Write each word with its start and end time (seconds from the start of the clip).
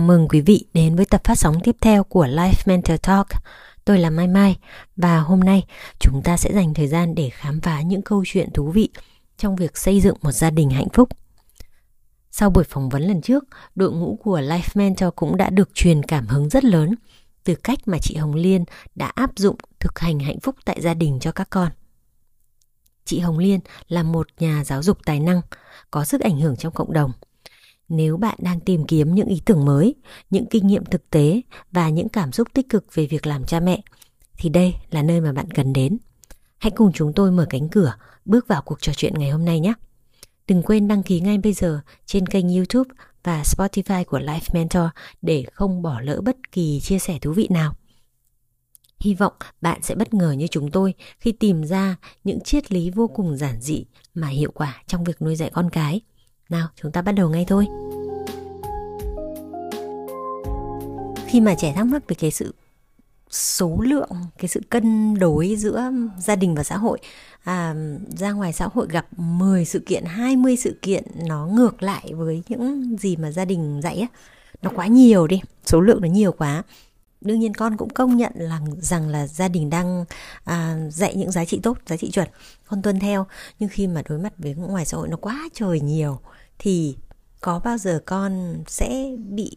chào 0.00 0.06
mừng 0.06 0.28
quý 0.28 0.40
vị 0.40 0.64
đến 0.74 0.96
với 0.96 1.04
tập 1.04 1.20
phát 1.24 1.38
sóng 1.38 1.60
tiếp 1.64 1.76
theo 1.80 2.04
của 2.04 2.26
Life 2.26 2.62
Mentor 2.66 2.96
Talk. 3.02 3.26
Tôi 3.84 3.98
là 3.98 4.10
Mai 4.10 4.26
Mai 4.28 4.56
và 4.96 5.20
hôm 5.20 5.40
nay 5.40 5.64
chúng 5.98 6.22
ta 6.22 6.36
sẽ 6.36 6.52
dành 6.52 6.74
thời 6.74 6.88
gian 6.88 7.14
để 7.14 7.30
khám 7.30 7.60
phá 7.60 7.82
những 7.82 8.02
câu 8.02 8.22
chuyện 8.26 8.50
thú 8.54 8.70
vị 8.70 8.88
trong 9.36 9.56
việc 9.56 9.78
xây 9.78 10.00
dựng 10.00 10.16
một 10.22 10.32
gia 10.32 10.50
đình 10.50 10.70
hạnh 10.70 10.88
phúc. 10.92 11.08
Sau 12.30 12.50
buổi 12.50 12.64
phỏng 12.64 12.88
vấn 12.88 13.02
lần 13.02 13.22
trước, 13.22 13.44
đội 13.74 13.92
ngũ 13.92 14.18
của 14.22 14.40
Life 14.40 14.68
Mentor 14.74 15.08
cũng 15.16 15.36
đã 15.36 15.50
được 15.50 15.74
truyền 15.74 16.02
cảm 16.02 16.26
hứng 16.26 16.48
rất 16.48 16.64
lớn 16.64 16.94
từ 17.44 17.54
cách 17.54 17.78
mà 17.86 17.98
chị 17.98 18.16
Hồng 18.16 18.34
Liên 18.34 18.64
đã 18.94 19.06
áp 19.06 19.30
dụng 19.36 19.56
thực 19.80 19.98
hành 19.98 20.18
hạnh 20.20 20.40
phúc 20.40 20.56
tại 20.64 20.80
gia 20.80 20.94
đình 20.94 21.18
cho 21.20 21.32
các 21.32 21.50
con. 21.50 21.68
Chị 23.04 23.18
Hồng 23.18 23.38
Liên 23.38 23.60
là 23.88 24.02
một 24.02 24.26
nhà 24.38 24.64
giáo 24.64 24.82
dục 24.82 24.98
tài 25.04 25.20
năng, 25.20 25.40
có 25.90 26.04
sức 26.04 26.20
ảnh 26.20 26.40
hưởng 26.40 26.56
trong 26.56 26.72
cộng 26.72 26.92
đồng– 26.92 27.12
nếu 27.90 28.16
bạn 28.16 28.38
đang 28.38 28.60
tìm 28.60 28.86
kiếm 28.86 29.14
những 29.14 29.28
ý 29.28 29.42
tưởng 29.44 29.64
mới, 29.64 29.94
những 30.30 30.46
kinh 30.46 30.66
nghiệm 30.66 30.84
thực 30.84 31.10
tế 31.10 31.40
và 31.72 31.88
những 31.88 32.08
cảm 32.08 32.32
xúc 32.32 32.48
tích 32.54 32.68
cực 32.68 32.94
về 32.94 33.06
việc 33.06 33.26
làm 33.26 33.44
cha 33.44 33.60
mẹ, 33.60 33.82
thì 34.38 34.48
đây 34.48 34.74
là 34.90 35.02
nơi 35.02 35.20
mà 35.20 35.32
bạn 35.32 35.50
cần 35.50 35.72
đến. 35.72 35.98
Hãy 36.58 36.70
cùng 36.70 36.92
chúng 36.92 37.12
tôi 37.12 37.30
mở 37.30 37.46
cánh 37.50 37.68
cửa, 37.68 37.94
bước 38.24 38.48
vào 38.48 38.62
cuộc 38.62 38.80
trò 38.80 38.92
chuyện 38.96 39.14
ngày 39.18 39.30
hôm 39.30 39.44
nay 39.44 39.60
nhé. 39.60 39.72
Đừng 40.46 40.62
quên 40.62 40.88
đăng 40.88 41.02
ký 41.02 41.20
ngay 41.20 41.38
bây 41.38 41.52
giờ 41.52 41.80
trên 42.06 42.26
kênh 42.26 42.48
YouTube 42.48 42.90
và 43.24 43.42
Spotify 43.42 44.04
của 44.04 44.18
Life 44.18 44.54
Mentor 44.54 44.84
để 45.22 45.44
không 45.52 45.82
bỏ 45.82 46.00
lỡ 46.00 46.20
bất 46.20 46.52
kỳ 46.52 46.80
chia 46.80 46.98
sẻ 46.98 47.18
thú 47.18 47.32
vị 47.32 47.48
nào. 47.50 47.74
Hy 49.00 49.14
vọng 49.14 49.32
bạn 49.60 49.82
sẽ 49.82 49.94
bất 49.94 50.14
ngờ 50.14 50.32
như 50.32 50.46
chúng 50.46 50.70
tôi 50.70 50.94
khi 51.18 51.32
tìm 51.32 51.64
ra 51.64 51.96
những 52.24 52.40
triết 52.40 52.72
lý 52.72 52.90
vô 52.90 53.08
cùng 53.08 53.36
giản 53.36 53.60
dị 53.60 53.84
mà 54.14 54.28
hiệu 54.28 54.50
quả 54.54 54.82
trong 54.86 55.04
việc 55.04 55.22
nuôi 55.22 55.36
dạy 55.36 55.50
con 55.54 55.70
cái. 55.70 56.00
Nào, 56.50 56.68
chúng 56.76 56.92
ta 56.92 57.02
bắt 57.02 57.12
đầu 57.12 57.28
ngay 57.28 57.44
thôi. 57.48 57.66
Khi 61.26 61.40
mà 61.40 61.54
trẻ 61.54 61.72
thắc 61.76 61.86
mắc 61.86 62.02
về 62.08 62.16
cái 62.18 62.30
sự 62.30 62.54
số 63.30 63.76
lượng, 63.80 64.10
cái 64.38 64.48
sự 64.48 64.60
cân 64.70 65.14
đối 65.18 65.56
giữa 65.56 65.90
gia 66.18 66.36
đình 66.36 66.54
và 66.54 66.62
xã 66.62 66.76
hội 66.76 66.98
à, 67.44 67.74
ra 68.16 68.32
ngoài 68.32 68.52
xã 68.52 68.68
hội 68.72 68.86
gặp 68.90 69.06
10 69.16 69.64
sự 69.64 69.78
kiện, 69.86 70.04
20 70.04 70.56
sự 70.56 70.78
kiện 70.82 71.04
nó 71.28 71.46
ngược 71.46 71.82
lại 71.82 72.12
với 72.14 72.42
những 72.48 72.96
gì 72.98 73.16
mà 73.16 73.30
gia 73.30 73.44
đình 73.44 73.80
dạy 73.82 73.98
á. 73.98 74.06
Nó 74.62 74.70
quá 74.74 74.86
nhiều 74.86 75.26
đi, 75.26 75.40
số 75.64 75.80
lượng 75.80 76.00
nó 76.00 76.08
nhiều 76.08 76.32
quá 76.32 76.62
đương 77.20 77.40
nhiên 77.40 77.54
con 77.54 77.76
cũng 77.76 77.90
công 77.90 78.16
nhận 78.16 78.32
là 78.34 78.60
rằng 78.80 79.08
là 79.08 79.26
gia 79.26 79.48
đình 79.48 79.70
đang 79.70 80.04
à, 80.44 80.78
dạy 80.90 81.14
những 81.14 81.30
giá 81.30 81.44
trị 81.44 81.60
tốt 81.62 81.78
giá 81.86 81.96
trị 81.96 82.10
chuẩn 82.10 82.28
con 82.66 82.82
tuân 82.82 83.00
theo 83.00 83.26
nhưng 83.58 83.68
khi 83.68 83.86
mà 83.86 84.02
đối 84.08 84.18
mặt 84.18 84.32
với 84.38 84.54
ngoài 84.54 84.84
xã 84.86 84.96
hội 84.96 85.08
nó 85.08 85.16
quá 85.16 85.48
trời 85.54 85.80
nhiều 85.80 86.18
thì 86.62 86.96
có 87.40 87.60
bao 87.64 87.78
giờ 87.78 88.02
con 88.06 88.62
sẽ 88.66 89.16
bị 89.18 89.56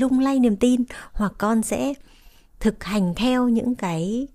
lung 0.00 0.20
lay 0.20 0.38
niềm 0.38 0.56
tin 0.56 0.84
hoặc 1.12 1.32
con 1.38 1.62
sẽ 1.62 1.94
thực 2.60 2.84
hành 2.84 3.14
theo 3.16 3.48
những 3.48 3.74
cái 3.74 4.26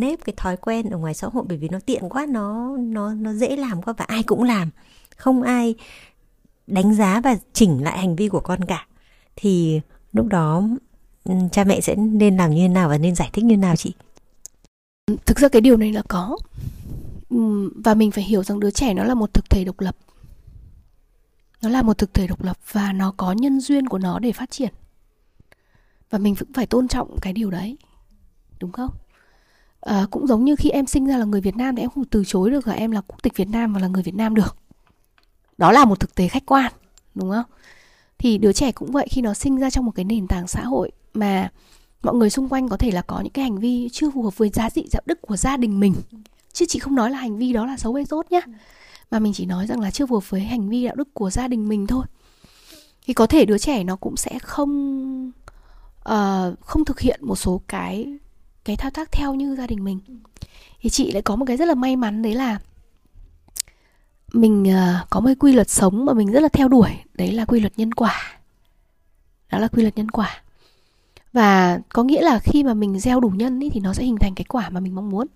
nếp, 0.00 0.24
cái 0.24 0.34
thói 0.36 0.56
quen 0.56 0.90
ở 0.90 0.98
ngoài 0.98 1.14
xã 1.14 1.26
hội? 1.26 1.44
Bởi 1.48 1.58
vì 1.58 1.68
nó 1.68 1.78
tiện 1.86 2.08
quá, 2.08 2.26
nó 2.28 2.76
nó 2.76 3.14
nó 3.14 3.32
dễ 3.32 3.56
làm 3.56 3.82
quá 3.82 3.94
và 3.96 4.04
ai 4.08 4.22
cũng 4.22 4.42
làm. 4.42 4.70
Không 5.16 5.42
ai 5.42 5.74
đánh 6.66 6.94
giá 6.94 7.20
và 7.20 7.36
chỉnh 7.52 7.84
lại 7.84 7.98
hành 7.98 8.16
vi 8.16 8.28
của 8.28 8.40
con 8.40 8.64
cả. 8.64 8.86
Thì 9.36 9.80
lúc 10.12 10.26
đó 10.26 10.62
cha 11.52 11.64
mẹ 11.64 11.80
sẽ 11.80 11.96
nên 11.96 12.36
làm 12.36 12.50
như 12.50 12.62
thế 12.62 12.68
nào 12.68 12.88
và 12.88 12.98
nên 12.98 13.14
giải 13.14 13.30
thích 13.32 13.44
như 13.44 13.52
thế 13.52 13.60
nào 13.60 13.76
chị? 13.76 13.92
Thực 15.26 15.38
ra 15.38 15.48
cái 15.48 15.62
điều 15.62 15.76
này 15.76 15.92
là 15.92 16.02
có. 16.08 16.38
Và 17.84 17.94
mình 17.94 18.10
phải 18.10 18.24
hiểu 18.24 18.42
rằng 18.42 18.60
đứa 18.60 18.70
trẻ 18.70 18.94
nó 18.94 19.04
là 19.04 19.14
một 19.14 19.34
thực 19.34 19.50
thể 19.50 19.64
độc 19.64 19.80
lập 19.80 19.96
nó 21.66 21.70
là 21.72 21.82
một 21.82 21.98
thực 21.98 22.14
thể 22.14 22.26
độc 22.26 22.42
lập 22.42 22.58
và 22.72 22.92
nó 22.92 23.14
có 23.16 23.32
nhân 23.32 23.60
duyên 23.60 23.88
của 23.88 23.98
nó 23.98 24.18
để 24.18 24.32
phát 24.32 24.50
triển. 24.50 24.72
Và 26.10 26.18
mình 26.18 26.34
cũng 26.34 26.52
phải 26.52 26.66
tôn 26.66 26.88
trọng 26.88 27.16
cái 27.22 27.32
điều 27.32 27.50
đấy 27.50 27.76
đúng 28.60 28.72
không? 28.72 28.90
À, 29.80 30.06
cũng 30.10 30.26
giống 30.26 30.44
như 30.44 30.56
khi 30.56 30.70
em 30.70 30.86
sinh 30.86 31.06
ra 31.06 31.16
là 31.16 31.24
người 31.24 31.40
Việt 31.40 31.56
Nam 31.56 31.76
thì 31.76 31.82
em 31.82 31.90
không 31.90 32.04
từ 32.04 32.24
chối 32.26 32.50
được 32.50 32.66
là 32.66 32.74
em 32.74 32.90
là 32.90 33.00
quốc 33.00 33.22
tịch 33.22 33.36
Việt 33.36 33.48
Nam 33.48 33.72
và 33.72 33.80
là 33.80 33.88
người 33.88 34.02
Việt 34.02 34.14
Nam 34.14 34.34
được. 34.34 34.56
Đó 35.58 35.72
là 35.72 35.84
một 35.84 36.00
thực 36.00 36.14
tế 36.14 36.28
khách 36.28 36.46
quan 36.46 36.72
đúng 37.14 37.30
không? 37.30 37.44
Thì 38.18 38.38
đứa 38.38 38.52
trẻ 38.52 38.72
cũng 38.72 38.92
vậy 38.92 39.06
khi 39.10 39.22
nó 39.22 39.34
sinh 39.34 39.56
ra 39.56 39.70
trong 39.70 39.84
một 39.84 39.92
cái 39.94 40.04
nền 40.04 40.26
tảng 40.26 40.48
xã 40.48 40.64
hội 40.64 40.90
mà 41.14 41.50
mọi 42.02 42.14
người 42.14 42.30
xung 42.30 42.48
quanh 42.48 42.68
có 42.68 42.76
thể 42.76 42.90
là 42.90 43.02
có 43.02 43.20
những 43.20 43.32
cái 43.32 43.42
hành 43.42 43.58
vi 43.58 43.88
chưa 43.92 44.10
phù 44.10 44.22
hợp 44.22 44.38
với 44.38 44.48
giá 44.48 44.70
trị 44.70 44.88
đạo 44.92 45.02
đức 45.06 45.22
của 45.22 45.36
gia 45.36 45.56
đình 45.56 45.80
mình. 45.80 45.94
Chứ 46.52 46.66
chị 46.68 46.78
không 46.78 46.94
nói 46.94 47.10
là 47.10 47.18
hành 47.18 47.36
vi 47.36 47.52
đó 47.52 47.66
là 47.66 47.76
xấu 47.76 47.94
hay 47.94 48.04
tốt 48.08 48.26
nhá 48.30 48.40
mà 49.10 49.18
mình 49.18 49.32
chỉ 49.32 49.46
nói 49.46 49.66
rằng 49.66 49.80
là 49.80 49.90
chưa 49.90 50.06
phù 50.06 50.14
hợp 50.14 50.30
với 50.30 50.40
hành 50.40 50.68
vi 50.68 50.84
đạo 50.84 50.94
đức 50.94 51.14
của 51.14 51.30
gia 51.30 51.48
đình 51.48 51.68
mình 51.68 51.86
thôi. 51.86 52.04
Thì 53.06 53.14
có 53.14 53.26
thể 53.26 53.44
đứa 53.44 53.58
trẻ 53.58 53.84
nó 53.84 53.96
cũng 53.96 54.16
sẽ 54.16 54.38
không 54.38 55.32
uh, 56.08 56.60
không 56.60 56.84
thực 56.84 57.00
hiện 57.00 57.20
một 57.22 57.36
số 57.36 57.60
cái 57.68 58.18
cái 58.64 58.76
thao 58.76 58.90
tác 58.90 59.12
theo 59.12 59.34
như 59.34 59.56
gia 59.56 59.66
đình 59.66 59.84
mình. 59.84 59.98
Thì 60.80 60.90
chị 60.90 61.12
lại 61.12 61.22
có 61.22 61.36
một 61.36 61.44
cái 61.48 61.56
rất 61.56 61.68
là 61.68 61.74
may 61.74 61.96
mắn 61.96 62.22
đấy 62.22 62.34
là 62.34 62.58
mình 64.32 64.62
uh, 64.62 65.10
có 65.10 65.20
một 65.20 65.30
quy 65.38 65.52
luật 65.52 65.70
sống 65.70 66.04
mà 66.04 66.12
mình 66.12 66.32
rất 66.32 66.40
là 66.40 66.48
theo 66.48 66.68
đuổi 66.68 66.90
đấy 67.14 67.32
là 67.32 67.44
quy 67.44 67.60
luật 67.60 67.72
nhân 67.76 67.94
quả. 67.94 68.38
Đó 69.50 69.58
là 69.58 69.68
quy 69.68 69.82
luật 69.82 69.96
nhân 69.96 70.10
quả. 70.10 70.42
Và 71.32 71.80
có 71.88 72.02
nghĩa 72.02 72.22
là 72.22 72.38
khi 72.38 72.64
mà 72.64 72.74
mình 72.74 73.00
gieo 73.00 73.20
đủ 73.20 73.28
nhân 73.28 73.60
ý, 73.60 73.70
thì 73.70 73.80
nó 73.80 73.92
sẽ 73.92 74.04
hình 74.04 74.16
thành 74.20 74.34
cái 74.34 74.44
quả 74.44 74.70
mà 74.70 74.80
mình 74.80 74.94
mong 74.94 75.10
muốn 75.10 75.26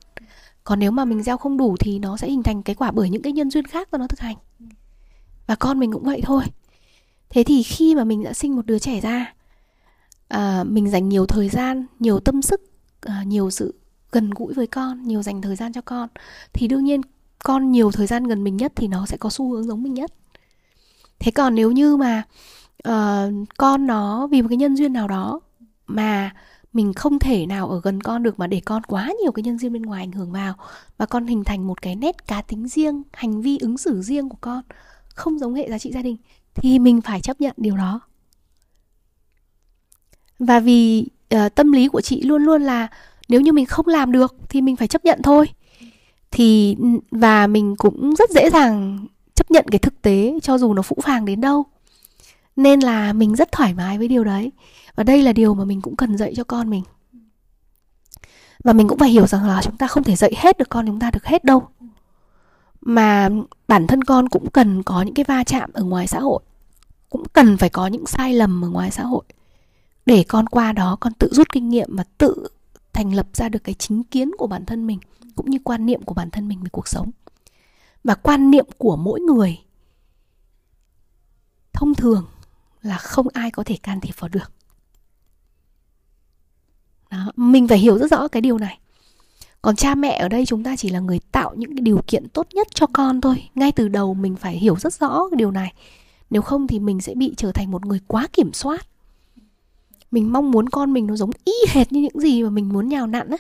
còn 0.64 0.78
nếu 0.78 0.90
mà 0.90 1.04
mình 1.04 1.22
gieo 1.22 1.36
không 1.36 1.56
đủ 1.56 1.76
thì 1.80 1.98
nó 1.98 2.16
sẽ 2.16 2.28
hình 2.28 2.42
thành 2.42 2.62
cái 2.62 2.74
quả 2.74 2.90
bởi 2.90 3.10
những 3.10 3.22
cái 3.22 3.32
nhân 3.32 3.50
duyên 3.50 3.66
khác 3.66 3.88
và 3.90 3.98
nó 3.98 4.06
thực 4.06 4.20
hành. 4.20 4.36
Và 5.46 5.54
con 5.54 5.78
mình 5.78 5.92
cũng 5.92 6.04
vậy 6.04 6.20
thôi. 6.24 6.44
Thế 7.30 7.44
thì 7.44 7.62
khi 7.62 7.94
mà 7.94 8.04
mình 8.04 8.22
đã 8.24 8.32
sinh 8.32 8.56
một 8.56 8.66
đứa 8.66 8.78
trẻ 8.78 9.00
ra 9.00 9.34
à, 10.28 10.64
mình 10.64 10.90
dành 10.90 11.08
nhiều 11.08 11.26
thời 11.26 11.48
gian 11.48 11.86
nhiều 11.98 12.20
tâm 12.20 12.42
sức 12.42 12.60
à, 13.00 13.22
nhiều 13.26 13.50
sự 13.50 13.74
gần 14.12 14.30
gũi 14.30 14.54
với 14.54 14.66
con 14.66 15.02
nhiều 15.02 15.22
dành 15.22 15.42
thời 15.42 15.56
gian 15.56 15.72
cho 15.72 15.80
con 15.80 16.08
thì 16.52 16.68
đương 16.68 16.84
nhiên 16.84 17.00
con 17.44 17.72
nhiều 17.72 17.90
thời 17.90 18.06
gian 18.06 18.24
gần 18.24 18.44
mình 18.44 18.56
nhất 18.56 18.72
thì 18.76 18.88
nó 18.88 19.06
sẽ 19.06 19.16
có 19.16 19.30
xu 19.30 19.52
hướng 19.52 19.64
giống 19.64 19.82
mình 19.82 19.94
nhất. 19.94 20.12
Thế 21.18 21.30
còn 21.30 21.54
nếu 21.54 21.70
như 21.70 21.96
mà 21.96 22.22
uh, 22.88 23.48
con 23.56 23.86
nó 23.86 24.26
vì 24.26 24.42
một 24.42 24.48
cái 24.48 24.56
nhân 24.56 24.76
duyên 24.76 24.92
nào 24.92 25.08
đó 25.08 25.40
mà 25.86 26.30
mình 26.72 26.92
không 26.92 27.18
thể 27.18 27.46
nào 27.46 27.68
ở 27.68 27.80
gần 27.80 28.02
con 28.02 28.22
được 28.22 28.38
mà 28.38 28.46
để 28.46 28.60
con 28.64 28.82
quá 28.82 29.12
nhiều 29.22 29.32
cái 29.32 29.42
nhân 29.42 29.58
duyên 29.58 29.72
bên 29.72 29.82
ngoài 29.82 30.02
ảnh 30.02 30.12
hưởng 30.12 30.32
vào. 30.32 30.54
Và 30.98 31.06
con 31.06 31.26
hình 31.26 31.44
thành 31.44 31.66
một 31.66 31.82
cái 31.82 31.96
nét 31.96 32.26
cá 32.26 32.42
tính 32.42 32.68
riêng 32.68 33.02
hành 33.12 33.42
vi 33.42 33.58
ứng 33.58 33.78
xử 33.78 34.02
riêng 34.02 34.28
của 34.28 34.38
con 34.40 34.62
không 35.14 35.38
giống 35.38 35.54
hệ 35.54 35.70
giá 35.70 35.78
trị 35.78 35.92
gia 35.92 36.02
đình 36.02 36.16
thì 36.54 36.78
mình 36.78 37.00
phải 37.00 37.20
chấp 37.20 37.40
nhận 37.40 37.54
điều 37.56 37.76
đó. 37.76 38.00
Và 40.38 40.60
vì 40.60 41.06
uh, 41.34 41.54
tâm 41.54 41.72
lý 41.72 41.88
của 41.88 42.00
chị 42.00 42.22
luôn 42.22 42.42
luôn 42.42 42.62
là 42.62 42.88
nếu 43.28 43.40
như 43.40 43.52
mình 43.52 43.66
không 43.66 43.86
làm 43.86 44.12
được 44.12 44.34
thì 44.48 44.62
mình 44.62 44.76
phải 44.76 44.88
chấp 44.88 45.04
nhận 45.04 45.22
thôi. 45.22 45.48
Thì 46.30 46.76
và 47.10 47.46
mình 47.46 47.76
cũng 47.76 48.14
rất 48.14 48.30
dễ 48.30 48.50
dàng 48.50 49.06
chấp 49.34 49.50
nhận 49.50 49.64
cái 49.70 49.78
thực 49.78 50.02
tế 50.02 50.38
cho 50.42 50.58
dù 50.58 50.74
nó 50.74 50.82
phũ 50.82 50.96
phàng 51.02 51.24
đến 51.24 51.40
đâu. 51.40 51.64
Nên 52.56 52.80
là 52.80 53.12
mình 53.12 53.36
rất 53.36 53.52
thoải 53.52 53.74
mái 53.74 53.98
với 53.98 54.08
điều 54.08 54.24
đấy 54.24 54.50
và 55.00 55.04
đây 55.04 55.22
là 55.22 55.32
điều 55.32 55.54
mà 55.54 55.64
mình 55.64 55.80
cũng 55.80 55.96
cần 55.96 56.16
dạy 56.16 56.32
cho 56.36 56.44
con 56.44 56.70
mình. 56.70 56.82
Và 58.64 58.72
mình 58.72 58.88
cũng 58.88 58.98
phải 58.98 59.10
hiểu 59.10 59.26
rằng 59.26 59.46
là 59.46 59.62
chúng 59.62 59.76
ta 59.76 59.86
không 59.86 60.04
thể 60.04 60.16
dạy 60.16 60.32
hết 60.36 60.58
được 60.58 60.68
con, 60.68 60.86
chúng 60.86 61.00
ta 61.00 61.10
được 61.10 61.24
hết 61.24 61.44
đâu. 61.44 61.68
Mà 62.80 63.28
bản 63.68 63.86
thân 63.86 64.04
con 64.04 64.28
cũng 64.28 64.50
cần 64.50 64.82
có 64.82 65.02
những 65.02 65.14
cái 65.14 65.24
va 65.28 65.44
chạm 65.44 65.70
ở 65.72 65.84
ngoài 65.84 66.06
xã 66.06 66.20
hội. 66.20 66.42
Cũng 67.10 67.24
cần 67.32 67.56
phải 67.56 67.70
có 67.70 67.86
những 67.86 68.06
sai 68.06 68.34
lầm 68.34 68.64
ở 68.64 68.68
ngoài 68.68 68.90
xã 68.90 69.02
hội. 69.02 69.24
Để 70.06 70.24
con 70.28 70.46
qua 70.46 70.72
đó, 70.72 70.96
con 71.00 71.12
tự 71.12 71.28
rút 71.32 71.48
kinh 71.52 71.68
nghiệm 71.68 71.96
và 71.96 72.04
tự 72.18 72.48
thành 72.92 73.14
lập 73.14 73.26
ra 73.32 73.48
được 73.48 73.64
cái 73.64 73.74
chính 73.74 74.04
kiến 74.04 74.30
của 74.38 74.46
bản 74.46 74.64
thân 74.64 74.86
mình, 74.86 74.98
cũng 75.36 75.50
như 75.50 75.58
quan 75.64 75.86
niệm 75.86 76.02
của 76.02 76.14
bản 76.14 76.30
thân 76.30 76.48
mình 76.48 76.62
về 76.62 76.68
cuộc 76.72 76.88
sống. 76.88 77.10
Và 78.04 78.14
quan 78.14 78.50
niệm 78.50 78.66
của 78.78 78.96
mỗi 78.96 79.20
người 79.20 79.58
thông 81.72 81.94
thường 81.94 82.26
là 82.82 82.98
không 82.98 83.26
ai 83.32 83.50
có 83.50 83.64
thể 83.64 83.76
can 83.76 84.00
thiệp 84.00 84.14
vào 84.18 84.28
được 84.28 84.52
mình 87.36 87.68
phải 87.68 87.78
hiểu 87.78 87.98
rất 87.98 88.10
rõ 88.10 88.28
cái 88.28 88.40
điều 88.40 88.58
này. 88.58 88.78
Còn 89.62 89.76
cha 89.76 89.94
mẹ 89.94 90.18
ở 90.18 90.28
đây 90.28 90.46
chúng 90.46 90.64
ta 90.64 90.76
chỉ 90.76 90.90
là 90.90 91.00
người 91.00 91.20
tạo 91.32 91.54
những 91.56 91.76
cái 91.76 91.82
điều 91.82 92.00
kiện 92.06 92.28
tốt 92.28 92.46
nhất 92.52 92.66
cho 92.74 92.86
con 92.92 93.20
thôi. 93.20 93.48
Ngay 93.54 93.72
từ 93.72 93.88
đầu 93.88 94.14
mình 94.14 94.36
phải 94.36 94.56
hiểu 94.56 94.76
rất 94.76 94.94
rõ 94.94 95.28
cái 95.30 95.36
điều 95.36 95.50
này. 95.50 95.72
Nếu 96.30 96.42
không 96.42 96.66
thì 96.66 96.78
mình 96.78 97.00
sẽ 97.00 97.14
bị 97.14 97.34
trở 97.36 97.52
thành 97.52 97.70
một 97.70 97.86
người 97.86 98.00
quá 98.06 98.28
kiểm 98.32 98.52
soát. 98.52 98.86
Mình 100.10 100.32
mong 100.32 100.50
muốn 100.50 100.68
con 100.68 100.92
mình 100.92 101.06
nó 101.06 101.16
giống 101.16 101.30
y 101.44 101.52
hệt 101.68 101.92
như 101.92 102.00
những 102.00 102.20
gì 102.20 102.42
mà 102.42 102.50
mình 102.50 102.68
muốn 102.68 102.88
nhào 102.88 103.06
nặn 103.06 103.30
á. 103.30 103.36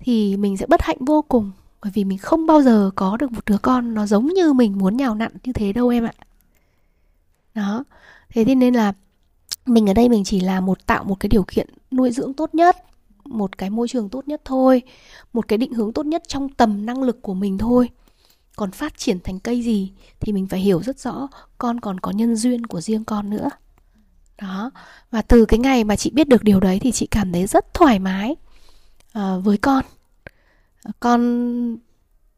Thì 0.00 0.36
mình 0.36 0.56
sẽ 0.56 0.66
bất 0.66 0.82
hạnh 0.82 0.96
vô 1.00 1.22
cùng, 1.22 1.50
bởi 1.82 1.92
vì 1.94 2.04
mình 2.04 2.18
không 2.18 2.46
bao 2.46 2.62
giờ 2.62 2.90
có 2.94 3.16
được 3.16 3.32
một 3.32 3.44
đứa 3.46 3.58
con 3.58 3.94
nó 3.94 4.06
giống 4.06 4.26
như 4.26 4.52
mình 4.52 4.78
muốn 4.78 4.96
nhào 4.96 5.14
nặn 5.14 5.32
như 5.44 5.52
thế 5.52 5.72
đâu 5.72 5.88
em 5.88 6.04
ạ. 6.04 6.12
Đó. 7.54 7.84
Thế 8.28 8.44
thì 8.44 8.54
nên 8.54 8.74
là 8.74 8.92
mình 9.66 9.90
ở 9.90 9.94
đây 9.94 10.08
mình 10.08 10.24
chỉ 10.24 10.40
là 10.40 10.60
một 10.60 10.86
tạo 10.86 11.04
một 11.04 11.20
cái 11.20 11.28
điều 11.28 11.44
kiện 11.48 11.66
nuôi 11.90 12.10
dưỡng 12.10 12.34
tốt 12.34 12.54
nhất 12.54 12.76
một 13.24 13.58
cái 13.58 13.70
môi 13.70 13.88
trường 13.88 14.08
tốt 14.08 14.28
nhất 14.28 14.42
thôi 14.44 14.82
một 15.32 15.48
cái 15.48 15.58
định 15.58 15.72
hướng 15.72 15.92
tốt 15.92 16.06
nhất 16.06 16.22
trong 16.28 16.48
tầm 16.48 16.86
năng 16.86 17.02
lực 17.02 17.22
của 17.22 17.34
mình 17.34 17.58
thôi. 17.58 17.90
Còn 18.56 18.70
phát 18.70 18.98
triển 18.98 19.20
thành 19.20 19.40
cây 19.40 19.62
gì 19.62 19.92
thì 20.20 20.32
mình 20.32 20.46
phải 20.46 20.60
hiểu 20.60 20.82
rất 20.82 20.98
rõ 20.98 21.28
con 21.58 21.80
còn 21.80 22.00
có 22.00 22.10
nhân 22.10 22.36
duyên 22.36 22.66
của 22.66 22.80
riêng 22.80 23.04
con 23.04 23.30
nữa. 23.30 23.48
Đó 24.40 24.70
và 25.10 25.22
từ 25.22 25.44
cái 25.44 25.58
ngày 25.58 25.84
mà 25.84 25.96
chị 25.96 26.10
biết 26.10 26.28
được 26.28 26.42
điều 26.42 26.60
đấy 26.60 26.78
thì 26.78 26.92
chị 26.92 27.06
cảm 27.06 27.32
thấy 27.32 27.46
rất 27.46 27.74
thoải 27.74 27.98
mái 27.98 28.36
uh, 29.18 29.44
với 29.44 29.56
con. 29.56 29.84
Ờ, 30.82 30.90
con 31.00 31.76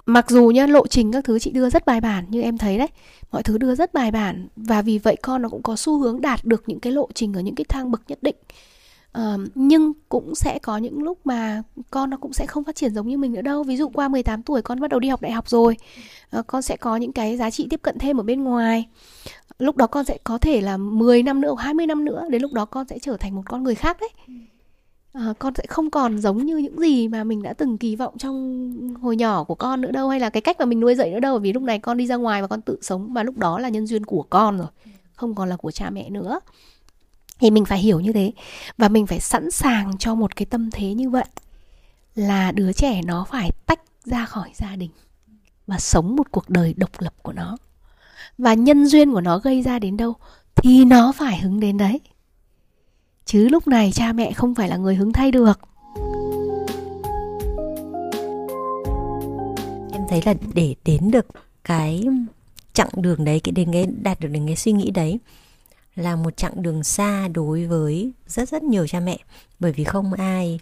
mặc 0.07 0.31
dù 0.31 0.49
nhá 0.49 0.67
lộ 0.67 0.87
trình 0.87 1.13
các 1.13 1.25
thứ 1.25 1.39
chị 1.39 1.51
đưa 1.51 1.71
rất 1.71 1.87
bài 1.87 2.01
bản 2.01 2.25
như 2.29 2.43
em 2.43 2.59
thấy 2.59 2.79
đấy 2.79 2.89
mọi 3.35 3.43
thứ 3.43 3.59
đưa 3.59 3.75
rất 3.75 3.95
bài 3.95 4.11
bản 4.11 4.49
và 4.57 4.83
vì 4.83 4.99
vậy 4.99 5.17
con 5.23 5.43
nó 5.43 5.49
cũng 5.49 5.63
có 5.63 5.77
xu 5.77 5.99
hướng 5.99 6.21
đạt 6.21 6.45
được 6.45 6.63
những 6.67 6.81
cái 6.81 6.93
lộ 6.93 7.09
trình 7.15 7.33
ở 7.33 7.41
những 7.41 7.55
cái 7.55 7.65
thang 7.69 7.91
bậc 7.91 8.03
nhất 8.09 8.19
định. 8.23 8.37
Uh, 9.19 9.41
nhưng 9.55 9.93
cũng 10.09 10.35
sẽ 10.35 10.59
có 10.63 10.79
những 10.79 11.03
lúc 11.03 11.19
mà 11.25 11.63
con 11.91 12.11
nó 12.11 12.17
cũng 12.17 12.33
sẽ 12.33 12.47
không 12.47 12.65
phát 12.65 12.77
triển 12.77 12.95
giống 12.95 13.09
như 13.09 13.19
mình 13.19 13.33
nữa 13.33 13.43
đâu. 13.43 13.63
Ví 13.63 13.77
dụ 13.77 13.89
qua 13.89 14.09
18 14.09 14.43
tuổi 14.43 14.63
con 14.63 14.81
bắt 14.81 14.91
đầu 14.91 15.01
đi 15.01 15.09
học 15.09 15.21
đại 15.21 15.33
học 15.33 15.49
rồi 15.49 15.77
uh, 16.39 16.47
con 16.47 16.63
sẽ 16.63 16.77
có 16.77 16.97
những 16.97 17.13
cái 17.13 17.37
giá 17.37 17.51
trị 17.51 17.67
tiếp 17.71 17.81
cận 17.83 17.99
thêm 17.99 18.21
ở 18.21 18.23
bên 18.23 18.45
ngoài. 18.45 18.89
Lúc 19.59 19.77
đó 19.77 19.87
con 19.87 20.05
sẽ 20.05 20.19
có 20.25 20.39
thể 20.39 20.61
là 20.61 20.77
10 20.77 21.23
năm 21.23 21.41
nữa 21.41 21.55
20 21.59 21.87
năm 21.87 22.05
nữa 22.05 22.23
đến 22.31 22.43
lúc 22.43 22.53
đó 22.53 22.65
con 22.65 22.89
sẽ 22.89 22.99
trở 22.99 23.17
thành 23.17 23.35
một 23.35 23.43
con 23.45 23.63
người 23.63 23.75
khác 23.75 23.97
đấy. 24.01 24.11
Ừ 24.29 24.35
à, 25.15 25.35
con 25.39 25.55
sẽ 25.55 25.65
không 25.69 25.91
còn 25.91 26.19
giống 26.19 26.47
như 26.47 26.57
những 26.57 26.79
gì 26.79 27.09
mà 27.09 27.25
mình 27.25 27.43
đã 27.43 27.53
từng 27.53 27.79
kỳ 27.79 27.97
vọng 27.97 28.19
trong 28.19 28.95
hồi 29.03 29.17
nhỏ 29.17 29.45
của 29.45 29.55
con 29.55 29.81
nữa 29.81 29.91
đâu 29.91 30.09
hay 30.09 30.21
là 30.21 30.31
cái 30.31 30.41
cách 30.41 30.57
mà 30.59 30.65
mình 30.65 30.81
nuôi 30.81 30.95
dạy 30.95 31.11
nữa 31.11 31.21
đâu 31.21 31.39
vì 31.39 31.53
lúc 31.53 31.63
này 31.63 31.79
con 31.79 31.97
đi 31.97 32.07
ra 32.07 32.17
ngoài 32.17 32.43
và 32.43 32.49
con 32.49 32.61
tự 32.61 32.79
sống 32.83 33.13
và 33.13 33.23
lúc 33.23 33.37
đó 33.37 33.59
là 33.59 33.69
nhân 33.69 33.87
duyên 33.87 34.05
của 34.05 34.23
con 34.31 34.59
rồi 34.59 34.69
không 35.15 35.35
còn 35.35 35.49
là 35.49 35.57
của 35.57 35.71
cha 35.71 35.91
mẹ 35.91 36.11
nữa. 36.11 36.41
Thì 37.41 37.51
mình 37.51 37.65
phải 37.65 37.79
hiểu 37.79 38.01
như 38.01 38.13
thế 38.13 38.33
và 38.79 38.89
mình 38.89 39.07
phải 39.07 39.21
sẵn 39.21 39.51
sàng 39.51 39.99
cho 39.99 40.15
một 40.15 40.37
cái 40.37 40.47
tâm 40.47 40.71
thế 40.71 40.95
như 40.95 41.11
vậy 41.11 41.25
là 42.15 42.53
đứa 42.53 42.73
trẻ 42.73 43.01
nó 43.05 43.27
phải 43.31 43.51
tách 43.67 43.81
ra 44.05 44.27
khỏi 44.27 44.51
gia 44.55 44.77
đình 44.77 44.91
và 45.67 45.79
sống 45.79 46.17
một 46.17 46.31
cuộc 46.31 46.51
đời 46.51 46.75
độc 46.77 46.91
lập 46.99 47.15
của 47.23 47.33
nó. 47.33 47.57
Và 48.39 48.55
nhân 48.55 48.87
duyên 48.87 49.13
của 49.13 49.21
nó 49.21 49.39
gây 49.39 49.63
ra 49.63 49.79
đến 49.79 49.97
đâu 49.97 50.15
thì 50.55 50.85
nó 50.85 51.13
phải 51.13 51.39
hứng 51.39 51.61
đến 51.61 51.79
đấy 51.79 52.01
chứ 53.25 53.49
lúc 53.49 53.69
này 53.69 53.93
cha 53.93 54.13
mẹ 54.13 54.33
không 54.33 54.55
phải 54.55 54.69
là 54.69 54.77
người 54.77 54.95
hứng 54.95 55.13
thay 55.13 55.31
được. 55.31 55.61
Em 59.93 60.03
thấy 60.09 60.23
là 60.25 60.35
để 60.55 60.75
đến 60.85 61.11
được 61.11 61.27
cái 61.65 62.05
chặng 62.73 62.89
đường 62.97 63.25
đấy 63.25 63.41
cái 63.41 63.53
đến 63.53 63.73
cái 63.73 63.87
đạt 64.03 64.21
được 64.21 64.29
đến 64.29 64.47
cái 64.47 64.57
suy 64.57 64.73
nghĩ 64.73 64.91
đấy 64.91 65.19
là 65.95 66.17
một 66.17 66.37
chặng 66.37 66.63
đường 66.63 66.85
xa 66.85 67.29
đối 67.29 67.67
với 67.67 68.13
rất 68.27 68.49
rất 68.49 68.63
nhiều 68.63 68.87
cha 68.87 69.01
mẹ. 69.01 69.19
Bởi 69.61 69.73
vì 69.73 69.85
không 69.85 70.13
ai 70.13 70.61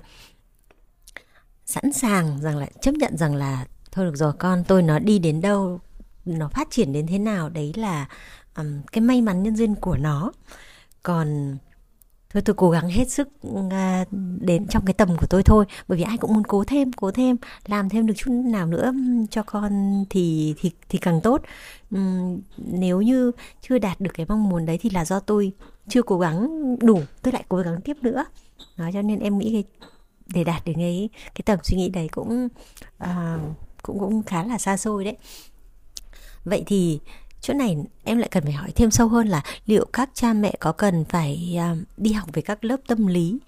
sẵn 1.67 1.93
sàng 1.93 2.41
rằng 2.41 2.57
là 2.57 2.67
chấp 2.81 2.95
nhận 2.95 3.17
rằng 3.17 3.35
là 3.35 3.67
thôi 3.93 4.05
được 4.05 4.17
rồi 4.17 4.33
con 4.39 4.65
tôi 4.65 4.83
nó 4.83 4.99
đi 4.99 5.19
đến 5.19 5.41
đâu 5.41 5.81
nó 6.25 6.49
phát 6.49 6.69
triển 6.71 6.93
đến 6.93 7.07
thế 7.07 7.19
nào 7.19 7.49
đấy 7.49 7.73
là 7.77 8.09
um, 8.57 8.83
cái 8.93 9.01
may 9.01 9.23
mắn 9.23 9.43
nhân 9.43 9.57
duyên 9.57 9.75
của 9.75 9.97
nó. 9.97 10.33
Còn 11.03 11.57
thôi 12.33 12.43
tôi 12.43 12.55
cố 12.55 12.71
gắng 12.71 12.89
hết 12.89 13.11
sức 13.11 13.29
à, 13.71 14.05
đến 14.41 14.67
trong 14.67 14.85
cái 14.85 14.95
tầm 14.95 15.09
của 15.21 15.27
tôi 15.31 15.43
thôi. 15.43 15.65
Bởi 15.89 15.99
vì 15.99 16.05
ai 16.05 16.17
cũng 16.19 16.35
muốn 16.35 16.45
cố 16.45 16.65
thêm 16.65 16.93
cố 16.93 17.11
thêm 17.11 17.37
làm 17.67 17.89
thêm 17.89 18.07
được 18.07 18.15
chút 18.17 18.31
nào 18.31 18.67
nữa 18.67 18.93
cho 19.31 19.43
con 19.43 20.05
thì 20.11 20.55
thì 20.61 20.71
thì 20.89 20.99
càng 20.99 21.21
tốt. 21.21 21.43
Nếu 22.57 23.01
như 23.01 23.33
chưa 23.61 23.79
đạt 23.79 24.01
được 24.01 24.11
cái 24.15 24.27
mong 24.29 24.49
muốn 24.49 24.67
đấy 24.67 24.79
thì 24.79 24.91
là 24.91 25.05
do 25.05 25.21
tôi 25.21 25.53
chưa 25.89 26.03
cố 26.03 26.19
gắng 26.19 26.49
đủ 26.79 27.01
tôi 27.23 27.33
lại 27.33 27.45
cố 27.49 27.57
gắng 27.57 27.81
tiếp 27.81 27.97
nữa. 28.03 28.25
Đó 28.77 28.91
cho 28.93 29.03
nên 29.03 29.19
em 29.19 29.39
nghĩ 29.39 29.53
cái 29.53 29.65
để 30.35 30.45
đạt 30.45 30.65
được 30.65 30.73
cái 30.77 31.09
cái 31.35 31.43
tầm 31.45 31.59
suy 31.63 31.77
nghĩ 31.77 31.89
đấy 31.89 32.09
cũng 32.09 32.49
uh, 33.05 33.11
cũng 33.83 33.99
cũng 33.99 34.23
khá 34.23 34.45
là 34.45 34.59
xa 34.59 34.77
xôi 34.77 35.05
đấy. 35.05 35.17
Vậy 36.45 36.63
thì 36.67 37.01
chỗ 37.43 37.55
này 37.55 37.77
em 38.05 38.19
lại 38.19 38.29
cần 38.33 38.45
phải 38.45 38.53
hỏi 38.53 38.73
thêm 38.75 38.91
sâu 38.91 39.09
hơn 39.09 39.29
là 39.29 39.43
liệu 39.67 39.87
các 39.93 40.11
cha 40.15 40.33
mẹ 40.33 40.55
có 40.61 40.73
cần 40.73 41.05
phải 41.05 41.57
à, 41.59 41.77
đi 41.97 42.13
học 42.13 42.29
về 42.33 42.43
các 42.43 42.65
lớp 42.65 42.77
tâm 42.87 43.07
lý 43.07 43.39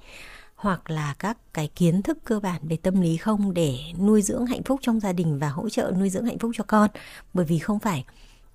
hoặc 0.55 0.91
là 0.91 1.15
các 1.19 1.39
cái 1.55 1.69
kiến 1.69 2.03
thức 2.03 2.19
cơ 2.25 2.41
bản 2.41 2.61
về 2.69 2.77
tâm 2.77 3.01
lý 3.01 3.17
không 3.17 3.55
để 3.55 3.79
nuôi 3.99 4.23
dưỡng 4.23 4.47
hạnh 4.47 4.63
phúc 4.63 4.81
trong 4.83 5.01
gia 5.01 5.13
đình 5.13 5.39
và 5.39 5.49
hỗ 5.49 5.69
trợ 5.69 5.93
nuôi 5.99 6.11
dưỡng 6.11 6.25
hạnh 6.25 6.39
phúc 6.39 6.51
cho 6.55 6.65
con? 6.67 6.91
Bởi 7.35 7.45
vì 7.45 7.59
không 7.59 7.79
phải 7.79 8.05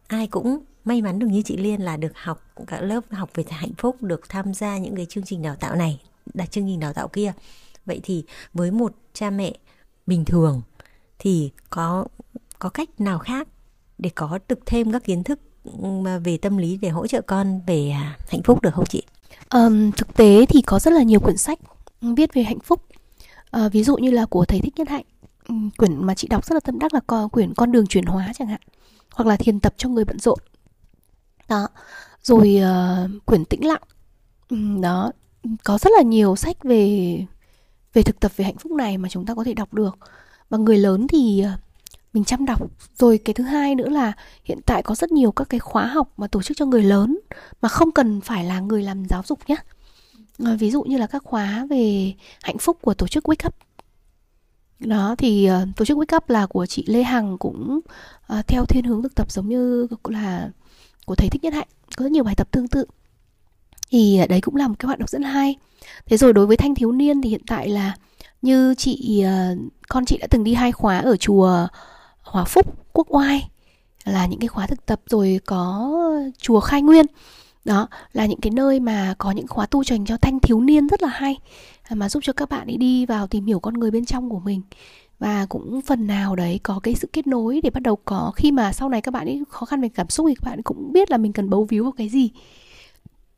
ai 0.08 0.28
cũng 0.28 0.60
may 0.86 1.02
mắn 1.02 1.20
được 1.20 1.28
như 1.28 1.42
chị 1.46 1.58
Liên 1.58 1.82
là 1.82 1.98
được 1.98 2.12
học 2.16 2.42
các 2.68 2.82
lớp 2.82 3.02
học 3.12 3.30
về 3.36 3.44
hạnh 3.50 3.74
phúc, 3.78 4.04
được 4.04 4.30
tham 4.30 4.54
gia 4.54 4.78
những 4.78 4.96
cái 4.96 5.06
chương 5.06 5.24
trình 5.24 5.42
đào 5.42 5.56
tạo 5.56 5.76
này, 5.76 6.02
đặt 6.34 6.52
chương 6.52 6.66
trình 6.68 6.80
đào 6.80 6.94
tạo 6.94 7.08
kia. 7.08 7.34
Vậy 7.86 8.00
thì 8.04 8.24
với 8.54 8.72
một 8.72 8.96
cha 9.14 9.30
mẹ 9.30 9.54
bình 10.08 10.26
thường 10.26 10.62
thì 11.20 11.52
có 11.70 12.06
có 12.60 12.70
cách 12.70 13.02
nào 13.02 13.20
khác 13.20 13.48
để 14.00 14.10
có 14.16 14.40
được 14.50 14.60
thêm 14.66 14.92
các 14.92 15.04
kiến 15.04 15.24
thức 15.24 15.40
ừ, 15.64 15.90
về 16.24 16.38
tâm 16.38 16.58
lý 16.58 16.78
để 16.78 16.90
hỗ 16.90 17.08
trợ 17.08 17.22
con 17.22 17.62
về 17.68 17.90
à, 17.90 18.18
hạnh 18.30 18.44
phúc 18.44 18.62
được 18.62 18.74
không 18.74 18.86
chị? 18.86 19.04
Um, 19.50 19.92
thực 19.92 20.14
tế 20.14 20.46
thì 20.46 20.62
có 20.62 20.80
rất 20.80 20.94
là 20.94 21.04
nhiều 21.04 21.20
quyển 21.20 21.38
sách 21.38 21.60
ừ, 22.02 22.14
viết 22.18 22.34
về 22.34 22.44
hạnh 22.44 22.60
phúc. 22.60 22.86
Uh, 23.58 23.72
ví 23.72 23.84
dụ 23.84 23.98
như 23.98 24.12
là 24.12 24.26
của 24.26 24.46
thầy 24.46 24.60
Thích 24.62 24.74
Nhất 24.78 24.90
Hạnh, 24.90 25.06
ừ, 25.48 25.56
quyển 25.78 26.06
mà 26.06 26.16
chị 26.16 26.28
đọc 26.28 26.46
rất 26.46 26.54
là 26.54 26.60
tâm 26.60 26.80
đắc 26.80 26.94
là 26.94 27.00
con 27.08 27.30
quyển 27.30 27.54
Con 27.54 27.72
đường 27.72 27.88
chuyển 27.88 28.06
hóa 28.06 28.32
chẳng 28.36 28.48
hạn, 28.48 28.62
hoặc 29.14 29.28
là 29.28 29.36
Thiền 29.36 29.60
tập 29.60 29.74
cho 29.78 29.90
người 29.90 30.06
bận 30.06 30.20
rộn. 30.20 30.40
Đó. 31.50 31.68
Rồi 32.24 32.60
uh, 32.62 33.26
quyển 33.26 33.46
Tĩnh 33.46 33.68
lặng. 33.68 33.82
Đó, 34.82 35.12
có 35.64 35.78
rất 35.78 35.90
là 35.98 36.02
nhiều 36.02 36.36
sách 36.36 36.64
về 36.64 37.26
về 37.94 38.04
thực 38.04 38.20
tập 38.20 38.32
về 38.36 38.46
hạnh 38.46 38.58
phúc 38.58 38.72
này 38.72 38.98
mà 38.98 39.10
chúng 39.10 39.26
ta 39.26 39.36
có 39.36 39.44
thể 39.44 39.54
đọc 39.54 39.74
được. 39.74 39.98
Và 40.50 40.58
người 40.58 40.78
lớn 40.78 41.08
thì 41.08 41.44
uh, 41.46 41.60
mình 42.20 42.26
chăm 42.26 42.46
đọc. 42.46 42.72
Rồi 42.98 43.18
cái 43.18 43.34
thứ 43.34 43.44
hai 43.44 43.76
nữa 43.76 43.90
là 43.90 44.14
hiện 44.44 44.60
tại 44.66 44.84
có 44.84 44.96
rất 44.96 45.12
nhiều 45.12 45.32
các 45.32 45.50
cái 45.50 45.60
khóa 45.60 45.86
học 45.86 46.14
mà 46.18 46.28
tổ 46.28 46.42
chức 46.42 46.58
cho 46.58 46.66
người 46.66 46.84
lớn 46.84 47.20
mà 47.62 47.70
không 47.70 47.92
cần 47.92 48.22
phải 48.22 48.44
là 48.46 48.60
người 48.60 48.84
làm 48.84 49.06
giáo 49.06 49.24
dục 49.26 49.40
nhé 49.48 49.56
à, 49.56 50.46
ờ, 50.46 50.58
ví 50.60 50.72
dụ 50.72 50.84
như 50.84 50.98
là 50.98 51.08
các 51.08 51.24
khóa 51.24 51.68
về 51.70 52.14
hạnh 52.44 52.58
phúc 52.58 52.78
của 52.82 52.94
tổ 52.94 53.08
chức 53.08 53.30
Wake 53.30 53.48
Up. 53.48 53.56
Đó 54.80 55.16
thì 55.18 55.50
uh, 55.52 55.76
tổ 55.76 55.86
chức 55.86 55.98
Wake 55.98 56.18
Up 56.18 56.30
là 56.30 56.46
của 56.46 56.66
chị 56.66 56.84
Lê 56.88 57.04
Hằng 57.04 57.38
cũng 57.38 57.80
uh, 58.40 58.48
theo 58.48 58.66
thiên 58.66 58.84
hướng 58.84 59.04
thực 59.04 59.16
tập 59.16 59.32
giống 59.32 59.50
như 59.50 59.88
là 60.04 60.50
của 61.06 61.16
thầy 61.16 61.30
Thích 61.30 61.44
Nhất 61.44 61.54
Hạnh. 61.54 61.68
Có 61.98 62.04
rất 62.04 62.12
nhiều 62.12 62.24
bài 62.24 62.36
tập 62.36 62.48
tương 62.52 62.68
tự. 62.68 62.86
Thì 63.90 64.20
đấy 64.30 64.42
cũng 64.42 64.56
là 64.56 64.68
một 64.68 64.76
cái 64.80 64.88
hoạt 64.88 65.00
động 65.00 65.08
rất 65.08 65.22
là 65.22 65.30
hay. 65.30 65.56
Thế 66.06 66.18
rồi 66.18 66.34
đối 66.34 66.48
với 66.48 66.58
thanh 66.58 66.76
thiếu 66.76 66.92
niên 66.92 67.22
thì 67.22 67.30
hiện 67.30 67.42
tại 67.48 67.70
là 67.70 67.96
như 68.42 68.76
chị 68.78 69.26
uh, 69.26 69.60
con 69.90 70.06
chị 70.06 70.18
đã 70.18 70.28
từng 70.30 70.44
đi 70.44 70.54
hai 70.54 70.72
khóa 70.72 70.98
ở 70.98 71.18
chùa 71.18 71.68
Hòa 72.30 72.44
Phúc, 72.44 72.76
Quốc 72.94 73.08
Oai 73.10 73.50
là 74.06 74.26
những 74.26 74.40
cái 74.40 74.48
khóa 74.48 74.68
thực 74.68 74.86
tập 74.86 75.02
rồi 75.10 75.40
có 75.46 75.92
chùa 76.38 76.60
Khai 76.60 76.82
Nguyên. 76.82 77.06
Đó 77.66 77.88
là 78.14 78.26
những 78.26 78.42
cái 78.42 78.52
nơi 78.52 78.80
mà 78.80 79.16
có 79.18 79.32
những 79.32 79.48
khóa 79.48 79.66
tu 79.66 79.84
dành 79.84 80.06
cho 80.06 80.18
thanh 80.18 80.40
thiếu 80.40 80.62
niên 80.62 80.88
rất 80.88 81.02
là 81.02 81.10
hay 81.10 81.38
mà 81.92 82.10
giúp 82.10 82.20
cho 82.24 82.34
các 82.34 82.50
bạn 82.50 82.68
ấy 82.68 82.78
đi 82.78 83.06
vào 83.06 83.28
tìm 83.28 83.46
hiểu 83.46 83.60
con 83.60 83.74
người 83.74 83.92
bên 83.92 84.06
trong 84.06 84.30
của 84.30 84.40
mình. 84.40 84.62
Và 85.20 85.46
cũng 85.46 85.82
phần 85.82 86.08
nào 86.08 86.36
đấy 86.36 86.60
có 86.64 86.80
cái 86.84 86.96
sự 86.96 87.10
kết 87.14 87.28
nối 87.28 87.62
để 87.64 87.70
bắt 87.70 87.84
đầu 87.84 87.96
có 87.96 88.32
khi 88.36 88.52
mà 88.52 88.74
sau 88.74 88.90
này 88.90 89.02
các 89.02 89.14
bạn 89.14 89.28
ấy 89.28 89.44
khó 89.50 89.66
khăn 89.66 89.82
về 89.82 89.90
cảm 89.90 90.10
xúc 90.10 90.26
thì 90.30 90.36
các 90.36 90.50
bạn 90.50 90.62
cũng 90.62 90.94
biết 90.94 91.12
là 91.12 91.18
mình 91.18 91.34
cần 91.34 91.50
bấu 91.50 91.64
víu 91.64 91.84
vào 91.84 91.92
cái 91.92 92.10
gì. 92.10 92.30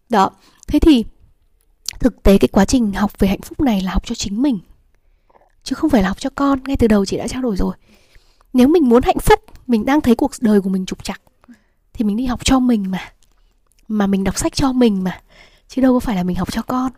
Đó 0.10 0.30
thế 0.68 0.80
thì 0.80 1.06
thực 2.00 2.24
tế 2.24 2.38
cái 2.38 2.48
quá 2.48 2.66
trình 2.66 2.94
học 2.94 3.20
về 3.20 3.28
hạnh 3.28 3.42
phúc 3.42 3.62
này 3.62 3.82
là 3.82 3.92
học 3.92 4.08
cho 4.08 4.16
chính 4.16 4.42
mình 4.42 4.60
chứ 5.64 5.76
không 5.76 5.90
phải 5.90 6.02
là 6.02 6.08
học 6.08 6.20
cho 6.20 6.30
con. 6.36 6.60
Ngay 6.64 6.78
từ 6.78 6.88
đầu 6.88 7.06
chị 7.06 7.18
đã 7.18 7.28
trao 7.28 7.42
đổi 7.42 7.58
rồi 7.58 7.76
nếu 8.54 8.68
mình 8.68 8.90
muốn 8.90 9.04
hạnh 9.04 9.20
phúc, 9.20 9.40
mình 9.68 9.86
đang 9.86 10.02
thấy 10.02 10.16
cuộc 10.16 10.32
đời 10.42 10.62
của 10.62 10.70
mình 10.70 10.86
trục 10.86 11.04
trặc, 11.04 11.22
thì 11.94 12.06
mình 12.06 12.18
đi 12.18 12.26
học 12.26 12.46
cho 12.46 12.60
mình 12.60 12.92
mà. 12.92 13.12
Mà 13.88 14.08
mình 14.08 14.24
đọc 14.24 14.38
sách 14.38 14.54
cho 14.56 14.74
mình 14.74 15.04
mà. 15.04 15.22
Chứ 15.68 15.82
đâu 15.82 15.94
có 15.94 16.00
phải 16.00 16.16
là 16.16 16.24
mình 16.24 16.36
học 16.36 16.52
cho 16.52 16.62
con. 16.62 16.92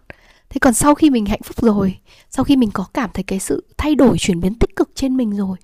Thế 0.50 0.60
còn 0.60 0.74
sau 0.74 0.95
khi 0.95 1.10
mình 1.10 1.25
hạnh 1.25 1.41
phúc 1.43 1.62
rồi, 1.62 1.98
sau 2.29 2.45
khi 2.45 2.55
mình 2.55 2.72
có 2.72 2.86
cảm 2.93 3.10
thấy 3.13 3.24
cái 3.24 3.39
sự 3.39 3.65
thay 3.77 3.95
đổi, 3.95 4.17
chuyển 4.17 4.39
biến 4.39 4.55
tích 4.55 4.75
cực 4.75 4.89
trên 4.95 5.17
mình 5.17 5.38
rồi, 5.38 5.57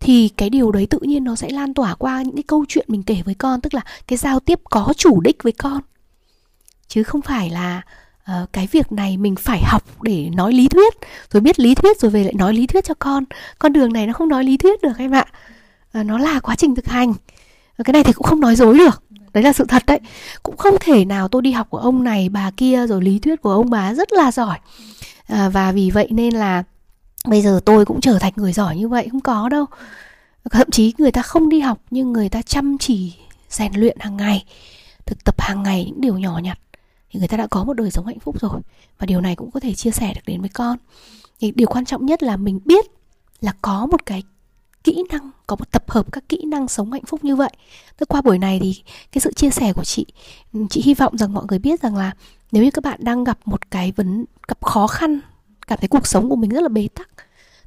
thì 0.00 0.28
cái 0.28 0.50
điều 0.50 0.72
đấy 0.72 0.86
tự 0.86 0.98
nhiên 1.02 1.24
nó 1.24 1.34
sẽ 1.34 1.50
lan 1.50 1.74
tỏa 1.74 1.94
qua 1.94 2.22
những 2.22 2.36
cái 2.36 2.42
câu 2.42 2.64
chuyện 2.68 2.84
mình 2.88 3.02
kể 3.02 3.22
với 3.24 3.34
con, 3.34 3.60
tức 3.60 3.74
là 3.74 3.80
cái 4.06 4.16
giao 4.16 4.40
tiếp 4.40 4.60
có 4.64 4.92
chủ 4.96 5.20
đích 5.20 5.42
với 5.42 5.52
con. 5.52 5.82
Chứ 6.88 7.02
không 7.02 7.22
phải 7.22 7.50
là 7.50 7.82
uh, 8.32 8.52
cái 8.52 8.66
việc 8.66 8.92
này 8.92 9.16
mình 9.16 9.36
phải 9.36 9.62
học 9.64 9.84
để 10.02 10.30
nói 10.34 10.52
lý 10.52 10.68
thuyết. 10.68 10.94
Rồi 11.32 11.40
biết 11.40 11.60
lý 11.60 11.74
thuyết 11.74 12.00
rồi 12.00 12.10
về 12.10 12.24
lại 12.24 12.34
nói 12.34 12.54
lý 12.54 12.66
thuyết 12.66 12.84
cho 12.84 12.94
con. 12.98 13.24
Con 13.58 13.72
đường 13.72 13.92
này 13.92 14.06
nó 14.06 14.12
không 14.12 14.28
nói 14.28 14.44
lý 14.44 14.56
thuyết 14.56 14.82
được 14.82 14.98
em 14.98 15.10
ạ. 15.10 15.24
Uh, 16.00 16.06
nó 16.06 16.18
là 16.18 16.40
quá 16.40 16.56
trình 16.56 16.74
thực 16.74 16.86
hành. 16.86 17.10
Uh, 17.10 17.84
cái 17.84 17.92
này 17.92 18.04
thì 18.04 18.12
cũng 18.12 18.26
không 18.26 18.40
nói 18.40 18.56
dối 18.56 18.78
được. 18.78 19.02
Đấy 19.32 19.42
là 19.42 19.52
sự 19.52 19.64
thật 19.68 19.82
đấy. 19.86 20.00
Cũng 20.42 20.56
không 20.56 20.74
thể 20.80 21.04
nào 21.04 21.28
tôi 21.28 21.42
đi 21.42 21.52
học 21.52 21.66
của 21.70 21.78
ông 21.78 22.04
này 22.04 22.28
bà 22.28 22.50
kia 22.56 22.86
rồi 22.86 23.02
lý 23.02 23.18
thuyết 23.18 23.42
của 23.42 23.52
ông 23.52 23.70
bà 23.70 23.94
rất 23.94 24.12
là 24.12 24.32
giỏi. 24.32 24.58
À, 25.26 25.48
và 25.48 25.72
vì 25.72 25.90
vậy 25.90 26.08
nên 26.10 26.34
là 26.34 26.62
bây 27.26 27.42
giờ 27.42 27.60
tôi 27.64 27.84
cũng 27.84 28.00
trở 28.00 28.18
thành 28.18 28.32
người 28.36 28.52
giỏi 28.52 28.76
như 28.76 28.88
vậy 28.88 29.08
không 29.10 29.20
có 29.20 29.48
đâu. 29.48 29.66
Thậm 30.50 30.70
chí 30.70 30.94
người 30.98 31.12
ta 31.12 31.22
không 31.22 31.48
đi 31.48 31.60
học 31.60 31.78
nhưng 31.90 32.12
người 32.12 32.28
ta 32.28 32.42
chăm 32.42 32.78
chỉ 32.78 33.14
rèn 33.48 33.72
luyện 33.74 33.96
hàng 34.00 34.16
ngày 34.16 34.44
thực 35.06 35.24
tập 35.24 35.40
hàng 35.40 35.62
ngày 35.62 35.84
những 35.84 36.00
điều 36.00 36.18
nhỏ 36.18 36.38
nhặt 36.38 36.58
thì 37.10 37.18
người 37.18 37.28
ta 37.28 37.36
đã 37.36 37.46
có 37.46 37.64
một 37.64 37.72
đời 37.72 37.90
sống 37.90 38.06
hạnh 38.06 38.20
phúc 38.20 38.40
rồi. 38.40 38.60
Và 38.98 39.06
điều 39.06 39.20
này 39.20 39.36
cũng 39.36 39.50
có 39.50 39.60
thể 39.60 39.74
chia 39.74 39.90
sẻ 39.90 40.12
được 40.14 40.20
đến 40.26 40.40
với 40.40 40.50
con. 40.50 40.78
Thì 41.40 41.52
điều 41.54 41.68
quan 41.68 41.84
trọng 41.84 42.06
nhất 42.06 42.22
là 42.22 42.36
mình 42.36 42.60
biết 42.64 42.84
là 43.40 43.52
có 43.62 43.86
một 43.86 44.06
cái 44.06 44.22
kỹ 44.84 45.04
năng, 45.10 45.30
có 45.46 45.56
một 45.56 45.70
tập 45.70 45.90
hợp 45.90 46.12
các 46.12 46.28
kỹ 46.28 46.44
năng 46.44 46.68
sống 46.68 46.92
hạnh 46.92 47.04
phúc 47.04 47.24
như 47.24 47.36
vậy. 47.36 47.50
Tức 47.96 48.08
qua 48.08 48.22
buổi 48.22 48.38
này 48.38 48.58
thì 48.62 48.82
cái 49.12 49.20
sự 49.20 49.32
chia 49.32 49.50
sẻ 49.50 49.72
của 49.72 49.84
chị 49.84 50.06
ừ, 50.52 50.60
chị 50.70 50.82
hy 50.84 50.94
vọng 50.94 51.18
rằng 51.18 51.32
mọi 51.32 51.44
người 51.48 51.58
biết 51.58 51.82
rằng 51.82 51.96
là 51.96 52.12
nếu 52.52 52.64
như 52.64 52.70
các 52.70 52.84
bạn 52.84 53.00
đang 53.02 53.24
gặp 53.24 53.38
một 53.44 53.70
cái 53.70 53.92
vấn, 53.96 54.24
gặp 54.48 54.62
khó 54.62 54.86
khăn, 54.86 55.20
cảm 55.66 55.78
thấy 55.78 55.88
cuộc 55.88 56.06
sống 56.06 56.28
của 56.28 56.36
mình 56.36 56.50
rất 56.50 56.60
là 56.62 56.68
bế 56.68 56.88
tắc, 56.94 57.08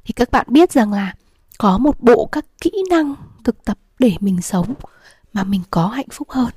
thì 0.04 0.12
các 0.12 0.30
bạn 0.30 0.46
biết 0.48 0.72
rằng 0.72 0.92
là 0.92 1.14
có 1.58 1.78
một 1.78 2.00
bộ 2.00 2.28
các 2.32 2.44
kỹ 2.60 2.70
năng 2.90 3.14
thực 3.44 3.64
tập 3.64 3.78
để 3.98 4.16
mình 4.20 4.42
sống 4.42 4.74
mà 5.32 5.44
mình 5.44 5.62
có 5.70 5.86
hạnh 5.86 6.08
phúc 6.12 6.30
hơn 6.30 6.50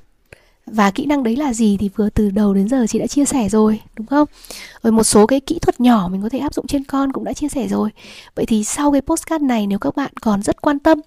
và 0.66 0.90
kỹ 0.90 1.06
năng 1.06 1.22
đấy 1.22 1.36
là 1.36 1.52
gì 1.52 1.76
thì 1.76 1.90
vừa 1.96 2.10
từ 2.10 2.30
đầu 2.30 2.54
đến 2.54 2.68
giờ 2.68 2.86
chị 2.88 2.98
đã 2.98 3.06
chia 3.06 3.24
sẻ 3.24 3.48
rồi, 3.48 3.80
đúng 3.96 4.06
không? 4.06 4.28
Rồi 4.82 4.92
một 4.92 5.02
số 5.02 5.26
cái 5.26 5.40
kỹ 5.40 5.58
thuật 5.58 5.80
nhỏ 5.80 6.08
mình 6.12 6.22
có 6.22 6.28
thể 6.28 6.38
áp 6.38 6.54
dụng 6.54 6.66
trên 6.66 6.84
con 6.84 7.12
cũng 7.12 7.24
đã 7.24 7.32
chia 7.32 7.48
sẻ 7.48 7.68
rồi. 7.68 7.90
Vậy 8.34 8.46
thì 8.46 8.64
sau 8.64 8.92
cái 8.92 9.00
postcard 9.00 9.44
này 9.44 9.66
nếu 9.66 9.78
các 9.78 9.96
bạn 9.96 10.12
còn 10.20 10.42
rất 10.42 10.62
quan 10.62 10.78
tâm 10.78 11.00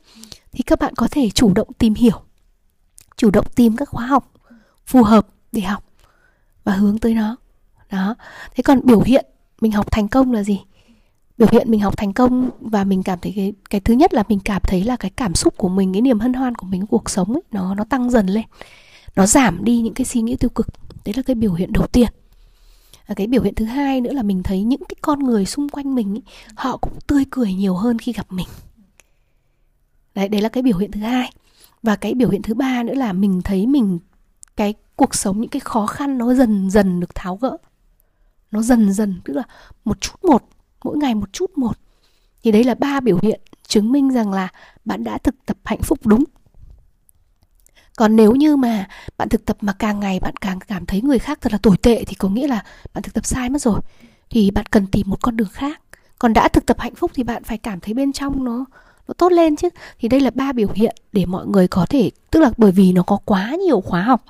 thì 0.52 0.64
các 0.64 0.80
bạn 0.80 0.96
có 0.96 1.08
thể 1.12 1.30
chủ 1.30 1.54
động 1.54 1.68
tìm 1.78 1.94
hiểu, 1.94 2.22
chủ 3.18 3.30
động 3.32 3.46
tìm 3.56 3.78
các 3.78 3.90
khóa 3.90 4.06
học 4.06 4.32
phù 4.86 5.04
hợp 5.04 5.28
để 5.52 5.62
học 5.62 5.84
và 6.64 6.74
hướng 6.74 6.98
tới 6.98 7.14
nó. 7.14 7.36
Đó. 7.92 8.16
Thế 8.56 8.64
còn 8.64 8.82
biểu 8.84 9.02
hiện 9.02 9.26
mình 9.62 9.72
học 9.72 9.92
thành 9.92 10.08
công 10.08 10.32
là 10.32 10.44
gì? 10.44 10.62
Biểu 11.38 11.48
hiện 11.52 11.72
mình 11.72 11.80
học 11.80 11.98
thành 11.98 12.14
công 12.14 12.50
và 12.60 12.84
mình 12.84 13.04
cảm 13.04 13.20
thấy 13.22 13.34
cái 13.36 13.54
cái 13.70 13.82
thứ 13.82 13.94
nhất 13.94 14.14
là 14.14 14.24
mình 14.28 14.40
cảm 14.46 14.62
thấy 14.66 14.84
là 14.84 14.96
cái 14.96 15.12
cảm 15.16 15.36
xúc 15.36 15.54
của 15.58 15.70
mình, 15.70 15.94
cái 15.94 16.02
niềm 16.02 16.20
hân 16.20 16.34
hoan 16.34 16.56
của 16.56 16.68
mình 16.68 16.88
cuộc 16.88 17.10
sống 17.10 17.34
ấy, 17.34 17.42
nó 17.52 17.76
nó 17.76 17.84
tăng 17.84 18.10
dần 18.10 18.28
lên 18.28 18.44
nó 19.20 19.26
giảm 19.26 19.64
đi 19.64 19.82
những 19.82 19.94
cái 19.94 20.06
suy 20.06 20.22
nghĩ 20.22 20.36
tiêu 20.36 20.50
cực. 20.50 20.68
Đấy 21.06 21.14
là 21.18 21.24
cái 21.24 21.36
biểu 21.36 21.54
hiện 21.54 21.74
đầu 21.74 21.88
tiên. 21.88 22.08
Và 23.08 23.16
cái 23.16 23.28
biểu 23.28 23.44
hiện 23.44 23.56
thứ 23.56 23.66
hai 23.66 24.02
nữa 24.02 24.14
là 24.14 24.24
mình 24.24 24.44
thấy 24.44 24.64
những 24.64 24.84
cái 24.90 24.96
con 25.02 25.20
người 25.20 25.46
xung 25.46 25.70
quanh 25.70 25.96
mình 25.96 26.14
ý, 26.14 26.22
họ 26.56 26.78
cũng 26.78 26.94
tươi 27.08 27.24
cười 27.30 27.54
nhiều 27.54 27.76
hơn 27.76 28.00
khi 28.00 28.14
gặp 28.14 28.28
mình. 28.30 28.48
Đấy 30.16 30.30
đấy 30.30 30.42
là 30.42 30.50
cái 30.50 30.64
biểu 30.64 30.78
hiện 30.78 30.92
thứ 30.92 31.00
hai. 31.00 31.32
Và 31.84 31.96
cái 31.96 32.14
biểu 32.14 32.30
hiện 32.30 32.42
thứ 32.42 32.54
ba 32.54 32.84
nữa 32.84 32.94
là 32.94 33.14
mình 33.14 33.42
thấy 33.42 33.68
mình 33.68 34.00
cái 34.56 34.74
cuộc 34.96 35.16
sống 35.16 35.42
những 35.42 35.50
cái 35.50 35.60
khó 35.60 35.86
khăn 35.86 36.18
nó 36.18 36.34
dần 36.34 36.70
dần 36.70 37.00
được 37.00 37.16
tháo 37.16 37.36
gỡ. 37.36 37.58
Nó 38.52 38.62
dần 38.62 38.94
dần 38.94 39.22
tức 39.26 39.34
là 39.34 39.44
một 39.86 40.02
chút 40.02 40.24
một 40.24 40.44
mỗi 40.84 40.98
ngày 40.98 41.16
một 41.16 41.34
chút 41.34 41.58
một. 41.58 41.78
Thì 42.44 42.52
đấy 42.52 42.64
là 42.64 42.76
ba 42.76 43.00
biểu 43.00 43.20
hiện 43.22 43.42
chứng 43.68 43.92
minh 43.92 44.10
rằng 44.10 44.32
là 44.32 44.48
bạn 44.86 45.04
đã 45.04 45.18
thực 45.18 45.36
tập 45.46 45.58
hạnh 45.64 45.82
phúc 45.82 46.00
đúng 46.06 46.24
còn 48.00 48.16
nếu 48.16 48.36
như 48.36 48.56
mà 48.56 48.88
bạn 49.18 49.30
thực 49.30 49.46
tập 49.46 49.58
mà 49.62 49.74
càng 49.74 50.00
ngày 50.00 50.20
bạn 50.20 50.36
càng 50.36 50.60
cảm 50.68 50.86
thấy 50.86 51.02
người 51.02 51.20
khác 51.20 51.42
thật 51.42 51.52
là 51.52 51.58
tồi 51.58 51.78
tệ 51.78 52.04
thì 52.04 52.16
có 52.16 52.30
nghĩa 52.30 52.48
là 52.48 52.64
bạn 52.94 53.04
thực 53.04 53.14
tập 53.14 53.26
sai 53.26 53.50
mất 53.50 53.62
rồi. 53.62 53.80
Thì 54.30 54.52
bạn 54.52 54.66
cần 54.66 54.88
tìm 54.88 55.10
một 55.10 55.18
con 55.22 55.38
đường 55.38 55.48
khác. 55.52 55.82
Còn 56.20 56.34
đã 56.34 56.48
thực 56.48 56.66
tập 56.66 56.80
hạnh 56.80 56.96
phúc 56.96 57.12
thì 57.14 57.24
bạn 57.24 57.44
phải 57.44 57.58
cảm 57.58 57.80
thấy 57.80 57.94
bên 57.94 58.14
trong 58.14 58.44
nó 58.44 58.66
nó 59.08 59.14
tốt 59.18 59.32
lên 59.32 59.56
chứ. 59.56 59.70
Thì 60.00 60.08
đây 60.08 60.20
là 60.20 60.30
ba 60.36 60.54
biểu 60.54 60.68
hiện 60.74 60.96
để 61.12 61.26
mọi 61.26 61.48
người 61.48 61.68
có 61.68 61.86
thể 61.90 62.12
tức 62.32 62.40
là 62.40 62.52
bởi 62.58 62.72
vì 62.72 62.92
nó 62.94 63.04
có 63.04 63.18
quá 63.26 63.56
nhiều 63.66 63.82
khóa 63.82 64.02
học. 64.02 64.24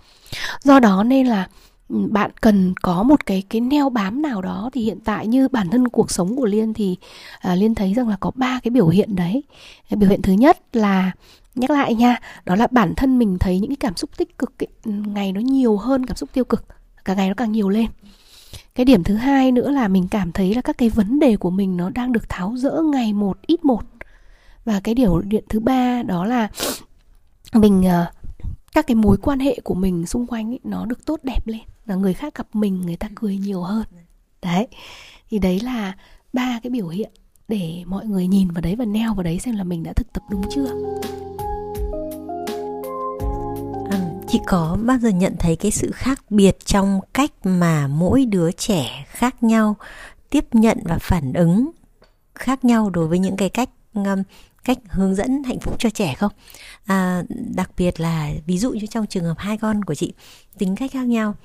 Do 0.64 0.80
đó 0.80 1.04
nên 1.04 1.28
là 1.28 1.48
ừ, 1.90 1.96
bạn 2.12 2.32
cần 2.42 2.74
có 2.82 3.04
một 3.04 3.26
cái 3.26 3.44
cái 3.50 3.62
neo 3.62 3.90
bám 3.90 4.22
nào 4.22 4.42
đó. 4.42 4.70
Thì 4.74 4.82
hiện 4.82 5.00
tại 5.00 5.28
như 5.28 5.48
bản 5.48 5.70
thân 5.70 5.88
cuộc 5.88 6.12
sống 6.12 6.36
của 6.36 6.46
liên 6.46 6.74
thì 6.74 6.98
à, 7.40 7.56
liên 7.56 7.76
thấy 7.76 7.94
rằng 7.94 8.10
là 8.10 8.18
có 8.20 8.32
ba 8.36 8.60
cái 8.64 8.72
biểu 8.72 8.88
hiện 8.88 9.16
đấy. 9.16 9.44
Cái 9.90 9.98
biểu 9.98 10.10
hiện 10.10 10.22
thứ 10.22 10.34
nhất 10.34 10.58
là 10.74 11.12
nhắc 11.60 11.70
lại 11.70 11.96
nha 11.96 12.18
đó 12.46 12.56
là 12.56 12.68
bản 12.72 12.94
thân 12.96 13.20
mình 13.20 13.38
thấy 13.40 13.60
những 13.60 13.70
cái 13.70 13.78
cảm 13.80 13.96
xúc 13.96 14.10
tích 14.18 14.38
cực 14.38 14.64
ấy, 14.64 14.68
ừ, 14.86 14.92
ngày 14.92 15.32
nó 15.32 15.40
nhiều 15.40 15.78
hơn 15.78 16.06
cảm 16.06 16.18
xúc 16.18 16.30
tiêu 16.34 16.44
cực 16.44 16.66
càng 17.06 17.18
ngày 17.18 17.28
nó 17.28 17.34
càng 17.34 17.52
nhiều 17.52 17.70
lên. 17.70 17.86
Cái 18.76 18.86
điểm 18.86 19.04
thứ 19.04 19.16
hai 19.16 19.52
nữa 19.52 19.72
là 19.72 19.88
mình 19.88 20.08
cảm 20.12 20.32
thấy 20.32 20.56
là 20.56 20.62
các 20.62 20.78
cái 20.78 20.90
vấn 20.90 21.20
đề 21.20 21.38
của 21.38 21.50
mình 21.50 21.78
nó 21.78 21.90
đang 21.90 22.12
được 22.12 22.30
tháo 22.30 22.56
rỡ 22.58 22.82
ngày 22.92 23.14
một 23.14 23.38
ít 23.48 23.66
một. 23.66 23.82
Và 24.66 24.80
cái 24.80 24.96
điều 24.96 25.22
điện 25.22 25.44
thứ 25.50 25.60
ba 25.60 26.04
đó 26.04 26.26
là 26.26 26.48
mình 27.54 27.84
ờ, 27.84 28.06
các 28.74 28.88
cái 28.88 28.96
mối 28.96 29.18
quan 29.22 29.40
hệ 29.40 29.60
của 29.64 29.74
mình 29.74 30.06
xung 30.06 30.28
quanh 30.28 30.52
ấy, 30.52 30.60
nó 30.64 30.86
được 30.86 31.06
tốt 31.06 31.20
đẹp 31.24 31.48
lên 31.48 31.62
là 31.86 31.96
người 31.96 32.14
khác 32.14 32.36
gặp 32.36 32.48
mình 32.54 32.82
người 32.82 32.96
ta 32.96 33.08
cười 33.16 33.38
nhiều 33.38 33.62
hơn. 33.62 33.86
Đấy 34.42 34.68
thì 35.30 35.40
đấy 35.40 35.60
là 35.60 35.94
ba 36.34 36.60
cái 36.64 36.70
biểu 36.70 36.88
hiện 36.88 37.12
để 37.48 37.84
mọi 37.86 38.06
người 38.06 38.28
nhìn 38.28 38.48
vào 38.48 38.62
đấy 38.62 38.76
và 38.76 38.86
neo 38.86 39.14
vào 39.14 39.24
đấy 39.24 39.40
xem 39.40 39.56
là 39.56 39.64
mình 39.64 39.84
đã 39.84 39.94
thực 39.94 40.14
tập 40.14 40.24
đúng 40.30 40.42
chưa 40.56 40.74
chị 44.32 44.40
có 44.48 44.78
bao 44.86 44.98
giờ 44.98 45.10
nhận 45.10 45.36
thấy 45.40 45.56
cái 45.56 45.72
sự 45.72 45.92
khác 45.92 46.24
biệt 46.30 46.58
trong 46.66 47.00
cách 47.14 47.32
mà 47.44 47.88
mỗi 47.88 48.26
đứa 48.26 48.52
trẻ 48.52 49.06
khác 49.08 49.44
nhau 49.44 49.76
tiếp 50.30 50.46
nhận 50.52 50.78
và 50.84 50.98
phản 51.02 51.34
ứng 51.34 51.72
khác 52.36 52.66
nhau 52.66 52.90
đối 52.90 53.08
với 53.08 53.20
những 53.20 53.38
cái 53.38 53.50
cách 53.50 53.70
cách 54.64 54.78
hướng 54.90 55.16
dẫn 55.16 55.44
hạnh 55.44 55.60
phúc 55.60 55.76
cho 55.80 55.90
trẻ 55.90 56.16
không? 56.16 56.32
À, 56.86 57.24
đặc 57.56 57.72
biệt 57.78 58.00
là 58.00 58.32
ví 58.46 58.58
dụ 58.58 58.72
như 58.72 58.86
trong 58.88 59.08
trường 59.08 59.24
hợp 59.24 59.38
hai 59.38 59.58
con 59.58 59.84
của 59.84 59.96
chị 59.96 60.14
tính 60.58 60.76
cách 60.76 60.92
khác 60.92 61.08
nhau 61.08 61.36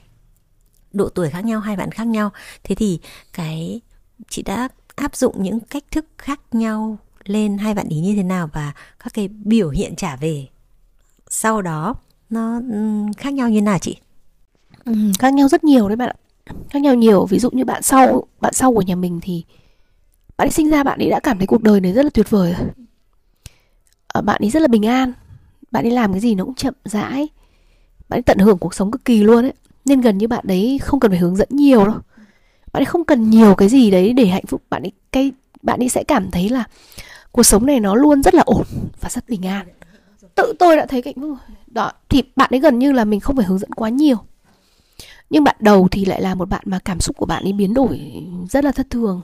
độ 0.93 1.09
tuổi 1.09 1.31
khác 1.31 1.45
nhau 1.45 1.61
hai 1.61 1.77
bạn 1.77 1.91
khác 1.91 2.07
nhau. 2.07 2.31
Thế 2.65 2.75
thì 2.75 3.01
cái 3.33 3.81
chị 4.29 4.43
đã 4.43 4.69
áp 4.95 5.17
dụng 5.17 5.43
những 5.43 5.61
cách 5.61 5.85
thức 5.91 6.07
khác 6.19 6.41
nhau 6.53 6.99
lên 7.25 7.59
hai 7.59 7.75
bạn 7.75 7.89
ý 7.89 8.01
như 8.01 8.15
thế 8.17 8.23
nào 8.23 8.51
và 8.53 8.73
các 8.99 9.15
cái 9.15 9.29
biểu 9.29 9.71
hiện 9.71 9.97
trả 9.97 10.17
về 10.17 10.47
sau 11.31 11.63
đó? 11.63 11.95
Nó 12.35 12.61
khác 13.17 13.35
nhau 13.35 13.51
như 13.51 13.63
nào 13.63 13.79
chị? 13.79 13.97
Ừ, 14.85 14.93
khác 15.19 15.35
nhau 15.35 15.49
rất 15.49 15.65
nhiều 15.65 15.89
đấy 15.89 15.97
bạn 15.97 16.09
ạ. 16.09 16.17
Khác 16.71 16.83
nhau 16.83 16.95
nhiều 16.95 17.27
ví 17.27 17.39
dụ 17.39 17.51
như 17.51 17.65
bạn 17.65 17.83
sau 17.83 18.27
bạn 18.41 18.53
sau 18.53 18.75
của 18.75 18.83
nhà 18.83 18.95
mình 18.97 19.21
thì 19.23 19.45
bạn 20.37 20.47
ấy 20.49 20.53
sinh 20.53 20.71
ra 20.71 20.83
bạn 20.83 20.99
ấy 20.99 21.11
đã 21.11 21.21
cảm 21.21 21.39
thấy 21.39 21.47
cuộc 21.47 21.63
đời 21.63 21.81
này 21.81 21.93
rất 21.93 22.03
là 22.03 22.11
tuyệt 22.15 22.31
vời 22.31 22.55
rồi. 22.59 22.69
Ờ, 24.07 24.21
bạn 24.21 24.43
ấy 24.43 24.51
rất 24.51 24.63
là 24.63 24.69
bình 24.69 24.87
an 24.87 25.13
bạn 25.71 25.85
ấy 25.85 25.91
làm 25.91 26.13
cái 26.13 26.21
gì 26.21 26.35
nó 26.35 26.45
cũng 26.45 26.55
chậm 26.55 26.75
rãi 26.85 27.29
bạn 28.09 28.19
ấy 28.19 28.23
tận 28.23 28.39
hưởng 28.39 28.59
cuộc 28.59 28.75
sống 28.75 28.91
cực 28.91 29.05
kỳ 29.05 29.23
luôn 29.23 29.45
ấy. 29.45 29.53
Nên 29.85 30.01
gần 30.01 30.19
như 30.19 30.29
bạn 30.29 30.45
đấy 30.47 30.79
không 30.83 31.01
cần 31.01 31.11
phải 31.11 31.21
hướng 31.21 31.37
dẫn 31.37 31.49
nhiều 31.51 31.85
đâu. 31.85 31.95
Bạn 32.73 32.81
ấy 32.81 32.85
không 32.85 33.05
cần 33.05 33.31
nhiều 33.31 33.55
cái 33.55 33.69
gì 33.69 33.91
đấy 33.91 34.13
để 34.13 34.27
hạnh 34.27 34.47
phúc 34.47 34.63
bạn 34.71 34.83
ấy 34.83 34.93
cái 35.13 35.33
bạn 35.63 35.81
ấy 35.83 35.89
sẽ 35.89 36.05
cảm 36.05 36.31
thấy 36.31 36.49
là 36.49 36.65
cuộc 37.33 37.43
sống 37.43 37.67
này 37.67 37.81
nó 37.81 37.95
luôn 37.95 38.23
rất 38.23 38.35
là 38.35 38.43
ổn 38.47 38.65
và 39.01 39.09
rất 39.09 39.29
bình 39.29 39.47
an 39.47 39.67
tự 40.35 40.53
tôi 40.59 40.77
đã 40.77 40.87
thấy 40.87 41.03
cạnh 41.03 41.15
phúc 41.15 41.39
đó 41.67 41.93
thì 42.09 42.23
bạn 42.37 42.51
ấy 42.53 42.61
gần 42.61 42.79
như 42.79 42.93
là 42.93 43.05
mình 43.05 43.21
không 43.21 43.37
phải 43.37 43.45
hướng 43.45 43.59
dẫn 43.59 43.73
quá 43.73 43.89
nhiều. 43.89 44.17
Nhưng 45.31 45.45
bạn 45.45 45.57
đầu 45.59 45.89
thì 45.91 46.05
lại 46.05 46.23
là 46.23 46.35
một 46.35 46.49
bạn 46.49 46.63
mà 46.65 46.79
cảm 46.85 47.01
xúc 47.01 47.17
của 47.17 47.27
bạn 47.27 47.43
ấy 47.43 47.53
biến 47.53 47.75
đổi 47.75 48.23
rất 48.51 48.65
là 48.65 48.73
thất 48.73 48.91
thường. 48.91 49.23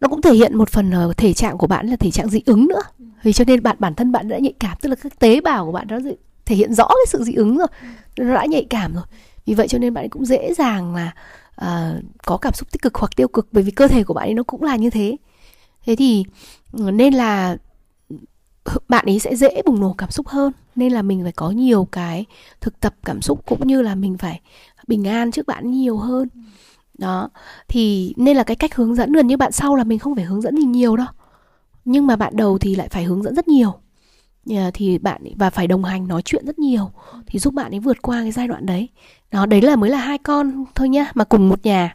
Nó 0.00 0.08
cũng 0.08 0.22
thể 0.22 0.34
hiện 0.34 0.58
một 0.58 0.70
phần 0.70 0.90
ờ, 0.90 1.12
thể 1.16 1.32
trạng 1.32 1.58
của 1.58 1.66
bạn 1.66 1.86
là 1.86 1.96
thể 1.96 2.10
trạng 2.10 2.28
dị 2.28 2.42
ứng 2.46 2.68
nữa. 2.68 2.82
Vì 3.22 3.32
cho 3.32 3.44
nên 3.44 3.62
bạn 3.62 3.76
bản 3.78 3.94
thân 3.94 4.12
bạn 4.12 4.28
đã 4.28 4.38
nhạy 4.38 4.54
cảm 4.60 4.76
tức 4.80 4.88
là 4.88 4.96
các 4.96 5.18
tế 5.18 5.40
bào 5.40 5.66
của 5.66 5.72
bạn 5.72 5.86
nó 5.88 5.98
thể 6.44 6.56
hiện 6.56 6.74
rõ 6.74 6.86
cái 6.88 7.06
sự 7.06 7.24
dị 7.24 7.34
ứng 7.34 7.58
rồi 7.58 7.66
nó 8.18 8.34
đã 8.34 8.46
nhạy 8.46 8.66
cảm 8.70 8.94
rồi. 8.94 9.04
Vì 9.46 9.54
vậy 9.54 9.68
cho 9.68 9.78
nên 9.78 9.94
bạn 9.94 10.04
ấy 10.04 10.08
cũng 10.08 10.24
dễ 10.24 10.54
dàng 10.54 10.94
là 10.94 11.12
uh, 11.62 12.04
có 12.26 12.36
cảm 12.36 12.52
xúc 12.52 12.72
tích 12.72 12.82
cực 12.82 12.94
hoặc 12.94 13.16
tiêu 13.16 13.28
cực 13.28 13.48
bởi 13.52 13.64
vì 13.64 13.70
cơ 13.70 13.88
thể 13.88 14.04
của 14.04 14.14
bạn 14.14 14.28
ấy 14.28 14.34
nó 14.34 14.42
cũng 14.42 14.62
là 14.62 14.76
như 14.76 14.90
thế. 14.90 15.16
Thế 15.86 15.96
thì 15.96 16.24
ờ, 16.78 16.90
nên 16.90 17.14
là 17.14 17.56
bạn 18.88 19.06
ấy 19.06 19.18
sẽ 19.18 19.36
dễ 19.36 19.62
bùng 19.66 19.80
nổ 19.80 19.94
cảm 19.98 20.10
xúc 20.10 20.28
hơn. 20.28 20.52
Nên 20.76 20.92
là 20.92 21.02
mình 21.02 21.22
phải 21.22 21.32
có 21.32 21.50
nhiều 21.50 21.88
cái 21.92 22.24
thực 22.60 22.80
tập 22.80 22.94
cảm 23.04 23.22
xúc 23.22 23.46
cũng 23.46 23.66
như 23.66 23.82
là 23.82 23.94
mình 23.94 24.18
phải 24.18 24.40
bình 24.86 25.04
an 25.08 25.32
trước 25.32 25.46
bạn 25.46 25.70
nhiều 25.70 25.96
hơn. 25.96 26.28
Đó. 26.98 27.30
Thì 27.68 28.14
nên 28.16 28.36
là 28.36 28.42
cái 28.42 28.56
cách 28.56 28.74
hướng 28.74 28.94
dẫn, 28.94 29.12
gần 29.12 29.26
như 29.26 29.36
bạn 29.36 29.52
sau 29.52 29.76
là 29.76 29.84
mình 29.84 29.98
không 29.98 30.14
phải 30.14 30.24
hướng 30.24 30.40
dẫn 30.40 30.56
gì 30.56 30.64
nhiều 30.64 30.96
đâu. 30.96 31.06
Nhưng 31.84 32.06
mà 32.06 32.16
bạn 32.16 32.36
đầu 32.36 32.58
thì 32.58 32.74
lại 32.74 32.88
phải 32.88 33.04
hướng 33.04 33.22
dẫn 33.22 33.34
rất 33.34 33.48
nhiều. 33.48 33.72
Thì 34.74 34.98
bạn 34.98 35.22
và 35.36 35.50
phải 35.50 35.66
đồng 35.66 35.84
hành 35.84 36.08
nói 36.08 36.22
chuyện 36.22 36.46
rất 36.46 36.58
nhiều 36.58 36.90
thì 37.26 37.38
giúp 37.38 37.54
bạn 37.54 37.74
ấy 37.74 37.80
vượt 37.80 38.02
qua 38.02 38.22
cái 38.22 38.32
giai 38.32 38.48
đoạn 38.48 38.66
đấy. 38.66 38.88
Đó, 39.30 39.46
đấy 39.46 39.62
là 39.62 39.76
mới 39.76 39.90
là 39.90 39.98
hai 39.98 40.18
con 40.18 40.64
thôi 40.74 40.88
nhá 40.88 41.10
mà 41.14 41.24
cùng 41.24 41.48
một 41.48 41.66
nhà. 41.66 41.94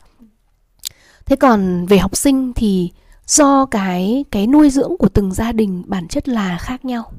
Thế 1.25 1.35
còn 1.35 1.85
về 1.85 1.97
học 1.97 2.15
sinh 2.15 2.53
thì 2.53 2.91
do 3.27 3.65
cái 3.65 4.25
cái 4.31 4.47
nuôi 4.47 4.69
dưỡng 4.69 4.97
của 4.99 5.09
từng 5.09 5.33
gia 5.33 5.51
đình 5.51 5.83
bản 5.87 6.07
chất 6.07 6.29
là 6.29 6.57
khác 6.57 6.85
nhau. 6.85 7.11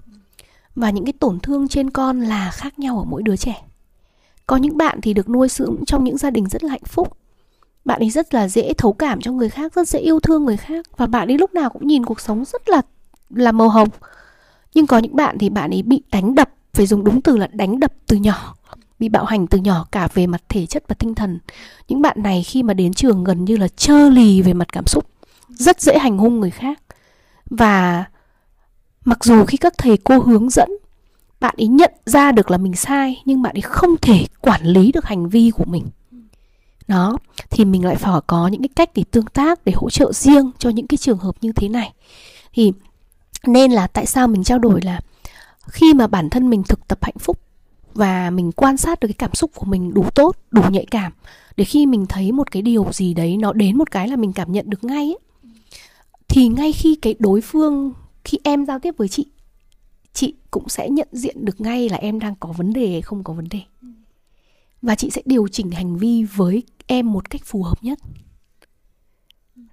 Và 0.74 0.90
những 0.90 1.04
cái 1.04 1.12
tổn 1.12 1.40
thương 1.40 1.68
trên 1.68 1.90
con 1.90 2.20
là 2.20 2.50
khác 2.50 2.78
nhau 2.78 2.98
ở 2.98 3.04
mỗi 3.04 3.22
đứa 3.22 3.36
trẻ. 3.36 3.64
Có 4.46 4.56
những 4.56 4.76
bạn 4.76 4.98
thì 5.02 5.14
được 5.14 5.28
nuôi 5.28 5.48
dưỡng 5.48 5.76
trong 5.86 6.04
những 6.04 6.18
gia 6.18 6.30
đình 6.30 6.48
rất 6.48 6.64
là 6.64 6.70
hạnh 6.70 6.84
phúc. 6.86 7.16
Bạn 7.84 8.00
ấy 8.00 8.10
rất 8.10 8.34
là 8.34 8.48
dễ 8.48 8.72
thấu 8.78 8.92
cảm 8.92 9.20
cho 9.20 9.32
người 9.32 9.48
khác, 9.48 9.74
rất 9.74 9.88
dễ 9.88 9.98
yêu 9.98 10.20
thương 10.20 10.44
người 10.44 10.56
khác. 10.56 10.86
Và 10.96 11.06
bạn 11.06 11.28
ấy 11.28 11.38
lúc 11.38 11.54
nào 11.54 11.70
cũng 11.70 11.86
nhìn 11.86 12.04
cuộc 12.04 12.20
sống 12.20 12.44
rất 12.44 12.68
là 12.68 12.82
là 13.30 13.52
màu 13.52 13.68
hồng. 13.68 13.88
Nhưng 14.74 14.86
có 14.86 14.98
những 14.98 15.16
bạn 15.16 15.38
thì 15.38 15.50
bạn 15.50 15.70
ấy 15.70 15.82
bị 15.82 16.02
đánh 16.12 16.34
đập, 16.34 16.50
phải 16.72 16.86
dùng 16.86 17.04
đúng 17.04 17.22
từ 17.22 17.36
là 17.36 17.46
đánh 17.52 17.80
đập 17.80 17.92
từ 18.06 18.16
nhỏ, 18.16 18.54
bị 18.98 19.08
bạo 19.08 19.24
hành 19.24 19.46
từ 19.46 19.58
nhỏ 19.58 19.86
cả 19.92 20.08
về 20.14 20.26
mặt 20.26 20.42
thể 20.48 20.66
chất 20.66 20.84
và 20.88 20.94
tinh 20.94 21.14
thần. 21.14 21.38
Những 21.88 22.02
bạn 22.02 22.22
này 22.22 22.42
khi 22.42 22.62
mà 22.62 22.74
đến 22.74 22.92
trường 22.92 23.24
gần 23.24 23.44
như 23.44 23.56
là 23.56 23.68
trơ 23.68 24.08
lì 24.08 24.42
về 24.42 24.54
mặt 24.54 24.72
cảm 24.72 24.86
xúc 24.86 25.11
rất 25.62 25.80
dễ 25.80 25.98
hành 25.98 26.18
hung 26.18 26.40
người 26.40 26.50
khác. 26.50 26.82
Và 27.50 28.04
mặc 29.04 29.24
dù 29.24 29.44
khi 29.44 29.56
các 29.56 29.74
thầy 29.78 29.96
cô 29.96 30.18
hướng 30.18 30.50
dẫn 30.50 30.70
bạn 31.40 31.54
ấy 31.58 31.66
nhận 31.66 31.92
ra 32.06 32.32
được 32.32 32.50
là 32.50 32.58
mình 32.58 32.76
sai 32.76 33.22
nhưng 33.24 33.42
bạn 33.42 33.56
ấy 33.56 33.62
không 33.62 33.96
thể 33.96 34.26
quản 34.40 34.62
lý 34.62 34.92
được 34.92 35.04
hành 35.04 35.28
vi 35.28 35.50
của 35.50 35.64
mình. 35.64 35.86
Đó 36.88 37.18
thì 37.50 37.64
mình 37.64 37.84
lại 37.84 37.96
phải 37.96 38.20
có 38.26 38.48
những 38.48 38.62
cái 38.62 38.68
cách 38.76 38.90
để 38.94 39.04
tương 39.10 39.26
tác 39.26 39.64
để 39.64 39.72
hỗ 39.76 39.90
trợ 39.90 40.12
riêng 40.12 40.50
cho 40.58 40.70
những 40.70 40.86
cái 40.86 40.96
trường 40.96 41.18
hợp 41.18 41.36
như 41.40 41.52
thế 41.52 41.68
này. 41.68 41.92
Thì 42.54 42.72
nên 43.46 43.72
là 43.72 43.86
tại 43.86 44.06
sao 44.06 44.28
mình 44.28 44.44
trao 44.44 44.58
đổi 44.58 44.80
là 44.82 45.00
khi 45.68 45.94
mà 45.94 46.06
bản 46.06 46.30
thân 46.30 46.50
mình 46.50 46.62
thực 46.62 46.88
tập 46.88 46.98
hạnh 47.02 47.18
phúc 47.18 47.38
và 47.94 48.30
mình 48.30 48.52
quan 48.52 48.76
sát 48.76 49.00
được 49.00 49.08
cái 49.08 49.14
cảm 49.18 49.34
xúc 49.34 49.50
của 49.54 49.66
mình 49.66 49.94
đủ 49.94 50.04
tốt 50.14 50.36
đủ 50.50 50.62
nhạy 50.70 50.86
cảm 50.90 51.12
để 51.56 51.64
khi 51.64 51.86
mình 51.86 52.06
thấy 52.06 52.32
một 52.32 52.50
cái 52.50 52.62
điều 52.62 52.86
gì 52.92 53.14
đấy 53.14 53.36
nó 53.36 53.52
đến 53.52 53.78
một 53.78 53.90
cái 53.90 54.08
là 54.08 54.16
mình 54.16 54.32
cảm 54.32 54.52
nhận 54.52 54.70
được 54.70 54.84
ngay 54.84 55.04
ấy, 55.04 55.18
thì 56.32 56.48
ngay 56.48 56.72
khi 56.72 56.94
cái 56.94 57.14
đối 57.18 57.40
phương 57.40 57.92
khi 58.24 58.38
em 58.44 58.66
giao 58.66 58.78
tiếp 58.78 58.94
với 58.96 59.08
chị 59.08 59.26
chị 60.12 60.34
cũng 60.50 60.68
sẽ 60.68 60.90
nhận 60.90 61.08
diện 61.12 61.44
được 61.44 61.60
ngay 61.60 61.88
là 61.88 61.96
em 61.96 62.18
đang 62.18 62.34
có 62.40 62.52
vấn 62.52 62.72
đề 62.72 62.90
hay 62.90 63.02
không 63.02 63.24
có 63.24 63.32
vấn 63.32 63.48
đề. 63.50 63.60
Và 64.82 64.94
chị 64.94 65.10
sẽ 65.10 65.22
điều 65.24 65.48
chỉnh 65.48 65.70
hành 65.70 65.96
vi 65.96 66.24
với 66.24 66.62
em 66.86 67.12
một 67.12 67.30
cách 67.30 67.40
phù 67.44 67.62
hợp 67.62 67.82
nhất. 67.82 67.98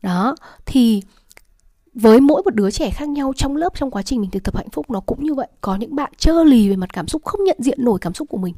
Đó 0.02 0.36
thì 0.66 1.02
với 1.94 2.22
mỗi 2.22 2.42
một 2.46 2.56
đứa 2.56 2.72
trẻ 2.72 2.90
khác 2.90 3.10
nhau 3.10 3.34
trong 3.36 3.56
lớp 3.56 3.74
trong 3.76 3.92
quá 3.92 4.02
trình 4.02 4.22
mình 4.22 4.32
thực 4.32 4.44
tập 4.44 4.56
hạnh 4.56 4.70
phúc 4.70 4.92
nó 4.92 5.00
cũng 5.00 5.24
như 5.24 5.34
vậy. 5.34 5.48
Có 5.62 5.76
những 5.76 5.96
bạn 5.96 6.12
trơ 6.18 6.44
lì 6.44 6.70
về 6.70 6.76
mặt 6.76 6.94
cảm 6.94 7.08
xúc 7.08 7.26
không 7.26 7.44
nhận 7.44 7.58
diện 7.60 7.84
nổi 7.84 8.00
cảm 8.02 8.14
xúc 8.14 8.30
của 8.30 8.38
mình. 8.38 8.56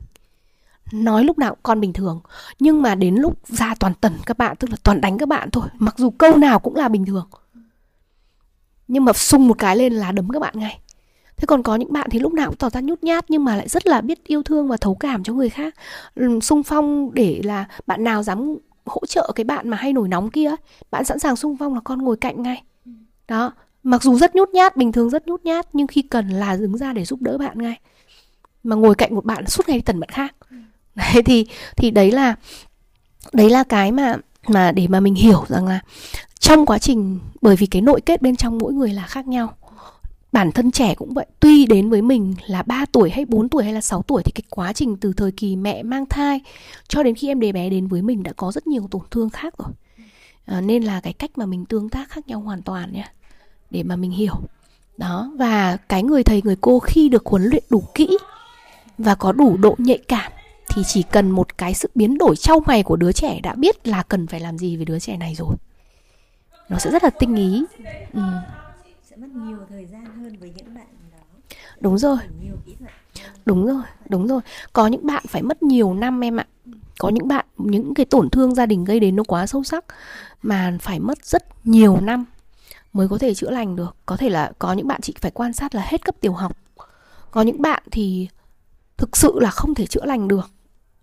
Nói 0.91 1.23
lúc 1.23 1.37
nào 1.37 1.55
cũng 1.55 1.63
con 1.63 1.81
bình 1.81 1.93
thường. 1.93 2.21
Nhưng 2.59 2.81
mà 2.81 2.95
đến 2.95 3.15
lúc 3.15 3.47
ra 3.47 3.75
toàn 3.79 3.93
tần 4.01 4.13
các 4.25 4.37
bạn 4.37 4.55
tức 4.59 4.69
là 4.69 4.77
toàn 4.83 5.01
đánh 5.01 5.17
các 5.17 5.27
bạn 5.27 5.49
thôi 5.51 5.67
mặc 5.77 5.95
dù 5.97 6.09
câu 6.09 6.37
nào 6.37 6.59
cũng 6.59 6.75
là 6.75 6.87
bình 6.87 7.05
thường 7.05 7.27
nhưng 8.91 9.05
mà 9.05 9.13
sung 9.13 9.47
một 9.47 9.57
cái 9.57 9.77
lên 9.77 9.93
là 9.93 10.11
đấm 10.11 10.29
các 10.29 10.39
bạn 10.39 10.53
ngay. 10.57 10.79
Thế 11.37 11.45
còn 11.45 11.63
có 11.63 11.75
những 11.75 11.93
bạn 11.93 12.07
thì 12.11 12.19
lúc 12.19 12.33
nào 12.33 12.47
cũng 12.47 12.57
tỏ 12.57 12.69
ra 12.69 12.81
nhút 12.81 13.03
nhát 13.03 13.25
nhưng 13.29 13.43
mà 13.43 13.55
lại 13.55 13.69
rất 13.69 13.87
là 13.87 14.01
biết 14.01 14.23
yêu 14.23 14.43
thương 14.43 14.67
và 14.67 14.77
thấu 14.77 14.95
cảm 14.95 15.23
cho 15.23 15.33
người 15.33 15.49
khác. 15.49 15.75
Sung 16.41 16.63
phong 16.63 17.13
để 17.13 17.41
là 17.43 17.65
bạn 17.87 18.03
nào 18.03 18.23
dám 18.23 18.57
hỗ 18.85 19.05
trợ 19.05 19.31
cái 19.35 19.43
bạn 19.43 19.69
mà 19.69 19.77
hay 19.77 19.93
nổi 19.93 20.07
nóng 20.07 20.29
kia 20.29 20.51
bạn 20.91 21.05
sẵn 21.05 21.19
sàng 21.19 21.35
sung 21.35 21.57
phong 21.59 21.73
là 21.73 21.79
con 21.83 21.99
ngồi 21.99 22.17
cạnh 22.17 22.41
ngay. 22.41 22.63
Đó 23.27 23.53
mặc 23.83 24.03
dù 24.03 24.17
rất 24.17 24.35
nhút 24.35 24.49
nhát 24.49 24.77
bình 24.77 24.91
thường 24.91 25.09
rất 25.09 25.27
nhút 25.27 25.43
nhát 25.43 25.67
nhưng 25.73 25.87
khi 25.87 26.01
cần 26.01 26.29
là 26.29 26.55
đứng 26.55 26.77
ra 26.77 26.93
để 26.93 27.05
giúp 27.05 27.21
đỡ 27.21 27.37
bạn 27.37 27.57
ngay. 27.57 27.79
Mà 28.63 28.75
ngồi 28.75 28.95
cạnh 28.95 29.15
một 29.15 29.25
bạn 29.25 29.45
suốt 29.45 29.69
ngày 29.69 29.81
tần 29.81 29.99
bạn 29.99 30.09
khác. 30.09 30.35
Đấy 30.95 31.23
thì 31.25 31.45
thì 31.77 31.91
đấy 31.91 32.11
là 32.11 32.35
đấy 33.33 33.49
là 33.49 33.63
cái 33.63 33.91
mà 33.91 34.17
mà 34.47 34.71
để 34.71 34.87
mà 34.87 34.99
mình 34.99 35.15
hiểu 35.15 35.45
rằng 35.47 35.67
là 35.67 35.79
trong 36.39 36.65
quá 36.65 36.79
trình 36.79 37.19
bởi 37.41 37.55
vì 37.55 37.65
cái 37.65 37.81
nội 37.81 38.01
kết 38.01 38.21
bên 38.21 38.35
trong 38.35 38.57
mỗi 38.57 38.73
người 38.73 38.93
là 38.93 39.07
khác 39.07 39.27
nhau 39.27 39.53
bản 40.31 40.51
thân 40.51 40.71
trẻ 40.71 40.95
cũng 40.95 41.13
vậy. 41.13 41.25
Tuy 41.39 41.65
đến 41.65 41.89
với 41.89 42.01
mình 42.01 42.35
là 42.47 42.63
3 42.63 42.85
tuổi 42.91 43.09
hay 43.09 43.25
4 43.25 43.49
tuổi 43.49 43.63
hay 43.63 43.73
là 43.73 43.81
6 43.81 44.01
tuổi 44.01 44.23
thì 44.23 44.31
cái 44.31 44.43
quá 44.49 44.73
trình 44.73 44.97
từ 44.97 45.13
thời 45.13 45.31
kỳ 45.31 45.55
mẹ 45.55 45.83
mang 45.83 46.05
thai 46.05 46.39
cho 46.87 47.03
đến 47.03 47.15
khi 47.15 47.27
em 47.27 47.39
bé 47.39 47.51
bé 47.51 47.69
đến 47.69 47.87
với 47.87 48.01
mình 48.01 48.23
đã 48.23 48.33
có 48.33 48.51
rất 48.51 48.67
nhiều 48.67 48.87
tổn 48.91 49.01
thương 49.11 49.29
khác 49.29 49.53
rồi. 49.57 49.69
À, 50.45 50.61
nên 50.61 50.83
là 50.83 50.99
cái 51.01 51.13
cách 51.13 51.31
mà 51.35 51.45
mình 51.45 51.65
tương 51.65 51.89
tác 51.89 52.09
khác 52.09 52.27
nhau 52.27 52.39
hoàn 52.39 52.61
toàn 52.61 52.93
nhé 52.93 53.05
để 53.69 53.83
mà 53.83 53.95
mình 53.95 54.11
hiểu. 54.11 54.33
Đó 54.97 55.31
và 55.37 55.77
cái 55.77 56.03
người 56.03 56.23
thầy 56.23 56.41
người 56.45 56.55
cô 56.61 56.79
khi 56.79 57.09
được 57.09 57.25
huấn 57.25 57.43
luyện 57.43 57.63
đủ 57.69 57.83
kỹ 57.93 58.17
và 58.97 59.15
có 59.15 59.31
đủ 59.31 59.57
độ 59.57 59.75
nhạy 59.77 59.97
cảm 59.97 60.31
thì 60.73 60.83
chỉ 60.85 61.03
cần 61.03 61.31
một 61.31 61.57
cái 61.57 61.73
sự 61.73 61.89
biến 61.95 62.17
đổi 62.17 62.35
trong 62.35 62.63
mày 62.65 62.83
của 62.83 62.95
đứa 62.95 63.11
trẻ 63.11 63.39
đã 63.43 63.55
biết 63.55 63.87
là 63.87 64.03
cần 64.03 64.27
phải 64.27 64.39
làm 64.39 64.57
gì 64.57 64.75
với 64.75 64.85
đứa 64.85 64.99
trẻ 64.99 65.17
này 65.17 65.35
rồi. 65.35 65.55
Nó 66.69 66.77
sẽ 66.77 66.91
rất 66.91 67.03
là 67.03 67.09
tinh 67.09 67.35
ý. 67.35 67.63
Ừ. 68.13 68.21
sẽ 69.09 69.15
mất 69.15 69.27
nhiều 69.33 69.57
thời 69.69 69.85
gian 69.85 70.05
hơn 70.05 70.37
với 70.39 70.51
những 70.55 70.75
bạn 70.75 70.87
đó. 71.11 71.17
Đúng 71.79 71.97
rồi. 71.97 72.17
Đúng 73.45 73.65
rồi 73.65 73.83
đúng 74.09 74.27
rồi. 74.27 74.41
Có 74.73 74.87
những 74.87 75.05
bạn 75.05 75.23
phải 75.27 75.41
mất 75.41 75.63
nhiều 75.63 75.93
năm 75.93 76.23
em 76.23 76.39
ạ. 76.39 76.47
Có 76.99 77.09
những 77.09 77.27
bạn 77.27 77.45
những 77.57 77.93
cái 77.93 78.05
tổn 78.05 78.29
thương 78.29 78.55
gia 78.55 78.65
đình 78.65 78.83
gây 78.83 78.99
đến 78.99 79.15
nó 79.15 79.23
quá 79.23 79.47
sâu 79.47 79.63
sắc 79.63 79.85
mà 80.43 80.77
phải 80.81 80.99
mất 80.99 81.25
rất 81.25 81.43
nhiều 81.67 81.97
năm 82.01 82.25
mới 82.93 83.07
có 83.07 83.17
thể 83.17 83.33
chữa 83.33 83.49
lành 83.49 83.75
được. 83.75 83.95
Có 84.05 84.17
thể 84.17 84.29
là 84.29 84.51
có 84.59 84.73
những 84.73 84.87
bạn 84.87 85.01
chị 85.01 85.13
phải 85.21 85.31
quan 85.31 85.53
sát 85.53 85.75
là 85.75 85.81
hết 85.85 86.05
cấp 86.05 86.15
tiểu 86.21 86.33
học. 86.33 86.57
Có 87.31 87.41
những 87.41 87.61
bạn 87.61 87.83
thì 87.91 88.27
thực 88.97 89.17
sự 89.17 89.39
là 89.39 89.49
không 89.49 89.75
thể 89.75 89.85
chữa 89.87 90.05
lành 90.05 90.27
được 90.27 90.49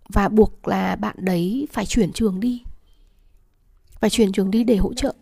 và 0.08 0.28
buộc 0.28 0.68
là 0.68 0.96
bạn 0.96 1.16
đấy 1.18 1.68
phải 1.72 1.86
chuyển 1.86 2.12
trường 2.12 2.40
đi. 2.40 2.62
Phải 4.00 4.10
chuyển 4.10 4.32
trường 4.32 4.50
đi 4.50 4.64
để 4.64 4.76
hỗ 4.76 4.94
trợ. 4.94 5.14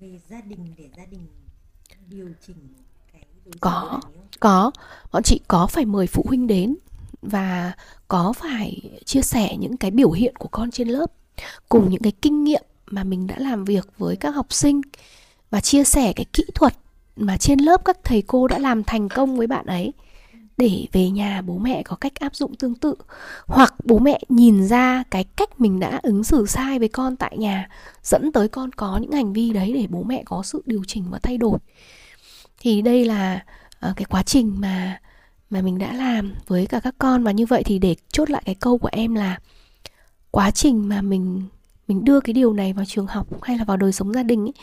Về 0.00 0.18
gia 0.28 0.40
đình 0.40 0.74
để 0.78 0.88
gia 0.96 1.06
đình 1.06 1.26
điều 2.08 2.28
chỉnh 2.46 2.56
cái 3.12 3.22
có 3.60 4.00
có. 4.40 4.70
Bọn 5.12 5.22
chị 5.22 5.40
có 5.48 5.66
phải 5.66 5.84
mời 5.84 6.06
phụ 6.06 6.24
huynh 6.28 6.46
đến 6.46 6.76
và 7.22 7.72
có 8.08 8.32
phải 8.32 8.80
chia 9.04 9.22
sẻ 9.22 9.56
những 9.56 9.76
cái 9.76 9.90
biểu 9.90 10.10
hiện 10.10 10.36
của 10.36 10.48
con 10.48 10.70
trên 10.70 10.88
lớp, 10.88 11.12
cùng 11.68 11.90
những 11.90 12.02
cái 12.02 12.12
kinh 12.22 12.44
nghiệm 12.44 12.62
mà 12.86 13.04
mình 13.04 13.26
đã 13.26 13.38
làm 13.38 13.64
việc 13.64 13.88
với 13.98 14.16
các 14.16 14.30
học 14.30 14.52
sinh 14.52 14.80
và 15.50 15.60
chia 15.60 15.84
sẻ 15.84 16.12
cái 16.16 16.24
kỹ 16.32 16.44
thuật 16.54 16.76
mà 17.16 17.36
trên 17.36 17.58
lớp 17.58 17.84
các 17.84 17.98
thầy 18.04 18.22
cô 18.22 18.48
đã 18.48 18.58
làm 18.58 18.84
thành 18.84 19.08
công 19.08 19.36
với 19.36 19.46
bạn 19.46 19.66
ấy? 19.66 19.92
Để 20.56 20.86
về 20.92 21.10
nhà 21.10 21.42
bố 21.42 21.58
mẹ 21.58 21.82
có 21.82 21.96
cách 21.96 22.14
áp 22.14 22.36
dụng 22.36 22.54
tương 22.56 22.74
tự. 22.74 22.94
Hoặc 23.46 23.74
bố 23.84 23.98
mẹ 23.98 24.20
nhìn 24.28 24.66
ra 24.66 25.04
cái 25.10 25.24
cách 25.24 25.60
mình 25.60 25.80
đã 25.80 26.00
ứng 26.02 26.24
xử 26.24 26.46
sai 26.46 26.78
với 26.78 26.88
con 26.88 27.16
tại 27.16 27.38
nhà 27.38 27.68
dẫn 28.02 28.32
tới 28.32 28.48
con 28.48 28.72
có 28.72 28.96
những 28.96 29.12
hành 29.12 29.32
vi 29.32 29.52
đấy 29.52 29.72
để 29.72 29.86
bố 29.90 30.02
mẹ 30.02 30.22
có 30.26 30.42
sự 30.42 30.62
điều 30.66 30.82
chỉnh 30.86 31.04
và 31.10 31.18
thay 31.22 31.38
đổi. 31.38 31.58
Thì 32.60 32.82
đây 32.82 33.04
là 33.04 33.44
ờ, 33.80 33.92
cái 33.96 34.04
quá 34.04 34.22
trình 34.22 34.54
mà 34.58 35.00
mà 35.50 35.60
mình 35.60 35.78
đã 35.78 35.92
làm 35.92 36.34
với 36.46 36.66
cả 36.66 36.80
các 36.80 36.94
con. 36.98 37.24
Và 37.24 37.32
như 37.32 37.46
vậy 37.46 37.62
thì 37.64 37.78
để 37.78 37.96
chốt 38.12 38.30
lại 38.30 38.42
cái 38.44 38.54
câu 38.54 38.78
của 38.78 38.88
em 38.92 39.14
là 39.14 39.38
quá 40.30 40.50
trình 40.50 40.88
mà 40.88 41.02
mình 41.02 41.42
mình 41.88 42.04
đưa 42.04 42.20
cái 42.20 42.32
điều 42.32 42.52
này 42.52 42.72
vào 42.72 42.84
trường 42.84 43.06
học 43.06 43.42
hay 43.42 43.58
là 43.58 43.64
vào 43.64 43.76
đời 43.76 43.92
sống 43.92 44.12
gia 44.12 44.22
đình 44.22 44.46
ấy, 44.46 44.54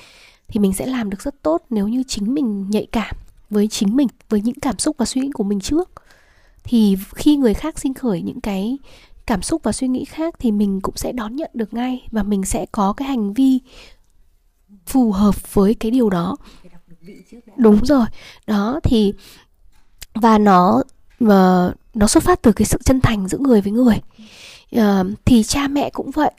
thì 0.47 0.59
mình 0.59 0.73
sẽ 0.73 0.85
làm 0.85 1.09
được 1.09 1.21
rất 1.21 1.41
tốt 1.41 1.65
nếu 1.69 1.87
như 1.87 2.03
chính 2.07 2.33
mình 2.33 2.69
nhạy 2.69 2.87
cảm 2.91 3.15
với 3.51 3.67
chính 3.67 3.95
mình 3.95 4.07
với 4.29 4.41
những 4.41 4.59
cảm 4.59 4.79
xúc 4.79 4.95
và 4.99 5.05
suy 5.05 5.21
nghĩ 5.21 5.29
của 5.33 5.43
mình 5.43 5.59
trước. 5.59 5.91
Thì 6.63 6.97
khi 7.15 7.37
người 7.37 7.53
khác 7.53 7.79
sinh 7.79 7.93
khởi 7.93 8.21
những 8.21 8.41
cái 8.41 8.77
cảm 9.25 9.41
xúc 9.41 9.63
và 9.63 9.71
suy 9.71 9.87
nghĩ 9.87 10.05
khác 10.05 10.35
thì 10.39 10.51
mình 10.51 10.81
cũng 10.81 10.95
sẽ 10.97 11.11
đón 11.11 11.35
nhận 11.35 11.51
được 11.53 11.73
ngay 11.73 12.07
và 12.11 12.23
mình 12.23 12.43
sẽ 12.45 12.65
có 12.71 12.93
cái 12.93 13.07
hành 13.07 13.33
vi 13.33 13.59
phù 14.85 15.11
hợp 15.11 15.53
với 15.53 15.73
cái 15.73 15.91
điều 15.91 16.09
đó. 16.09 16.35
Đúng 17.57 17.85
rồi. 17.85 18.05
Đó 18.47 18.79
thì 18.83 19.13
và 20.13 20.37
nó 20.37 20.83
và 21.19 21.71
nó 21.93 22.07
xuất 22.07 22.23
phát 22.23 22.41
từ 22.41 22.51
cái 22.51 22.65
sự 22.65 22.77
chân 22.85 23.01
thành 23.01 23.27
giữa 23.27 23.37
người 23.37 23.61
với 23.61 23.71
người. 23.71 24.01
Uh, 24.75 25.07
thì 25.25 25.43
cha 25.43 25.67
mẹ 25.67 25.89
cũng 25.89 26.11
vậy 26.11 26.31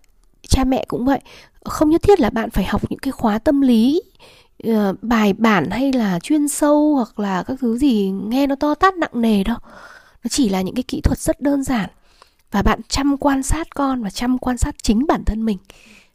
cha 0.49 0.65
mẹ 0.65 0.85
cũng 0.89 1.05
vậy. 1.05 1.21
Không 1.65 1.91
nhất 1.91 2.03
thiết 2.03 2.21
là 2.21 2.31
bạn 2.31 2.51
phải 2.51 2.65
học 2.65 2.83
những 2.91 2.99
cái 2.99 3.13
khóa 3.13 3.39
tâm 3.39 3.61
lý 3.61 4.03
uh, 4.05 4.42
Ờ, 4.63 4.95
bài 5.03 5.33
bản 5.33 5.71
hay 5.71 5.93
là 5.93 6.19
chuyên 6.19 6.49
sâu 6.49 6.95
hoặc 6.97 7.19
là 7.19 7.43
các 7.43 7.57
thứ 7.61 7.79
gì 7.79 8.11
nghe 8.11 8.47
nó 8.47 8.55
to 8.55 8.75
tát 8.75 8.95
nặng 8.95 9.21
nề 9.21 9.45
đâu. 9.45 9.57
Nó 10.25 10.29
chỉ 10.31 10.49
là 10.49 10.63
những 10.63 10.75
cái 10.75 10.83
kỹ 10.83 11.01
thuật 11.01 11.19
rất 11.19 11.41
đơn 11.41 11.63
giản. 11.65 11.91
Và 12.51 12.63
bạn 12.63 12.81
chăm 12.89 13.17
quan 13.17 13.43
sát 13.43 13.75
con 13.75 14.03
và 14.03 14.11
chăm 14.11 14.39
quan 14.39 14.59
sát 14.59 14.75
chính 14.83 15.07
bản 15.07 15.25
thân 15.25 15.45
mình 15.45 15.59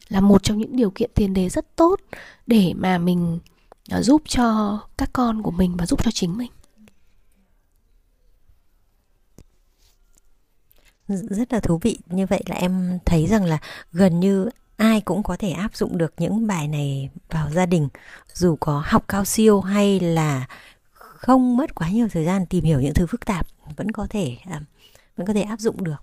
là 0.08 0.20
một 0.20 0.42
trong 0.42 0.58
những 0.58 0.76
điều 0.76 0.90
kiện 0.90 1.10
tiền 1.14 1.34
đề 1.34 1.48
rất 1.48 1.76
tốt 1.76 2.00
để 2.46 2.72
mà 2.76 2.98
mình 2.98 3.38
ờ, 3.90 4.02
giúp 4.02 4.22
cho 4.26 4.78
các 4.98 5.10
con 5.12 5.42
của 5.42 5.50
mình 5.50 5.76
và 5.76 5.86
giúp 5.86 6.04
cho 6.04 6.10
chính 6.10 6.38
mình. 6.38 6.50
Rất 11.08 11.52
là 11.52 11.60
thú 11.60 11.78
vị. 11.82 11.98
Như 12.06 12.26
vậy 12.26 12.42
là 12.46 12.56
em 12.56 12.98
thấy 13.04 13.26
rằng 13.26 13.44
là 13.44 13.58
gần 13.92 14.20
như 14.20 14.48
ai 14.78 15.00
cũng 15.00 15.22
có 15.22 15.36
thể 15.36 15.50
áp 15.50 15.76
dụng 15.76 15.98
được 15.98 16.14
những 16.18 16.46
bài 16.46 16.68
này 16.68 17.10
vào 17.30 17.50
gia 17.50 17.66
đình 17.66 17.88
dù 18.34 18.56
có 18.60 18.82
học 18.86 19.04
cao 19.08 19.24
siêu 19.24 19.60
hay 19.60 20.00
là 20.00 20.46
không 20.92 21.56
mất 21.56 21.74
quá 21.74 21.90
nhiều 21.90 22.08
thời 22.08 22.24
gian 22.24 22.46
tìm 22.46 22.64
hiểu 22.64 22.80
những 22.80 22.94
thứ 22.94 23.06
phức 23.06 23.26
tạp 23.26 23.46
vẫn 23.76 23.90
có 23.90 24.06
thể 24.10 24.36
à, 24.50 24.60
vẫn 25.16 25.26
có 25.26 25.32
thể 25.32 25.42
áp 25.42 25.60
dụng 25.60 25.84
được. 25.84 26.02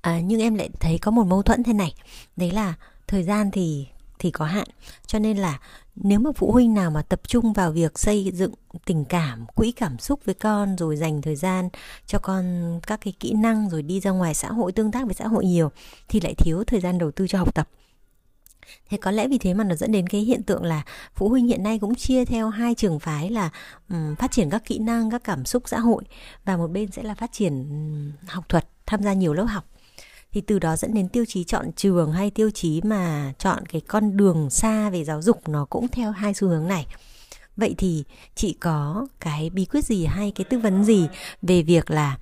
À, 0.00 0.20
nhưng 0.20 0.40
em 0.40 0.54
lại 0.54 0.70
thấy 0.80 0.98
có 0.98 1.10
một 1.10 1.24
mâu 1.24 1.42
thuẫn 1.42 1.62
thế 1.62 1.72
này 1.72 1.94
đấy 2.36 2.50
là 2.50 2.74
thời 3.06 3.22
gian 3.22 3.50
thì 3.50 3.86
thì 4.18 4.30
có 4.30 4.44
hạn 4.44 4.68
cho 5.06 5.18
nên 5.18 5.38
là 5.38 5.58
nếu 5.96 6.20
mà 6.20 6.30
phụ 6.36 6.52
huynh 6.52 6.74
nào 6.74 6.90
mà 6.90 7.02
tập 7.02 7.20
trung 7.28 7.52
vào 7.52 7.72
việc 7.72 7.98
xây 7.98 8.32
dựng 8.34 8.52
tình 8.84 9.04
cảm 9.04 9.46
quỹ 9.46 9.72
cảm 9.72 9.98
xúc 9.98 10.20
với 10.24 10.34
con 10.34 10.76
rồi 10.76 10.96
dành 10.96 11.22
thời 11.22 11.36
gian 11.36 11.68
cho 12.06 12.18
con 12.18 12.44
các 12.86 13.00
cái 13.00 13.14
kỹ 13.20 13.32
năng 13.32 13.70
rồi 13.70 13.82
đi 13.82 14.00
ra 14.00 14.10
ngoài 14.10 14.34
xã 14.34 14.48
hội 14.48 14.72
tương 14.72 14.92
tác 14.92 15.04
với 15.04 15.14
xã 15.14 15.26
hội 15.26 15.44
nhiều 15.44 15.70
thì 16.08 16.20
lại 16.20 16.34
thiếu 16.34 16.64
thời 16.66 16.80
gian 16.80 16.98
đầu 16.98 17.10
tư 17.10 17.28
cho 17.28 17.38
học 17.38 17.54
tập. 17.54 17.68
Thế 18.90 18.96
có 18.96 19.10
lẽ 19.10 19.28
vì 19.28 19.38
thế 19.38 19.54
mà 19.54 19.64
nó 19.64 19.74
dẫn 19.74 19.92
đến 19.92 20.06
cái 20.06 20.20
hiện 20.20 20.42
tượng 20.42 20.64
là 20.64 20.82
phụ 21.14 21.28
huynh 21.28 21.46
hiện 21.46 21.62
nay 21.62 21.78
cũng 21.78 21.94
chia 21.94 22.24
theo 22.24 22.48
hai 22.48 22.74
trường 22.74 22.98
phái 22.98 23.30
là 23.30 23.50
um, 23.88 24.14
phát 24.14 24.30
triển 24.30 24.50
các 24.50 24.64
kỹ 24.64 24.78
năng 24.78 25.10
các 25.10 25.24
cảm 25.24 25.44
xúc 25.44 25.62
xã 25.66 25.78
hội 25.78 26.02
và 26.44 26.56
một 26.56 26.68
bên 26.68 26.90
sẽ 26.90 27.02
là 27.02 27.14
phát 27.14 27.32
triển 27.32 27.68
um, 27.70 28.28
học 28.28 28.48
thuật 28.48 28.68
tham 28.86 29.02
gia 29.02 29.12
nhiều 29.12 29.34
lớp 29.34 29.44
học 29.44 29.64
thì 30.36 30.42
từ 30.42 30.58
đó 30.58 30.76
dẫn 30.76 30.94
đến 30.94 31.08
tiêu 31.08 31.24
chí 31.28 31.44
chọn 31.44 31.72
trường 31.72 32.12
hay 32.12 32.30
tiêu 32.30 32.50
chí 32.50 32.80
mà 32.84 33.32
chọn 33.38 33.66
cái 33.66 33.80
con 33.80 34.16
đường 34.16 34.50
xa 34.50 34.90
về 34.90 35.04
giáo 35.04 35.22
dục 35.22 35.48
nó 35.48 35.64
cũng 35.70 35.88
theo 35.88 36.10
hai 36.10 36.34
xu 36.34 36.48
hướng 36.48 36.68
này 36.68 36.86
vậy 37.56 37.74
thì 37.78 38.04
chị 38.34 38.52
có 38.60 39.06
cái 39.20 39.50
bí 39.50 39.64
quyết 39.64 39.84
gì 39.84 40.04
hay 40.06 40.30
cái 40.30 40.44
tư 40.44 40.58
vấn 40.58 40.84
gì 40.84 41.08
về 41.42 41.62
việc 41.62 41.90
là 41.90 42.18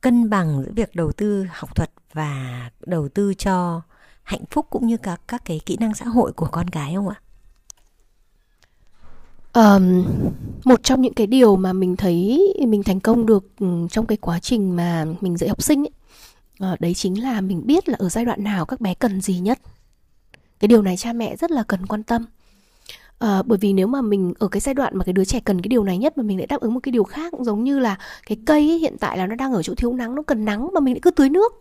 cân 0.00 0.30
bằng 0.30 0.62
giữa 0.64 0.72
việc 0.74 0.94
đầu 0.94 1.12
tư 1.12 1.46
học 1.50 1.76
thuật 1.76 1.90
và 2.12 2.70
đầu 2.86 3.08
tư 3.08 3.34
cho 3.34 3.82
hạnh 4.22 4.44
phúc 4.50 4.66
cũng 4.70 4.86
như 4.86 4.96
các 4.96 5.20
các 5.28 5.42
cái 5.44 5.60
kỹ 5.66 5.76
năng 5.80 5.94
xã 5.94 6.06
hội 6.06 6.32
của 6.32 6.48
con 6.52 6.66
gái 6.66 6.94
không 6.94 7.08
ạ? 7.08 7.20
um, 9.54 10.04
một 10.64 10.82
trong 10.82 11.02
những 11.02 11.14
cái 11.14 11.26
điều 11.26 11.56
mà 11.56 11.72
mình 11.72 11.96
thấy 11.96 12.40
mình 12.68 12.82
thành 12.82 13.00
công 13.00 13.26
được 13.26 13.46
ừ, 13.60 13.66
trong 13.90 14.06
cái 14.06 14.18
quá 14.20 14.38
trình 14.40 14.76
mà 14.76 15.06
mình 15.20 15.36
dạy 15.36 15.48
học 15.48 15.62
sinh 15.62 15.84
ấy, 15.84 15.90
à, 16.58 16.76
đấy 16.80 16.94
chính 16.94 17.22
là 17.22 17.40
mình 17.40 17.66
biết 17.66 17.88
là 17.88 17.96
ở 17.98 18.08
giai 18.08 18.24
đoạn 18.24 18.44
nào 18.44 18.66
các 18.66 18.80
bé 18.80 18.94
cần 18.94 19.20
gì 19.20 19.38
nhất. 19.38 19.58
Cái 20.60 20.68
điều 20.68 20.82
này 20.82 20.96
cha 20.96 21.12
mẹ 21.12 21.36
rất 21.36 21.50
là 21.50 21.62
cần 21.62 21.86
quan 21.86 22.02
tâm. 22.02 22.24
À, 23.18 23.42
bởi 23.42 23.58
vì 23.58 23.72
nếu 23.72 23.86
mà 23.86 24.02
mình 24.02 24.34
ở 24.38 24.48
cái 24.48 24.60
giai 24.60 24.74
đoạn 24.74 24.96
mà 24.96 25.04
cái 25.04 25.12
đứa 25.12 25.24
trẻ 25.24 25.40
cần 25.40 25.62
cái 25.62 25.68
điều 25.68 25.84
này 25.84 25.98
nhất 25.98 26.18
mà 26.18 26.22
mình 26.22 26.38
lại 26.38 26.46
đáp 26.46 26.60
ứng 26.60 26.74
một 26.74 26.80
cái 26.82 26.92
điều 26.92 27.04
khác 27.04 27.30
cũng 27.30 27.44
giống 27.44 27.64
như 27.64 27.78
là 27.78 27.98
cái 28.26 28.38
cây 28.46 28.70
ấy, 28.70 28.78
hiện 28.78 28.96
tại 29.00 29.18
là 29.18 29.26
nó 29.26 29.34
đang 29.34 29.52
ở 29.52 29.62
chỗ 29.62 29.74
thiếu 29.74 29.92
nắng 29.92 30.14
nó 30.14 30.22
cần 30.22 30.44
nắng 30.44 30.68
mà 30.74 30.80
mình 30.80 30.94
lại 30.94 31.00
cứ 31.00 31.10
tưới 31.10 31.28
nước 31.28 31.52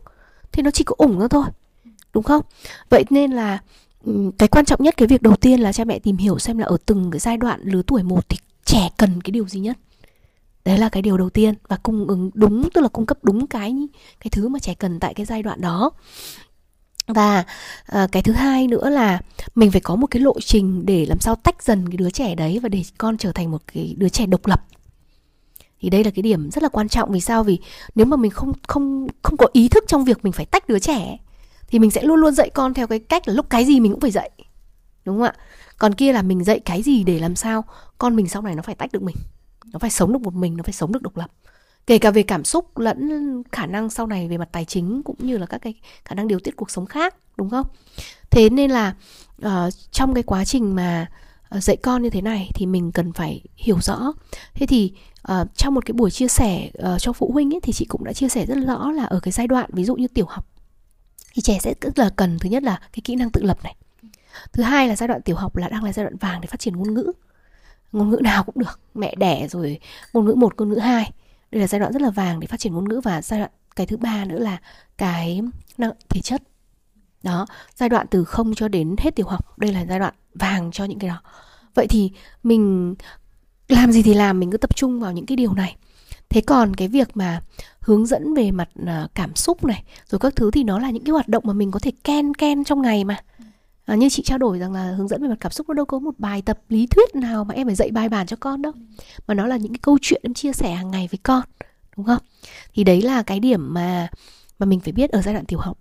thì 0.51 0.63
nó 0.63 0.71
chỉ 0.71 0.83
có 0.83 0.95
ủng 0.97 1.19
nó 1.19 1.27
thôi 1.27 1.45
đúng 2.13 2.23
không? 2.23 2.41
Vậy 2.89 3.03
nên 3.09 3.31
là 3.31 3.59
cái 4.37 4.47
quan 4.47 4.65
trọng 4.65 4.83
nhất 4.83 4.97
cái 4.97 5.07
việc 5.07 5.21
đầu 5.21 5.35
tiên 5.35 5.59
là 5.59 5.73
cha 5.73 5.83
mẹ 5.85 5.99
tìm 5.99 6.17
hiểu 6.17 6.39
xem 6.39 6.57
là 6.57 6.65
ở 6.65 6.77
từng 6.85 7.11
cái 7.11 7.19
giai 7.19 7.37
đoạn 7.37 7.61
lứa 7.63 7.81
tuổi 7.87 8.03
một 8.03 8.29
thì 8.29 8.37
trẻ 8.65 8.89
cần 8.97 9.21
cái 9.21 9.31
điều 9.31 9.47
gì 9.47 9.59
nhất 9.59 9.77
đấy 10.65 10.77
là 10.77 10.89
cái 10.89 11.01
điều 11.01 11.17
đầu 11.17 11.29
tiên 11.29 11.53
và 11.67 11.77
cung 11.83 12.07
ứng 12.07 12.31
đúng 12.33 12.69
tức 12.73 12.81
là 12.81 12.87
cung 12.87 13.05
cấp 13.05 13.17
đúng 13.23 13.47
cái 13.47 13.75
cái 14.19 14.29
thứ 14.31 14.47
mà 14.47 14.59
trẻ 14.59 14.73
cần 14.73 14.99
tại 14.99 15.13
cái 15.13 15.25
giai 15.25 15.43
đoạn 15.43 15.61
đó. 15.61 15.91
Và 17.07 17.43
à, 17.85 18.07
cái 18.11 18.23
thứ 18.23 18.33
hai 18.33 18.67
nữa 18.67 18.89
là 18.89 19.21
mình 19.55 19.71
phải 19.71 19.81
có 19.81 19.95
một 19.95 20.07
cái 20.07 20.21
lộ 20.21 20.39
trình 20.39 20.85
để 20.85 21.05
làm 21.05 21.19
sao 21.19 21.35
tách 21.35 21.63
dần 21.63 21.89
cái 21.89 21.97
đứa 21.97 22.09
trẻ 22.09 22.35
đấy 22.35 22.59
và 22.63 22.69
để 22.69 22.83
con 22.97 23.17
trở 23.17 23.31
thành 23.31 23.51
một 23.51 23.61
cái 23.73 23.95
đứa 23.97 24.09
trẻ 24.09 24.25
độc 24.25 24.47
lập. 24.47 24.65
Thì 25.79 25.89
đây 25.89 26.03
là 26.03 26.11
cái 26.11 26.23
điểm 26.23 26.51
rất 26.51 26.63
là 26.63 26.69
quan 26.69 26.89
trọng. 26.89 27.11
Vì 27.11 27.19
sao? 27.21 27.43
Vì 27.43 27.59
nếu 27.95 28.05
mà 28.05 28.17
mình 28.17 28.31
không 28.31 28.53
không 28.67 29.07
không 29.21 29.37
có 29.37 29.47
ý 29.53 29.67
thức 29.67 29.83
trong 29.87 30.05
việc 30.05 30.19
mình 30.23 30.33
phải 30.33 30.45
tách 30.45 30.67
đứa 30.67 30.79
trẻ 30.79 31.17
thì 31.67 31.79
mình 31.79 31.91
sẽ 31.91 32.03
luôn 32.03 32.19
luôn 32.19 32.33
dạy 32.33 32.49
con 32.49 32.73
theo 32.73 32.87
cái 32.87 32.99
cách 32.99 33.27
là 33.27 33.33
lúc 33.33 33.49
cái 33.49 33.65
gì 33.65 33.79
mình 33.79 33.91
cũng 33.91 34.01
phải 34.01 34.11
dạy. 34.11 34.31
Đúng 35.05 35.17
không 35.17 35.25
ạ? 35.25 35.35
Còn 35.77 35.93
kia 35.93 36.13
là 36.13 36.21
mình 36.21 36.43
dạy 36.43 36.59
cái 36.59 36.81
gì 36.81 37.03
để 37.03 37.19
làm 37.19 37.35
sao 37.35 37.63
con 37.97 38.15
mình 38.15 38.27
sau 38.27 38.41
này 38.41 38.55
nó 38.55 38.61
phải 38.61 38.75
tách 38.75 38.91
được 38.91 39.03
mình 39.03 39.15
nó 39.73 39.79
phải 39.79 39.89
sống 39.89 40.13
được 40.13 40.21
một 40.21 40.33
mình 40.33 40.57
nó 40.57 40.63
phải 40.63 40.73
sống 40.73 40.91
được 40.91 41.01
độc 41.01 41.17
lập. 41.17 41.31
Kể 41.87 41.97
cả 41.97 42.11
về 42.11 42.23
cảm 42.23 42.43
xúc 42.43 42.77
lẫn 42.77 43.43
khả 43.51 43.65
năng 43.65 43.89
sau 43.89 44.07
này 44.07 44.27
về 44.27 44.37
mặt 44.37 44.49
tài 44.51 44.65
chính 44.65 45.03
cũng 45.03 45.15
như 45.19 45.37
là 45.37 45.45
các 45.45 45.57
cái 45.57 45.73
khả 46.05 46.15
năng 46.15 46.27
điều 46.27 46.39
tiết 46.39 46.55
cuộc 46.55 46.71
sống 46.71 46.85
khác 46.85 47.15
đúng 47.37 47.49
không? 47.49 47.67
Thế 48.29 48.49
nên 48.49 48.71
là 48.71 48.95
uh, 49.45 49.73
trong 49.91 50.13
cái 50.13 50.23
quá 50.23 50.45
trình 50.45 50.75
mà 50.75 51.07
uh, 51.57 51.63
dạy 51.63 51.77
con 51.77 52.01
như 52.01 52.09
thế 52.09 52.21
này 52.21 52.49
thì 52.55 52.65
mình 52.65 52.91
cần 52.91 53.13
phải 53.13 53.41
hiểu 53.55 53.77
rõ. 53.81 54.13
Thế 54.53 54.65
thì 54.65 54.93
uh, 55.31 55.47
trong 55.55 55.73
một 55.73 55.85
cái 55.85 55.93
buổi 55.93 56.11
chia 56.11 56.27
sẻ 56.27 56.71
uh, 56.93 57.01
cho 57.01 57.13
phụ 57.13 57.31
huynh 57.33 57.53
ấy, 57.53 57.59
thì 57.63 57.73
chị 57.73 57.85
cũng 57.85 58.03
đã 58.03 58.13
chia 58.13 58.29
sẻ 58.29 58.45
rất 58.45 58.57
rõ 58.67 58.91
là 58.91 59.03
ở 59.03 59.19
cái 59.19 59.31
giai 59.31 59.47
đoạn 59.47 59.69
ví 59.73 59.85
dụ 59.85 59.95
như 59.95 60.07
tiểu 60.07 60.25
học 60.29 60.47
thì 61.33 61.41
trẻ 61.41 61.57
sẽ 61.61 61.73
rất 61.81 61.99
là 61.99 62.09
cần 62.15 62.39
thứ 62.39 62.49
nhất 62.49 62.63
là 62.63 62.79
cái 62.93 63.01
kỹ 63.03 63.15
năng 63.15 63.29
tự 63.29 63.43
lập 63.43 63.57
này. 63.63 63.75
Thứ 64.53 64.63
hai 64.63 64.87
là 64.87 64.95
giai 64.95 65.07
đoạn 65.07 65.21
tiểu 65.21 65.35
học 65.35 65.55
là 65.55 65.69
đang 65.69 65.83
là 65.83 65.93
giai 65.93 66.03
đoạn 66.03 66.17
vàng 66.17 66.41
để 66.41 66.47
phát 66.47 66.59
triển 66.59 66.75
ngôn 66.75 66.93
ngữ 66.93 67.11
ngôn 67.93 68.09
ngữ 68.09 68.19
nào 68.23 68.43
cũng 68.43 68.59
được, 68.59 68.79
mẹ 68.95 69.15
đẻ 69.15 69.47
rồi, 69.47 69.79
ngôn 70.13 70.25
ngữ 70.25 70.33
một, 70.33 70.53
ngôn 70.57 70.69
ngữ 70.69 70.75
hai. 70.75 71.11
Đây 71.51 71.61
là 71.61 71.67
giai 71.67 71.79
đoạn 71.79 71.93
rất 71.93 72.01
là 72.01 72.09
vàng 72.09 72.39
để 72.39 72.47
phát 72.47 72.59
triển 72.59 72.73
ngôn 72.73 72.89
ngữ 72.89 73.01
và 73.03 73.21
giai 73.21 73.39
đoạn, 73.39 73.51
cái 73.75 73.87
thứ 73.87 73.97
ba 73.97 74.25
nữa 74.25 74.39
là 74.39 74.57
cái 74.97 75.41
năng 75.77 75.91
thể 76.09 76.21
chất. 76.21 76.41
Đó, 77.23 77.45
giai 77.75 77.89
đoạn 77.89 78.07
từ 78.11 78.23
không 78.23 78.55
cho 78.55 78.67
đến 78.67 78.95
hết 78.99 79.15
tiểu 79.15 79.27
học, 79.27 79.59
đây 79.59 79.73
là 79.73 79.85
giai 79.85 79.99
đoạn 79.99 80.13
vàng 80.33 80.71
cho 80.71 80.85
những 80.85 80.99
cái 80.99 81.09
đó. 81.09 81.21
Vậy 81.75 81.87
thì 81.89 82.11
mình 82.43 82.95
làm 83.67 83.91
gì 83.91 84.03
thì 84.03 84.13
làm, 84.13 84.39
mình 84.39 84.51
cứ 84.51 84.57
tập 84.57 84.75
trung 84.75 84.99
vào 84.99 85.11
những 85.11 85.25
cái 85.25 85.35
điều 85.35 85.53
này. 85.53 85.75
Thế 86.29 86.41
còn 86.41 86.73
cái 86.73 86.87
việc 86.87 87.17
mà 87.17 87.41
hướng 87.79 88.05
dẫn 88.05 88.33
về 88.33 88.51
mặt 88.51 88.69
à, 88.85 89.07
cảm 89.15 89.35
xúc 89.35 89.65
này, 89.65 89.83
rồi 90.07 90.19
các 90.19 90.35
thứ 90.35 90.51
thì 90.51 90.63
nó 90.63 90.79
là 90.79 90.89
những 90.89 91.03
cái 91.03 91.11
hoạt 91.11 91.27
động 91.27 91.43
mà 91.47 91.53
mình 91.53 91.71
có 91.71 91.79
thể 91.79 91.91
ken 92.03 92.33
ken 92.33 92.63
trong 92.63 92.81
ngày 92.81 93.03
mà 93.03 93.17
à, 93.85 93.95
như 93.95 94.09
chị 94.09 94.23
trao 94.23 94.37
đổi 94.37 94.59
rằng 94.59 94.73
là 94.73 94.91
hướng 94.91 95.07
dẫn 95.07 95.21
về 95.21 95.27
mặt 95.27 95.37
cảm 95.39 95.51
xúc 95.51 95.69
nó 95.69 95.73
đâu 95.73 95.85
có 95.85 95.99
một 95.99 96.19
bài 96.19 96.41
tập 96.41 96.59
lý 96.69 96.87
thuyết 96.87 97.15
nào 97.15 97.43
mà 97.43 97.55
em 97.55 97.67
phải 97.67 97.75
dạy 97.75 97.91
bài 97.91 98.09
bản 98.09 98.27
cho 98.27 98.37
con 98.39 98.61
đâu. 98.61 98.73
Mà 99.27 99.33
nó 99.33 99.47
là 99.47 99.57
những 99.57 99.73
cái 99.73 99.79
câu 99.81 99.97
chuyện 100.01 100.21
em 100.23 100.33
chia 100.33 100.53
sẻ 100.53 100.73
hàng 100.73 100.91
ngày 100.91 101.07
với 101.11 101.19
con 101.23 101.43
đúng 101.97 102.05
không? 102.05 102.21
Thì 102.73 102.83
đấy 102.83 103.01
là 103.01 103.23
cái 103.23 103.39
điểm 103.39 103.73
mà 103.73 104.07
mà 104.59 104.65
mình 104.65 104.79
phải 104.79 104.93
biết 104.93 105.09
ở 105.11 105.21
giai 105.21 105.33
đoạn 105.33 105.45
tiểu 105.45 105.59
học. 105.59 105.77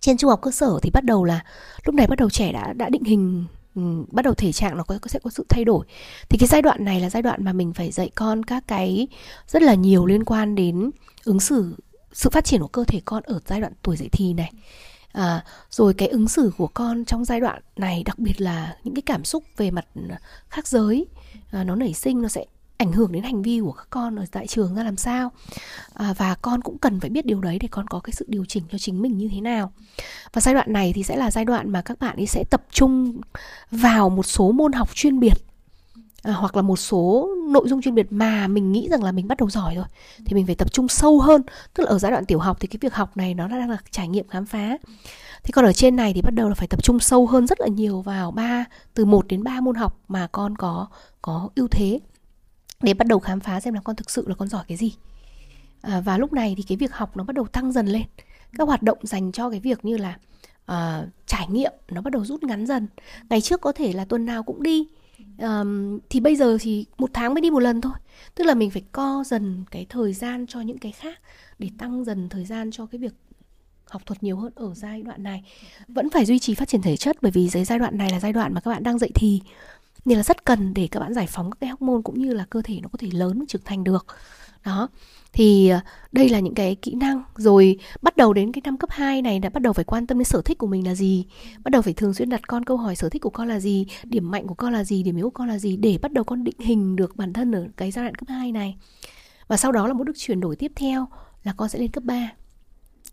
Trên 0.00 0.16
trung 0.16 0.30
học 0.30 0.40
cơ 0.42 0.50
sở 0.50 0.78
thì 0.82 0.90
bắt 0.90 1.04
đầu 1.04 1.24
là 1.24 1.44
lúc 1.84 1.94
này 1.94 2.06
bắt 2.06 2.18
đầu 2.18 2.30
trẻ 2.30 2.52
đã 2.52 2.72
đã 2.72 2.88
định 2.88 3.04
hình 3.04 3.44
ừ, 3.74 3.82
bắt 4.10 4.24
đầu 4.24 4.34
thể 4.34 4.52
trạng 4.52 4.76
nó 4.76 4.82
có 4.82 4.98
sẽ 5.06 5.18
có 5.18 5.30
sự 5.30 5.46
thay 5.48 5.64
đổi. 5.64 5.86
Thì 6.28 6.38
cái 6.38 6.48
giai 6.48 6.62
đoạn 6.62 6.84
này 6.84 7.00
là 7.00 7.10
giai 7.10 7.22
đoạn 7.22 7.44
mà 7.44 7.52
mình 7.52 7.72
phải 7.72 7.90
dạy 7.90 8.10
con 8.14 8.42
các 8.42 8.64
cái 8.66 9.08
rất 9.48 9.62
là 9.62 9.74
nhiều 9.74 10.06
liên 10.06 10.24
quan 10.24 10.54
đến 10.54 10.90
ứng 11.24 11.40
xử 11.40 11.76
sự 12.12 12.30
phát 12.30 12.44
triển 12.44 12.60
của 12.60 12.68
cơ 12.68 12.84
thể 12.84 13.00
con 13.04 13.22
ở 13.22 13.40
giai 13.46 13.60
đoạn 13.60 13.72
tuổi 13.82 13.96
dậy 13.96 14.08
thì 14.12 14.32
này 14.32 14.52
à, 15.12 15.44
rồi 15.70 15.94
cái 15.94 16.08
ứng 16.08 16.28
xử 16.28 16.52
của 16.56 16.66
con 16.66 17.04
trong 17.04 17.24
giai 17.24 17.40
đoạn 17.40 17.62
này 17.76 18.02
đặc 18.06 18.18
biệt 18.18 18.40
là 18.40 18.76
những 18.84 18.94
cái 18.94 19.02
cảm 19.02 19.24
xúc 19.24 19.44
về 19.56 19.70
mặt 19.70 19.86
à, 20.10 20.18
khác 20.48 20.66
giới 20.68 21.06
à, 21.50 21.64
nó 21.64 21.76
nảy 21.76 21.94
sinh 21.94 22.22
nó 22.22 22.28
sẽ 22.28 22.44
ảnh 22.80 22.92
hưởng 22.92 23.12
đến 23.12 23.22
hành 23.22 23.42
vi 23.42 23.60
của 23.60 23.72
các 23.72 23.86
con 23.90 24.16
ở 24.16 24.24
tại 24.32 24.46
trường 24.46 24.74
ra 24.74 24.82
làm 24.82 24.96
sao. 24.96 25.32
À, 25.94 26.14
và 26.16 26.34
con 26.34 26.62
cũng 26.62 26.78
cần 26.78 27.00
phải 27.00 27.10
biết 27.10 27.26
điều 27.26 27.40
đấy 27.40 27.58
để 27.60 27.68
con 27.70 27.86
có 27.86 28.00
cái 28.00 28.12
sự 28.12 28.24
điều 28.28 28.44
chỉnh 28.44 28.64
cho 28.72 28.78
chính 28.78 29.02
mình 29.02 29.18
như 29.18 29.28
thế 29.32 29.40
nào. 29.40 29.72
Và 30.32 30.40
giai 30.40 30.54
đoạn 30.54 30.72
này 30.72 30.92
thì 30.92 31.02
sẽ 31.02 31.16
là 31.16 31.30
giai 31.30 31.44
đoạn 31.44 31.70
mà 31.70 31.82
các 31.82 31.98
bạn 31.98 32.16
ấy 32.16 32.26
sẽ 32.26 32.44
tập 32.50 32.62
trung 32.70 33.20
vào 33.70 34.10
một 34.10 34.26
số 34.26 34.52
môn 34.52 34.72
học 34.72 34.94
chuyên 34.94 35.20
biệt 35.20 35.49
à, 36.22 36.32
hoặc 36.32 36.56
là 36.56 36.62
một 36.62 36.76
số 36.76 37.28
nội 37.48 37.68
dung 37.68 37.82
chuyên 37.82 37.94
biệt 37.94 38.06
mà 38.10 38.46
mình 38.46 38.72
nghĩ 38.72 38.88
rằng 38.90 39.04
là 39.04 39.12
mình 39.12 39.28
bắt 39.28 39.38
đầu 39.38 39.50
giỏi 39.50 39.74
rồi 39.74 39.84
thì 40.24 40.34
mình 40.34 40.46
phải 40.46 40.54
tập 40.54 40.72
trung 40.72 40.88
sâu 40.88 41.20
hơn. 41.20 41.42
Tức 41.74 41.82
là 41.84 41.90
ở 41.90 41.98
giai 41.98 42.12
đoạn 42.12 42.24
tiểu 42.24 42.38
học 42.38 42.56
thì 42.60 42.68
cái 42.68 42.78
việc 42.80 42.94
học 42.94 43.16
này 43.16 43.34
nó 43.34 43.48
đang 43.48 43.70
là 43.70 43.76
trải 43.90 44.08
nghiệm 44.08 44.28
khám 44.28 44.46
phá. 44.46 44.76
Thì 45.42 45.52
còn 45.52 45.64
ở 45.64 45.72
trên 45.72 45.96
này 45.96 46.12
thì 46.14 46.22
bắt 46.22 46.34
đầu 46.34 46.48
là 46.48 46.54
phải 46.54 46.68
tập 46.68 46.82
trung 46.82 47.00
sâu 47.00 47.26
hơn 47.26 47.46
rất 47.46 47.60
là 47.60 47.66
nhiều 47.66 48.00
vào 48.00 48.30
ba 48.30 48.64
từ 48.94 49.04
1 49.04 49.26
đến 49.26 49.44
3 49.44 49.60
môn 49.60 49.74
học 49.74 50.00
mà 50.08 50.26
con 50.32 50.56
có 50.56 50.86
có 51.22 51.48
ưu 51.54 51.68
thế 51.68 52.00
để 52.82 52.94
bắt 52.94 53.06
đầu 53.06 53.18
khám 53.18 53.40
phá 53.40 53.60
xem 53.60 53.74
là 53.74 53.80
con 53.84 53.96
thực 53.96 54.10
sự 54.10 54.28
là 54.28 54.34
con 54.34 54.48
giỏi 54.48 54.64
cái 54.68 54.76
gì. 54.76 54.94
À, 55.82 56.00
và 56.00 56.18
lúc 56.18 56.32
này 56.32 56.54
thì 56.56 56.62
cái 56.62 56.76
việc 56.76 56.92
học 56.92 57.16
nó 57.16 57.24
bắt 57.24 57.36
đầu 57.36 57.46
tăng 57.46 57.72
dần 57.72 57.86
lên. 57.86 58.02
Các 58.58 58.68
hoạt 58.68 58.82
động 58.82 58.98
dành 59.02 59.32
cho 59.32 59.50
cái 59.50 59.60
việc 59.60 59.84
như 59.84 59.96
là 59.96 60.16
uh, 60.72 61.08
trải 61.26 61.48
nghiệm 61.48 61.72
nó 61.90 62.00
bắt 62.00 62.12
đầu 62.12 62.24
rút 62.24 62.42
ngắn 62.42 62.66
dần. 62.66 62.88
Ngày 63.30 63.40
trước 63.40 63.60
có 63.60 63.72
thể 63.72 63.92
là 63.92 64.04
tuần 64.04 64.26
nào 64.26 64.42
cũng 64.42 64.62
đi 64.62 64.88
um, 65.40 65.98
thì 66.10 66.20
bây 66.20 66.36
giờ 66.36 66.58
thì 66.60 66.86
một 66.98 67.10
tháng 67.12 67.34
mới 67.34 67.40
đi 67.40 67.50
một 67.50 67.60
lần 67.60 67.80
thôi. 67.80 67.92
Tức 68.34 68.44
là 68.44 68.54
mình 68.54 68.70
phải 68.70 68.82
co 68.92 69.24
dần 69.26 69.64
cái 69.70 69.86
thời 69.88 70.12
gian 70.12 70.46
cho 70.46 70.60
những 70.60 70.78
cái 70.78 70.92
khác 70.92 71.18
để 71.58 71.70
tăng 71.78 72.04
dần 72.04 72.28
thời 72.28 72.44
gian 72.44 72.70
cho 72.70 72.86
cái 72.86 72.98
việc 72.98 73.14
học 73.84 74.06
thuật 74.06 74.22
nhiều 74.22 74.36
hơn 74.36 74.52
ở 74.54 74.74
giai 74.74 75.02
đoạn 75.02 75.22
này. 75.22 75.44
Vẫn 75.88 76.10
phải 76.10 76.24
duy 76.24 76.38
trì 76.38 76.54
phát 76.54 76.68
triển 76.68 76.82
thể 76.82 76.96
chất 76.96 77.16
bởi 77.22 77.32
vì 77.32 77.48
giai 77.48 77.78
đoạn 77.78 77.98
này 77.98 78.10
là 78.10 78.20
giai 78.20 78.32
đoạn 78.32 78.54
mà 78.54 78.60
các 78.60 78.70
bạn 78.70 78.82
đang 78.82 78.98
dậy 78.98 79.10
thì. 79.14 79.40
Nên 80.04 80.18
là 80.18 80.24
rất 80.24 80.44
cần 80.44 80.74
để 80.74 80.88
các 80.90 81.00
bạn 81.00 81.14
giải 81.14 81.26
phóng 81.26 81.50
các 81.50 81.56
cái 81.60 81.70
hormone 81.70 82.02
cũng 82.04 82.20
như 82.20 82.32
là 82.32 82.46
cơ 82.50 82.62
thể 82.62 82.78
nó 82.82 82.88
có 82.92 82.98
thể 82.98 83.08
lớn 83.12 83.44
trưởng 83.48 83.62
thành 83.64 83.84
được. 83.84 84.06
Đó 84.64 84.88
thì 85.32 85.68
ờ, 85.68 85.80
đây 86.12 86.28
là 86.28 86.40
những 86.40 86.54
cái 86.54 86.74
kỹ 86.74 86.94
năng. 86.94 87.22
Rồi 87.36 87.78
bắt 88.02 88.16
đầu 88.16 88.32
đến 88.32 88.52
cái 88.52 88.62
năm 88.64 88.76
cấp 88.76 88.90
2 88.90 89.22
này 89.22 89.38
đã 89.38 89.48
bắt 89.48 89.62
đầu 89.62 89.72
phải 89.72 89.84
quan 89.84 90.06
tâm 90.06 90.18
đến 90.18 90.24
sở 90.24 90.42
thích 90.42 90.58
của 90.58 90.66
mình 90.66 90.86
là 90.86 90.94
gì? 90.94 91.24
Bắt 91.64 91.70
đầu 91.70 91.82
phải 91.82 91.92
thường 91.92 92.14
xuyên 92.14 92.28
đặt 92.28 92.48
con 92.48 92.64
câu 92.64 92.76
hỏi 92.76 92.96
sở 92.96 93.08
thích 93.08 93.22
của 93.22 93.30
con 93.30 93.48
là 93.48 93.60
gì, 93.60 93.86
điểm 94.04 94.30
mạnh 94.30 94.46
của 94.46 94.54
con 94.54 94.72
là 94.72 94.84
gì, 94.84 95.02
điểm 95.02 95.16
yếu 95.16 95.26
của 95.26 95.34
con 95.34 95.48
là 95.48 95.58
gì 95.58 95.76
để 95.76 95.98
bắt 96.02 96.12
đầu 96.12 96.24
con 96.24 96.44
định 96.44 96.58
hình 96.58 96.96
được 96.96 97.16
bản 97.16 97.32
thân 97.32 97.52
ở 97.52 97.66
cái 97.76 97.90
giai 97.90 98.04
đoạn 98.04 98.14
cấp 98.14 98.28
2 98.28 98.52
này. 98.52 98.76
Và 99.48 99.56
sau 99.56 99.72
đó 99.72 99.86
là 99.86 99.92
một 99.92 100.04
bước 100.06 100.18
chuyển 100.18 100.40
đổi 100.40 100.56
tiếp 100.56 100.72
theo 100.76 101.08
là 101.44 101.52
con 101.52 101.68
sẽ 101.68 101.78
lên 101.78 101.90
cấp 101.90 102.04
3 102.04 102.30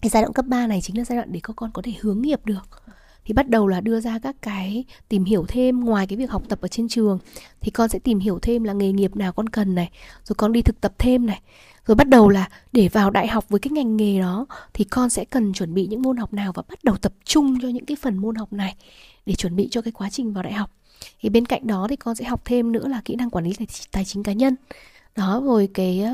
cái 0.01 0.09
giai 0.09 0.23
đoạn 0.23 0.33
cấp 0.33 0.45
3 0.45 0.67
này 0.67 0.81
chính 0.81 0.97
là 0.97 1.03
giai 1.03 1.15
đoạn 1.15 1.31
để 1.31 1.39
các 1.43 1.53
con 1.55 1.71
có 1.71 1.81
thể 1.81 1.93
hướng 2.01 2.21
nghiệp 2.21 2.45
được. 2.45 2.83
Thì 3.25 3.33
bắt 3.33 3.49
đầu 3.49 3.67
là 3.67 3.81
đưa 3.81 3.99
ra 3.99 4.19
các 4.19 4.35
cái 4.41 4.85
tìm 5.09 5.23
hiểu 5.23 5.45
thêm 5.47 5.79
ngoài 5.79 6.07
cái 6.07 6.17
việc 6.17 6.31
học 6.31 6.43
tập 6.49 6.61
ở 6.61 6.67
trên 6.67 6.87
trường, 6.87 7.19
thì 7.61 7.71
con 7.71 7.89
sẽ 7.89 7.99
tìm 7.99 8.19
hiểu 8.19 8.39
thêm 8.41 8.63
là 8.63 8.73
nghề 8.73 8.91
nghiệp 8.91 9.15
nào 9.15 9.33
con 9.33 9.49
cần 9.49 9.75
này, 9.75 9.89
rồi 10.23 10.35
con 10.35 10.53
đi 10.53 10.61
thực 10.61 10.81
tập 10.81 10.93
thêm 10.97 11.25
này 11.25 11.41
rồi 11.87 11.95
bắt 11.95 12.07
đầu 12.07 12.29
là 12.29 12.49
để 12.71 12.87
vào 12.87 13.09
đại 13.09 13.27
học 13.27 13.49
với 13.49 13.59
cái 13.59 13.71
ngành 13.71 13.97
nghề 13.97 14.19
đó, 14.19 14.45
thì 14.73 14.83
con 14.83 15.09
sẽ 15.09 15.25
cần 15.25 15.53
chuẩn 15.53 15.73
bị 15.73 15.87
những 15.87 16.01
môn 16.01 16.17
học 16.17 16.33
nào 16.33 16.51
và 16.55 16.63
bắt 16.69 16.83
đầu 16.83 16.97
tập 16.97 17.13
trung 17.25 17.57
cho 17.61 17.67
những 17.67 17.85
cái 17.85 17.97
phần 18.01 18.17
môn 18.17 18.35
học 18.35 18.53
này 18.53 18.75
để 19.25 19.35
chuẩn 19.35 19.55
bị 19.55 19.67
cho 19.71 19.81
cái 19.81 19.91
quá 19.91 20.09
trình 20.09 20.33
vào 20.33 20.43
đại 20.43 20.53
học. 20.53 20.71
Thì 21.21 21.29
bên 21.29 21.45
cạnh 21.45 21.67
đó 21.67 21.87
thì 21.89 21.95
con 21.95 22.15
sẽ 22.15 22.25
học 22.25 22.41
thêm 22.45 22.71
nữa 22.71 22.87
là 22.87 23.01
kỹ 23.05 23.15
năng 23.15 23.29
quản 23.29 23.45
lý 23.45 23.53
tài 23.91 24.05
chính 24.05 24.23
cá 24.23 24.33
nhân. 24.33 24.55
Đó, 25.15 25.41
rồi 25.43 25.69
cái 25.73 26.01
ờ, 26.01 26.13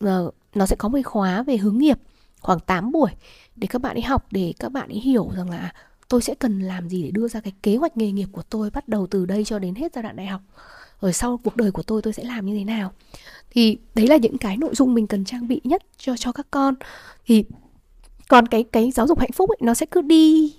ờ, 0.00 0.30
nó 0.54 0.66
sẽ 0.66 0.76
có 0.76 0.88
một 0.88 0.98
khóa 1.04 1.42
về 1.42 1.56
hướng 1.56 1.78
nghiệp 1.78 1.98
khoảng 2.40 2.60
8 2.60 2.92
buổi 2.92 3.10
để 3.56 3.68
các 3.70 3.82
bạn 3.82 3.96
ấy 3.96 4.02
học, 4.02 4.26
để 4.30 4.54
các 4.58 4.72
bạn 4.72 4.88
ấy 4.88 5.00
hiểu 5.00 5.30
rằng 5.36 5.50
là 5.50 5.72
tôi 6.08 6.22
sẽ 6.22 6.34
cần 6.34 6.60
làm 6.60 6.88
gì 6.88 7.02
để 7.02 7.10
đưa 7.10 7.28
ra 7.28 7.40
cái 7.40 7.52
kế 7.62 7.76
hoạch 7.76 7.96
nghề 7.96 8.12
nghiệp 8.12 8.28
của 8.32 8.42
tôi 8.42 8.70
bắt 8.70 8.88
đầu 8.88 9.06
từ 9.06 9.26
đây 9.26 9.44
cho 9.44 9.58
đến 9.58 9.74
hết 9.74 9.92
giai 9.94 10.02
đoạn 10.02 10.16
đại 10.16 10.26
học? 10.26 10.40
Rồi 11.00 11.12
sau 11.12 11.40
cuộc 11.44 11.56
đời 11.56 11.70
của 11.70 11.82
tôi 11.82 12.02
tôi 12.02 12.12
sẽ 12.12 12.24
làm 12.24 12.46
như 12.46 12.58
thế 12.58 12.64
nào? 12.64 12.92
Thì 13.50 13.78
đấy 13.94 14.06
là 14.06 14.16
những 14.16 14.38
cái 14.38 14.56
nội 14.56 14.74
dung 14.74 14.94
mình 14.94 15.06
cần 15.06 15.24
trang 15.24 15.48
bị 15.48 15.60
nhất 15.64 15.82
cho 15.96 16.16
cho 16.16 16.32
các 16.32 16.46
con. 16.50 16.74
Thì 17.26 17.44
còn 18.28 18.48
cái 18.48 18.64
cái 18.72 18.90
giáo 18.90 19.06
dục 19.06 19.18
hạnh 19.18 19.32
phúc 19.32 19.50
ấy, 19.50 19.58
nó 19.60 19.74
sẽ 19.74 19.86
cứ 19.86 20.00
đi 20.00 20.54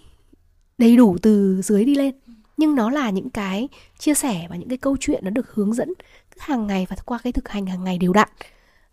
đầy 0.77 0.97
đủ 0.97 1.17
từ 1.21 1.61
dưới 1.61 1.85
đi 1.85 1.95
lên. 1.95 2.15
Nhưng 2.57 2.75
nó 2.75 2.89
là 2.89 3.09
những 3.09 3.29
cái 3.29 3.67
chia 3.99 4.13
sẻ 4.13 4.47
và 4.49 4.55
những 4.55 4.69
cái 4.69 4.77
câu 4.77 4.97
chuyện 4.99 5.23
nó 5.23 5.29
được 5.29 5.53
hướng 5.53 5.73
dẫn 5.73 5.93
cứ 6.31 6.37
hàng 6.39 6.67
ngày 6.67 6.87
và 6.89 6.95
qua 7.05 7.19
cái 7.23 7.33
thực 7.33 7.49
hành 7.49 7.65
hàng 7.65 7.83
ngày 7.83 7.97
đều 7.97 8.13
đặn. 8.13 8.29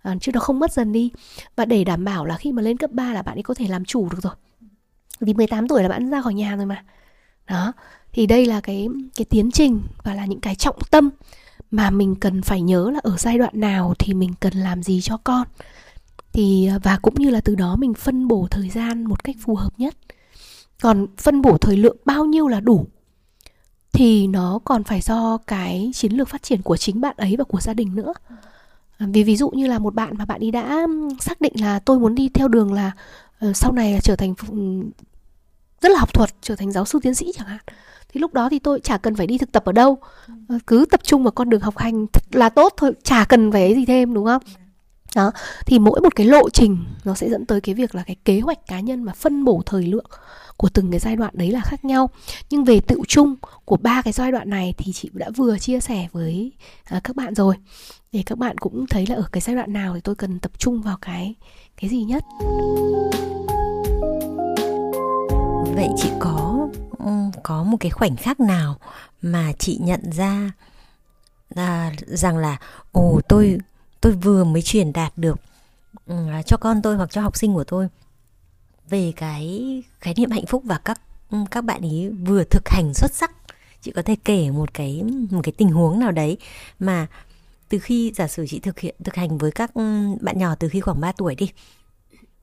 À, 0.02 0.16
chứ 0.20 0.32
nó 0.34 0.40
không 0.40 0.58
mất 0.58 0.72
dần 0.72 0.92
đi. 0.92 1.10
Và 1.56 1.64
để 1.64 1.84
đảm 1.84 2.04
bảo 2.04 2.24
là 2.24 2.36
khi 2.36 2.52
mà 2.52 2.62
lên 2.62 2.76
cấp 2.76 2.90
3 2.92 3.12
là 3.12 3.22
bạn 3.22 3.36
ấy 3.36 3.42
có 3.42 3.54
thể 3.54 3.68
làm 3.68 3.84
chủ 3.84 4.08
được 4.10 4.18
rồi 4.22 4.34
vì 5.22 5.35
18 5.35 5.68
tuổi 5.68 5.82
là 5.82 5.88
bạn 5.88 6.11
ra 6.11 6.22
khỏi 6.22 6.35
nhà 6.35 6.56
rồi 6.56 6.66
mà. 6.66 6.85
Đó, 7.48 7.72
thì 8.12 8.26
đây 8.26 8.46
là 8.46 8.61
cái 8.61 8.88
cái 9.16 9.24
tiến 9.24 9.50
trình 9.50 9.80
và 10.02 10.14
là 10.14 10.26
những 10.26 10.40
cái 10.40 10.54
trọng 10.54 10.78
tâm 10.90 11.11
mà 11.70 11.90
mình 11.90 12.14
cần 12.14 12.42
phải 12.42 12.62
nhớ 12.62 12.90
là 12.90 13.00
ở 13.02 13.16
giai 13.18 13.38
đoạn 13.38 13.61
nào 13.61 13.94
thì 13.98 14.14
mình 14.14 14.32
cần 14.40 14.52
làm 14.52 14.82
gì 14.82 15.00
cho 15.00 15.16
con. 15.24 15.46
Thì 16.32 16.66
à, 16.66 16.78
và 16.82 16.98
cũng 17.02 17.14
như 17.14 17.30
là 17.30 17.40
từ 17.40 17.54
đó 17.54 17.76
mình 17.76 17.94
phân 17.94 18.28
bổ 18.28 18.46
thời 18.50 18.68
gian 18.68 19.04
một 19.04 19.24
cách 19.24 19.37
phù 19.44 19.54
hợp 19.54 19.72
nhất. 19.78 19.94
Còn 20.82 21.06
phân 21.16 21.42
bổ 21.42 21.58
thời 21.58 21.76
lượng 21.76 21.96
bao 22.04 22.24
nhiêu 22.24 22.48
là 22.48 22.61
đủ, 22.61 22.87
thì 23.92 24.26
nó 24.26 24.58
còn 24.64 24.85
phải 24.85 25.00
do 25.00 25.38
cái 25.46 25.90
chiến 25.94 26.12
lược 26.12 26.28
phát 26.28 26.42
triển 26.42 26.62
của 26.62 26.76
chính 26.76 27.00
bạn 27.00 27.16
ấy 27.16 27.37
và 27.37 27.44
của 27.44 27.61
gia 27.61 27.74
đình 27.74 27.94
nữa. 27.94 28.14
À, 28.98 29.06
vì 29.12 29.24
ví 29.24 29.37
dụ 29.37 29.50
như 29.50 29.66
là 29.66 29.78
một 29.78 29.94
bạn 29.94 30.16
mà 30.18 30.24
bạn 30.24 30.40
ấy 30.40 30.50
đã 30.50 30.87
xác 31.20 31.40
định 31.40 31.52
là 31.61 31.78
tôi 31.78 31.98
muốn 31.98 32.14
đi 32.14 32.28
theo 32.28 32.48
đường 32.48 32.72
là 32.72 32.92
ờ, 33.38 33.52
sau 33.52 33.72
này 33.72 33.92
là 33.92 34.00
trở 34.00 34.16
thành 34.16 34.35
rất 35.82 35.88
là 35.88 35.98
học 35.98 36.14
thuật, 36.14 36.30
trở 36.42 36.56
thành 36.56 36.72
giáo 36.72 36.84
sư 36.84 36.98
tiến 37.02 37.14
sĩ 37.14 37.32
chẳng 37.34 37.46
hạn. 37.46 37.60
Thì 38.08 38.20
lúc 38.20 38.32
đó 38.32 38.48
thì 38.48 38.58
tôi 38.58 38.80
chả 38.80 38.98
cần 38.98 39.14
phải 39.14 39.26
đi 39.26 39.38
thực 39.38 39.52
tập 39.52 39.64
ở 39.64 39.72
đâu. 39.72 39.98
Ờ, 40.48 40.58
cứ 40.66 40.86
tập 40.90 41.00
trung 41.04 41.22
vào 41.22 41.30
con 41.30 41.50
đường 41.50 41.60
học 41.60 41.78
hành 41.78 42.06
thật 42.12 42.22
là 42.32 42.48
tốt 42.48 42.74
thôi, 42.76 42.92
chả 43.04 43.24
cần 43.24 43.52
phải 43.52 43.62
ấy 43.62 43.74
gì 43.74 43.84
thêm, 43.84 44.14
đúng 44.14 44.24
không? 44.24 44.42
Đó, 45.14 45.32
thì 45.66 45.78
mỗi 45.78 46.00
một 46.00 46.14
cái 46.16 46.26
lộ 46.26 46.50
trình 46.50 46.84
nó 47.04 47.14
sẽ 47.14 47.30
dẫn 47.30 47.46
tới 47.46 47.60
cái 47.60 47.74
việc 47.74 47.94
là 47.94 48.02
cái 48.06 48.16
kế 48.24 48.40
hoạch 48.40 48.66
cá 48.66 48.80
nhân 48.80 49.02
mà 49.02 49.12
phân 49.12 49.44
bổ 49.44 49.62
thời 49.66 49.86
lượng 49.86 50.06
của 50.56 50.68
từng 50.68 50.90
cái 50.90 51.00
giai 51.00 51.16
đoạn 51.16 51.34
đấy 51.36 51.50
là 51.50 51.60
khác 51.60 51.84
nhau. 51.84 52.10
Nhưng 52.50 52.64
về 52.64 52.80
tự 52.80 53.00
chung 53.08 53.34
của 53.64 53.76
ba 53.76 54.02
cái 54.02 54.12
giai 54.12 54.32
đoạn 54.32 54.50
này 54.50 54.74
thì 54.78 54.92
chị 54.92 55.10
đã 55.12 55.30
vừa 55.36 55.58
chia 55.58 55.80
sẻ 55.80 56.08
với 56.12 56.52
à, 56.84 57.00
các 57.04 57.16
bạn 57.16 57.34
rồi. 57.34 57.54
Để 58.12 58.22
các 58.26 58.38
bạn 58.38 58.58
cũng 58.58 58.86
thấy 58.86 59.06
là 59.06 59.16
ở 59.16 59.24
cái 59.32 59.40
giai 59.40 59.56
đoạn 59.56 59.72
nào 59.72 59.94
thì 59.94 60.00
tôi 60.00 60.14
cần 60.14 60.38
tập 60.38 60.52
trung 60.58 60.82
vào 60.82 60.96
cái 61.00 61.34
cái 61.76 61.90
gì 61.90 62.02
nhất 62.02 62.22
vậy 65.74 65.88
chị 65.96 66.11
có 66.18 66.68
ừ, 66.98 67.12
có 67.42 67.62
một 67.62 67.76
cái 67.80 67.90
khoảnh 67.90 68.16
khắc 68.16 68.40
nào 68.40 68.78
mà 69.22 69.52
chị 69.58 69.78
nhận 69.82 70.12
ra 70.12 70.50
à, 71.54 71.92
rằng 72.06 72.37
là 72.38 72.58
ồ 72.92 73.20
tôi 73.28 73.58
tôi 74.00 74.12
vừa 74.12 74.44
mới 74.44 74.62
truyền 74.62 74.92
đạt 74.92 75.12
được 75.16 75.40
ừ, 76.06 76.28
à, 76.30 76.42
cho 76.42 76.56
con 76.56 76.82
tôi 76.82 76.96
hoặc 76.96 77.11
cho 77.11 77.20
học 77.20 77.37
sinh 77.37 77.54
của 77.54 77.64
tôi 77.64 77.88
về 78.88 79.12
cái 79.16 79.82
khái 80.00 80.14
niệm 80.16 80.30
hạnh 80.30 80.46
phúc 80.46 80.62
và 80.64 80.78
các 80.78 81.00
ừ, 81.30 81.38
các 81.50 81.64
bạn 81.64 81.80
ấy 81.80 82.11
vừa 82.26 82.44
thực 82.44 82.68
hành 82.68 82.94
xuất 82.94 83.12
sắc? 83.14 83.32
Chị 83.80 83.92
có 83.94 84.02
thể 84.02 84.16
kể 84.24 84.50
một 84.50 84.74
cái 84.74 85.02
một 85.30 85.40
cái 85.42 85.52
tình 85.52 85.68
huống 85.68 85.98
nào 85.98 86.12
đấy 86.12 86.37
mà 86.78 87.06
từ 87.68 87.78
khi 87.78 88.12
giả 88.14 88.28
sử 88.28 88.46
chị 88.48 88.61
thực 88.61 88.80
hiện 88.80 88.94
thực 89.04 89.14
hành 89.14 89.38
với 89.38 89.50
các 89.50 89.74
ừ, 89.74 89.82
bạn 90.20 90.38
nhỏ 90.38 90.54
từ 90.54 90.68
khi 90.68 90.80
khoảng 90.80 91.00
3 91.00 91.12
tuổi 91.12 91.35
đi 91.35 91.50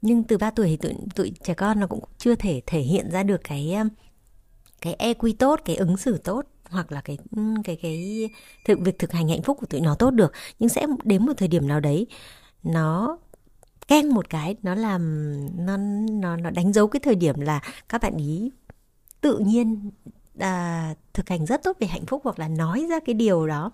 nhưng 0.02 0.24
từ 0.24 0.38
3 0.38 0.52
tuổi 0.52 0.68
thì 0.68 0.78
tụi, 0.78 0.94
tụi 1.16 1.32
trẻ 1.44 1.54
con 1.54 1.80
nó 1.80 1.88
cũng 1.88 2.04
chưa 2.18 2.36
thể 2.36 2.62
thể 2.66 2.80
hiện 2.80 3.12
ra 3.12 3.24
được 3.24 3.42
cái 3.44 3.74
um, 3.74 3.90
cái 4.82 4.96
EQ 5.00 5.34
tốt, 5.40 5.60
cái 5.66 5.76
ứng 5.76 5.98
xử 5.98 6.18
tốt 6.18 6.46
hoặc 6.70 6.92
là 6.92 7.02
cái 7.02 7.18
um, 7.36 7.64
cái 7.64 7.76
cái 7.82 8.30
thực 8.66 8.80
việc 8.80 9.00
thực 9.00 9.12
hành 9.12 9.30
hạnh 9.30 9.42
phúc 9.42 9.58
của 9.60 9.66
tụi 9.66 9.82
nó 9.82 9.96
tốt 9.96 10.12
được. 10.12 10.32
Nhưng 10.60 10.70
sẽ 10.70 10.86
đến 11.04 11.26
một 11.26 11.34
thời 11.38 11.48
điểm 11.48 11.68
nào 11.68 11.80
đấy 11.80 12.08
nó 12.64 13.18
keng 13.88 14.14
một 14.14 14.30
cái 14.30 14.56
nó 14.64 14.76
làm 14.76 15.36
nó 15.66 15.78
nó 16.12 16.36
nó 16.36 16.50
đánh 16.50 16.74
dấu 16.74 16.88
cái 16.88 17.00
thời 17.00 17.16
điểm 17.16 17.40
là 17.40 17.62
các 17.90 18.02
bạn 18.02 18.18
ý 18.18 18.52
tự 19.22 19.38
nhiên 19.38 19.92
à, 20.39 20.93
thực 21.13 21.30
hành 21.30 21.45
rất 21.45 21.63
tốt 21.63 21.78
về 21.80 21.88
hạnh 21.88 22.06
phúc 22.06 22.21
hoặc 22.23 22.39
là 22.39 22.47
nói 22.47 22.86
ra 22.89 22.99
cái 23.06 23.13
điều 23.13 23.47
đó 23.47 23.71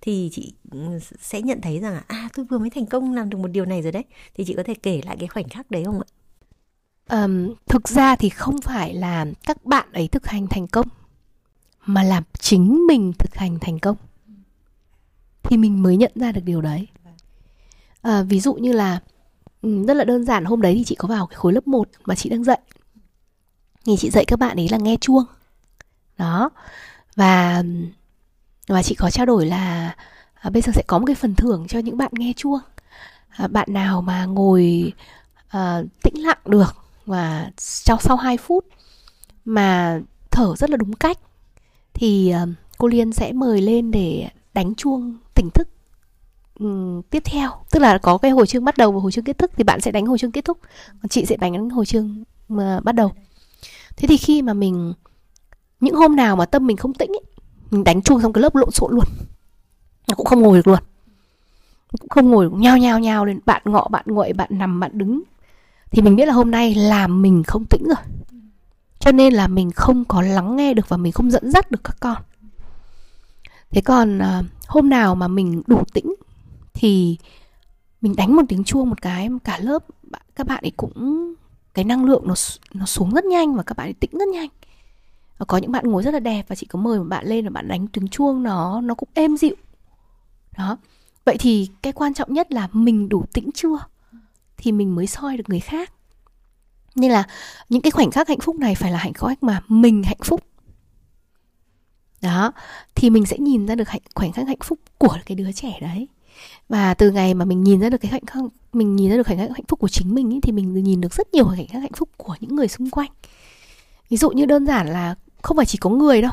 thì 0.00 0.30
chị 0.32 0.54
ừ, 0.70 0.98
sẽ 1.20 1.42
nhận 1.42 1.60
thấy 1.60 1.80
rằng 1.80 1.92
là 1.92 2.02
à 2.06 2.28
tôi 2.34 2.44
vừa 2.44 2.58
mới 2.58 2.70
thành 2.70 2.86
công 2.86 3.14
làm 3.14 3.30
được 3.30 3.38
một 3.38 3.48
điều 3.48 3.64
này 3.64 3.82
rồi 3.82 3.92
đấy. 3.92 4.04
Thì 4.34 4.44
chị 4.44 4.54
có 4.54 4.62
thể 4.62 4.74
kể 4.74 5.00
lại 5.04 5.16
cái 5.20 5.28
khoảnh 5.28 5.48
khắc 5.48 5.70
đấy 5.70 5.84
không 5.84 6.00
ạ? 6.00 6.08
Um, 7.10 7.54
thực 7.66 7.88
ra 7.88 8.16
thì 8.16 8.28
không 8.28 8.60
phải 8.60 8.94
là 8.94 9.26
các 9.46 9.64
bạn 9.64 9.92
ấy 9.92 10.08
thực 10.08 10.26
hành 10.26 10.46
thành 10.46 10.66
công 10.66 10.86
mà 11.86 12.02
là 12.02 12.22
chính 12.38 12.86
mình 12.86 13.12
thực 13.18 13.34
hành 13.34 13.58
thành 13.60 13.78
công. 13.78 13.96
Thì 15.42 15.56
mình 15.56 15.82
mới 15.82 15.96
nhận 15.96 16.12
ra 16.14 16.32
được 16.32 16.40
điều 16.44 16.60
đấy. 16.60 16.88
À, 18.02 18.22
ví 18.22 18.40
dụ 18.40 18.54
như 18.54 18.72
là 18.72 19.00
ừ, 19.62 19.84
rất 19.86 19.94
là 19.94 20.04
đơn 20.04 20.24
giản 20.24 20.44
hôm 20.44 20.60
đấy 20.60 20.74
thì 20.74 20.84
chị 20.84 20.94
có 20.94 21.08
vào 21.08 21.26
cái 21.26 21.36
khối 21.36 21.52
lớp 21.52 21.66
1 21.68 21.88
mà 22.04 22.14
chị 22.14 22.30
đang 22.30 22.44
dạy. 22.44 22.60
Thì 23.84 23.96
chị 23.96 24.10
dạy 24.10 24.24
các 24.24 24.38
bạn 24.38 24.56
ấy 24.56 24.68
là 24.68 24.78
nghe 24.78 24.96
chuông 25.00 25.24
đó. 26.18 26.50
Và 27.16 27.62
và 28.68 28.82
chị 28.82 28.94
có 28.94 29.10
trao 29.10 29.26
đổi 29.26 29.46
là 29.46 29.94
à, 30.34 30.50
bây 30.50 30.62
giờ 30.62 30.72
sẽ 30.74 30.82
có 30.86 30.98
một 30.98 31.04
cái 31.06 31.16
phần 31.16 31.34
thưởng 31.34 31.66
cho 31.68 31.78
những 31.78 31.96
bạn 31.96 32.10
nghe 32.12 32.32
chuông. 32.36 32.60
À, 33.28 33.46
bạn 33.46 33.68
nào 33.70 34.02
mà 34.02 34.24
ngồi 34.24 34.92
à, 35.48 35.82
tĩnh 36.02 36.22
lặng 36.22 36.38
được 36.44 36.76
và 37.06 37.50
trong 37.84 38.00
sau 38.00 38.16
2 38.16 38.36
phút 38.36 38.64
mà 39.44 40.00
thở 40.30 40.54
rất 40.56 40.70
là 40.70 40.76
đúng 40.76 40.92
cách 40.92 41.18
thì 41.94 42.30
à, 42.30 42.46
cô 42.78 42.88
Liên 42.88 43.12
sẽ 43.12 43.32
mời 43.32 43.60
lên 43.60 43.90
để 43.90 44.28
đánh 44.54 44.74
chuông 44.74 45.16
tỉnh 45.34 45.50
thức 45.54 45.68
um, 46.58 47.02
tiếp 47.02 47.22
theo. 47.24 47.50
Tức 47.70 47.80
là 47.80 47.98
có 47.98 48.18
cái 48.18 48.30
hồi 48.30 48.46
chương 48.46 48.64
bắt 48.64 48.76
đầu 48.76 48.92
và 48.92 49.00
hồi 49.00 49.12
chương 49.12 49.24
kết 49.24 49.38
thúc 49.38 49.50
thì 49.56 49.64
bạn 49.64 49.80
sẽ 49.80 49.90
đánh 49.90 50.06
hồi 50.06 50.18
chương 50.18 50.32
kết 50.32 50.44
thúc 50.44 50.58
còn 51.02 51.08
chị 51.08 51.24
sẽ 51.24 51.36
đánh 51.36 51.70
hồi 51.70 51.86
chương 51.86 52.24
mà 52.48 52.80
bắt 52.80 52.94
đầu. 52.94 53.12
Thế 53.96 54.08
thì 54.08 54.16
khi 54.16 54.42
mà 54.42 54.52
mình 54.52 54.92
những 55.80 55.94
hôm 55.94 56.16
nào 56.16 56.36
mà 56.36 56.46
tâm 56.46 56.66
mình 56.66 56.76
không 56.76 56.94
tĩnh 56.94 57.10
ấy, 57.10 57.22
mình 57.70 57.84
đánh 57.84 58.02
chuông 58.02 58.20
xong 58.20 58.32
cái 58.32 58.42
lớp 58.42 58.54
lộn 58.56 58.70
xộn 58.70 58.94
luôn. 58.94 59.04
Nó 60.08 60.14
cũng 60.14 60.26
không 60.26 60.42
ngồi 60.42 60.58
được 60.58 60.66
luôn. 60.66 60.78
Cũng 62.00 62.08
không 62.08 62.30
ngồi 62.30 62.50
nhao 62.50 62.78
nhao 62.78 62.98
nhao 62.98 63.24
lên 63.24 63.40
bạn 63.46 63.62
ngọ 63.64 63.88
bạn 63.90 64.04
nguội 64.08 64.32
bạn 64.32 64.48
nằm 64.52 64.80
bạn 64.80 64.98
đứng. 64.98 65.22
Thì 65.90 66.02
mình 66.02 66.16
biết 66.16 66.26
là 66.26 66.32
hôm 66.32 66.50
nay 66.50 66.74
làm 66.74 67.22
mình 67.22 67.42
không 67.42 67.64
tĩnh 67.64 67.84
rồi. 67.84 68.04
Cho 68.98 69.12
nên 69.12 69.32
là 69.32 69.48
mình 69.48 69.70
không 69.70 70.04
có 70.04 70.22
lắng 70.22 70.56
nghe 70.56 70.74
được 70.74 70.88
và 70.88 70.96
mình 70.96 71.12
không 71.12 71.30
dẫn 71.30 71.50
dắt 71.50 71.70
được 71.70 71.84
các 71.84 71.96
con. 72.00 72.16
Thế 73.70 73.80
còn 73.80 74.18
à, 74.18 74.42
hôm 74.66 74.88
nào 74.88 75.14
mà 75.14 75.28
mình 75.28 75.62
đủ 75.66 75.82
tĩnh 75.92 76.14
thì 76.74 77.18
mình 78.00 78.16
đánh 78.16 78.36
một 78.36 78.42
tiếng 78.48 78.64
chuông 78.64 78.90
một 78.90 79.02
cái 79.02 79.28
cả 79.44 79.58
lớp 79.58 79.84
các 80.36 80.46
bạn 80.46 80.64
ấy 80.64 80.72
cũng 80.76 81.34
cái 81.74 81.84
năng 81.84 82.04
lượng 82.04 82.22
nó 82.26 82.34
nó 82.74 82.86
xuống 82.86 83.14
rất 83.14 83.24
nhanh 83.24 83.54
và 83.54 83.62
các 83.62 83.76
bạn 83.76 83.86
ấy 83.86 83.92
tĩnh 83.92 84.10
rất 84.12 84.28
nhanh 84.28 84.48
có 85.44 85.56
những 85.56 85.72
bạn 85.72 85.84
ngồi 85.86 86.02
rất 86.02 86.14
là 86.14 86.20
đẹp 86.20 86.44
và 86.48 86.56
chị 86.56 86.66
có 86.66 86.78
mời 86.78 86.98
một 86.98 87.04
bạn 87.04 87.26
lên 87.26 87.44
và 87.44 87.50
bạn 87.50 87.68
đánh 87.68 87.86
tiếng 87.86 88.08
chuông 88.08 88.42
nó 88.42 88.80
nó 88.80 88.94
cũng 88.94 89.08
êm 89.14 89.36
dịu. 89.36 89.54
Đó. 90.56 90.78
Vậy 91.24 91.36
thì 91.40 91.68
cái 91.82 91.92
quan 91.92 92.14
trọng 92.14 92.32
nhất 92.32 92.52
là 92.52 92.68
mình 92.72 93.08
đủ 93.08 93.24
tĩnh 93.32 93.50
chưa? 93.54 93.78
Thì 94.56 94.72
mình 94.72 94.94
mới 94.94 95.06
soi 95.06 95.36
được 95.36 95.48
người 95.48 95.60
khác. 95.60 95.92
Nên 96.94 97.10
là 97.10 97.24
những 97.68 97.82
cái 97.82 97.90
khoảnh 97.90 98.10
khắc 98.10 98.28
hạnh 98.28 98.40
phúc 98.40 98.56
này 98.56 98.74
phải 98.74 98.92
là 98.92 98.98
hạnh 98.98 99.12
phúc 99.14 99.32
mà 99.40 99.62
mình 99.68 100.02
hạnh 100.02 100.22
phúc. 100.24 100.44
Đó. 102.22 102.52
Thì 102.94 103.10
mình 103.10 103.26
sẽ 103.26 103.38
nhìn 103.38 103.66
ra 103.66 103.74
được 103.74 103.88
hạnh, 103.88 104.02
khoảnh 104.14 104.32
khắc 104.32 104.46
hạnh 104.46 104.60
phúc 104.64 104.78
của 104.98 105.18
cái 105.26 105.36
đứa 105.36 105.52
trẻ 105.52 105.78
đấy. 105.80 106.08
Và 106.68 106.94
từ 106.94 107.10
ngày 107.10 107.34
mà 107.34 107.44
mình 107.44 107.62
nhìn 107.62 107.80
ra 107.80 107.90
được 107.90 107.98
cái 107.98 108.12
hạnh 108.12 108.26
khắc 108.26 108.42
mình 108.72 108.96
nhìn 108.96 109.10
ra 109.10 109.16
được 109.16 109.26
khoảnh 109.26 109.38
khắc 109.38 109.50
hạnh 109.50 109.64
phúc 109.68 109.78
của 109.80 109.88
chính 109.88 110.14
mình 110.14 110.34
ấy, 110.34 110.40
thì 110.42 110.52
mình 110.52 110.84
nhìn 110.84 111.00
được 111.00 111.14
rất 111.14 111.34
nhiều 111.34 111.44
khoảnh 111.44 111.66
khắc 111.66 111.82
hạnh 111.82 111.92
phúc 111.96 112.08
của 112.16 112.36
những 112.40 112.56
người 112.56 112.68
xung 112.68 112.90
quanh. 112.90 113.10
Ví 114.08 114.16
dụ 114.16 114.30
như 114.30 114.46
đơn 114.46 114.66
giản 114.66 114.88
là 114.88 115.14
không 115.42 115.56
phải 115.56 115.66
chỉ 115.66 115.78
có 115.78 115.90
người 115.90 116.22
đâu. 116.22 116.32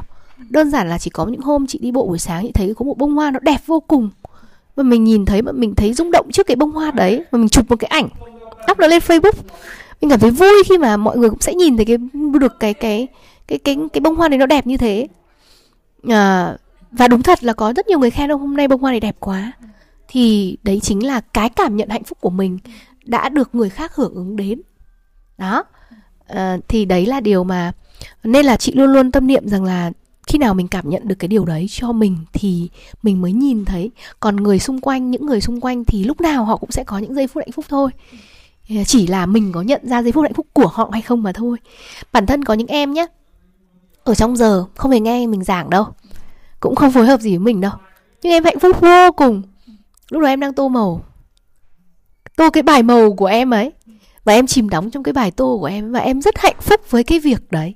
Đơn 0.50 0.72
giản 0.72 0.90
là 0.90 0.98
chỉ 0.98 1.10
có 1.10 1.26
những 1.26 1.42
hôm 1.42 1.68
chị 1.68 1.80
đi 1.80 1.92
bộ 1.92 2.08
buổi 2.08 2.20
sáng 2.20 2.44
chị 2.44 2.52
thấy 2.52 2.74
có 2.78 2.86
một 2.86 2.98
bông 2.98 3.16
hoa 3.16 3.32
nó 3.32 3.40
đẹp 3.40 3.62
vô 3.66 3.80
cùng. 3.80 4.10
Và 4.76 4.84
mình 4.84 5.04
nhìn 5.04 5.26
thấy 5.26 5.42
mà 5.42 5.52
mình 5.52 5.76
thấy 5.76 5.94
rung 5.94 6.12
động 6.12 6.30
trước 6.34 6.48
cái 6.48 6.56
bông 6.56 6.72
hoa 6.72 6.92
đấy 6.92 7.24
và 7.32 7.38
mình 7.38 7.50
chụp 7.50 7.70
một 7.70 7.76
cái 7.76 7.88
ảnh 7.88 8.10
up 8.72 8.80
nó 8.80 8.88
lên 8.88 9.02
facebook. 9.08 9.32
Mình 10.02 10.10
cảm 10.10 10.20
thấy 10.20 10.32
vui 10.32 10.64
khi 10.66 10.78
mà 10.78 10.98
mọi 10.98 11.18
người 11.18 11.30
cũng 11.30 11.42
sẽ 11.42 11.54
nhìn 11.54 11.78
thấy 11.78 11.86
cái 11.86 11.98
được 12.40 12.60
cái 12.60 12.74
cái 12.74 13.08
cái 13.48 13.60
cái 13.60 13.78
cái 13.94 14.02
bông 14.02 14.16
hoa 14.16 14.30
này 14.30 14.38
nó 14.38 14.46
đẹp 14.46 14.68
như 14.68 14.78
thế. 14.78 15.08
À, 16.10 16.58
và 16.92 17.08
đúng 17.08 17.22
thật 17.22 17.44
là 17.44 17.54
có 17.54 17.74
rất 17.74 17.88
nhiều 17.88 18.00
người 18.00 18.12
khen 18.12 18.32
ông 18.32 18.42
hôm 18.42 18.58
nay 18.58 18.68
bông 18.68 18.82
hoa 18.82 18.92
này 18.92 19.00
đẹp 19.00 19.16
quá. 19.20 19.52
Thì 20.08 20.58
đấy 20.64 20.80
chính 20.80 21.06
là 21.06 21.22
cái 21.22 21.50
cảm 21.50 21.78
nhận 21.78 21.90
hạnh 21.90 22.04
phúc 22.04 22.18
của 22.22 22.30
mình 22.30 22.60
đã 23.06 23.30
được 23.30 23.56
người 23.56 23.70
khác 23.70 23.96
hưởng 23.96 24.16
ứng 24.16 24.36
đến. 24.36 24.62
Đó. 25.38 25.64
À, 26.28 26.58
thì 26.68 26.86
đấy 26.86 27.06
là 27.06 27.20
điều 27.20 27.44
mà 27.44 27.72
nên 28.24 28.46
là 28.46 28.58
chị 28.58 28.72
luôn 28.72 28.94
luôn 28.94 29.12
tâm 29.12 29.28
niệm 29.28 29.48
rằng 29.48 29.64
là 29.64 29.92
khi 30.28 30.38
nào 30.38 30.54
mình 30.54 30.68
cảm 30.68 30.90
nhận 30.90 31.08
được 31.08 31.16
cái 31.20 31.28
điều 31.28 31.46
đấy 31.46 31.68
cho 31.70 31.92
mình 31.92 32.18
thì 32.34 32.70
mình 33.04 33.22
mới 33.22 33.34
nhìn 33.34 33.66
thấy. 33.66 33.92
Còn 34.20 34.36
người 34.36 34.60
xung 34.60 34.82
quanh, 34.82 35.12
những 35.12 35.26
người 35.26 35.42
xung 35.42 35.62
quanh 35.62 35.86
thì 35.86 36.04
lúc 36.04 36.22
nào 36.22 36.46
họ 36.46 36.58
cũng 36.58 36.72
sẽ 36.72 36.84
có 36.84 36.98
những 36.98 37.14
giây 37.14 37.28
phút 37.28 37.44
hạnh 37.46 37.52
phúc 37.52 37.66
thôi. 37.70 37.92
Chỉ 38.86 39.08
là 39.08 39.26
mình 39.26 39.52
có 39.52 39.62
nhận 39.62 39.82
ra 39.84 40.04
giây 40.04 40.12
phút 40.12 40.24
hạnh 40.24 40.34
phúc 40.34 40.48
của 40.54 40.68
họ 40.68 40.90
hay 40.92 41.02
không 41.02 41.24
mà 41.24 41.32
thôi. 41.32 41.58
Bản 42.12 42.26
thân 42.26 42.44
có 42.44 42.54
những 42.54 42.68
em 42.68 42.94
nhé 42.94 43.06
ở 44.04 44.16
trong 44.16 44.36
giờ 44.38 44.66
không 44.76 44.92
hề 44.92 45.00
nghe 45.00 45.28
mình 45.28 45.44
giảng 45.44 45.70
đâu, 45.70 45.86
cũng 46.60 46.76
không 46.76 46.92
phối 46.92 47.06
hợp 47.06 47.22
gì 47.22 47.30
với 47.30 47.40
mình 47.40 47.62
đâu. 47.62 47.72
Nhưng 48.24 48.32
em 48.32 48.44
hạnh 48.44 48.60
phúc 48.60 48.82
vô 48.82 49.12
cùng. 49.18 49.42
Lúc 50.10 50.22
đó 50.22 50.28
em 50.28 50.40
đang 50.40 50.54
tô 50.54 50.68
màu, 50.68 51.02
tô 52.36 52.50
cái 52.50 52.64
bài 52.64 52.84
màu 52.84 53.14
của 53.14 53.26
em 53.26 53.52
ấy. 53.52 53.72
Và 54.24 54.34
em 54.34 54.48
chìm 54.48 54.70
đóng 54.70 54.92
trong 54.92 55.04
cái 55.04 55.14
bài 55.14 55.32
tô 55.32 55.58
của 55.60 55.66
em. 55.66 55.92
Và 55.92 56.00
em 56.00 56.22
rất 56.22 56.38
hạnh 56.38 56.56
phúc 56.62 56.82
với 56.90 57.04
cái 57.04 57.20
việc 57.20 57.52
đấy 57.52 57.76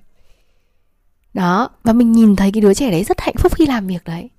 đó 1.33 1.69
và 1.83 1.93
mình 1.93 2.11
nhìn 2.11 2.35
thấy 2.35 2.51
cái 2.51 2.61
đứa 2.61 2.73
trẻ 2.73 2.91
đấy 2.91 3.03
rất 3.03 3.21
hạnh 3.21 3.35
phúc 3.37 3.55
khi 3.55 3.65
làm 3.65 3.87
việc 3.87 4.03
đấy. 4.03 4.29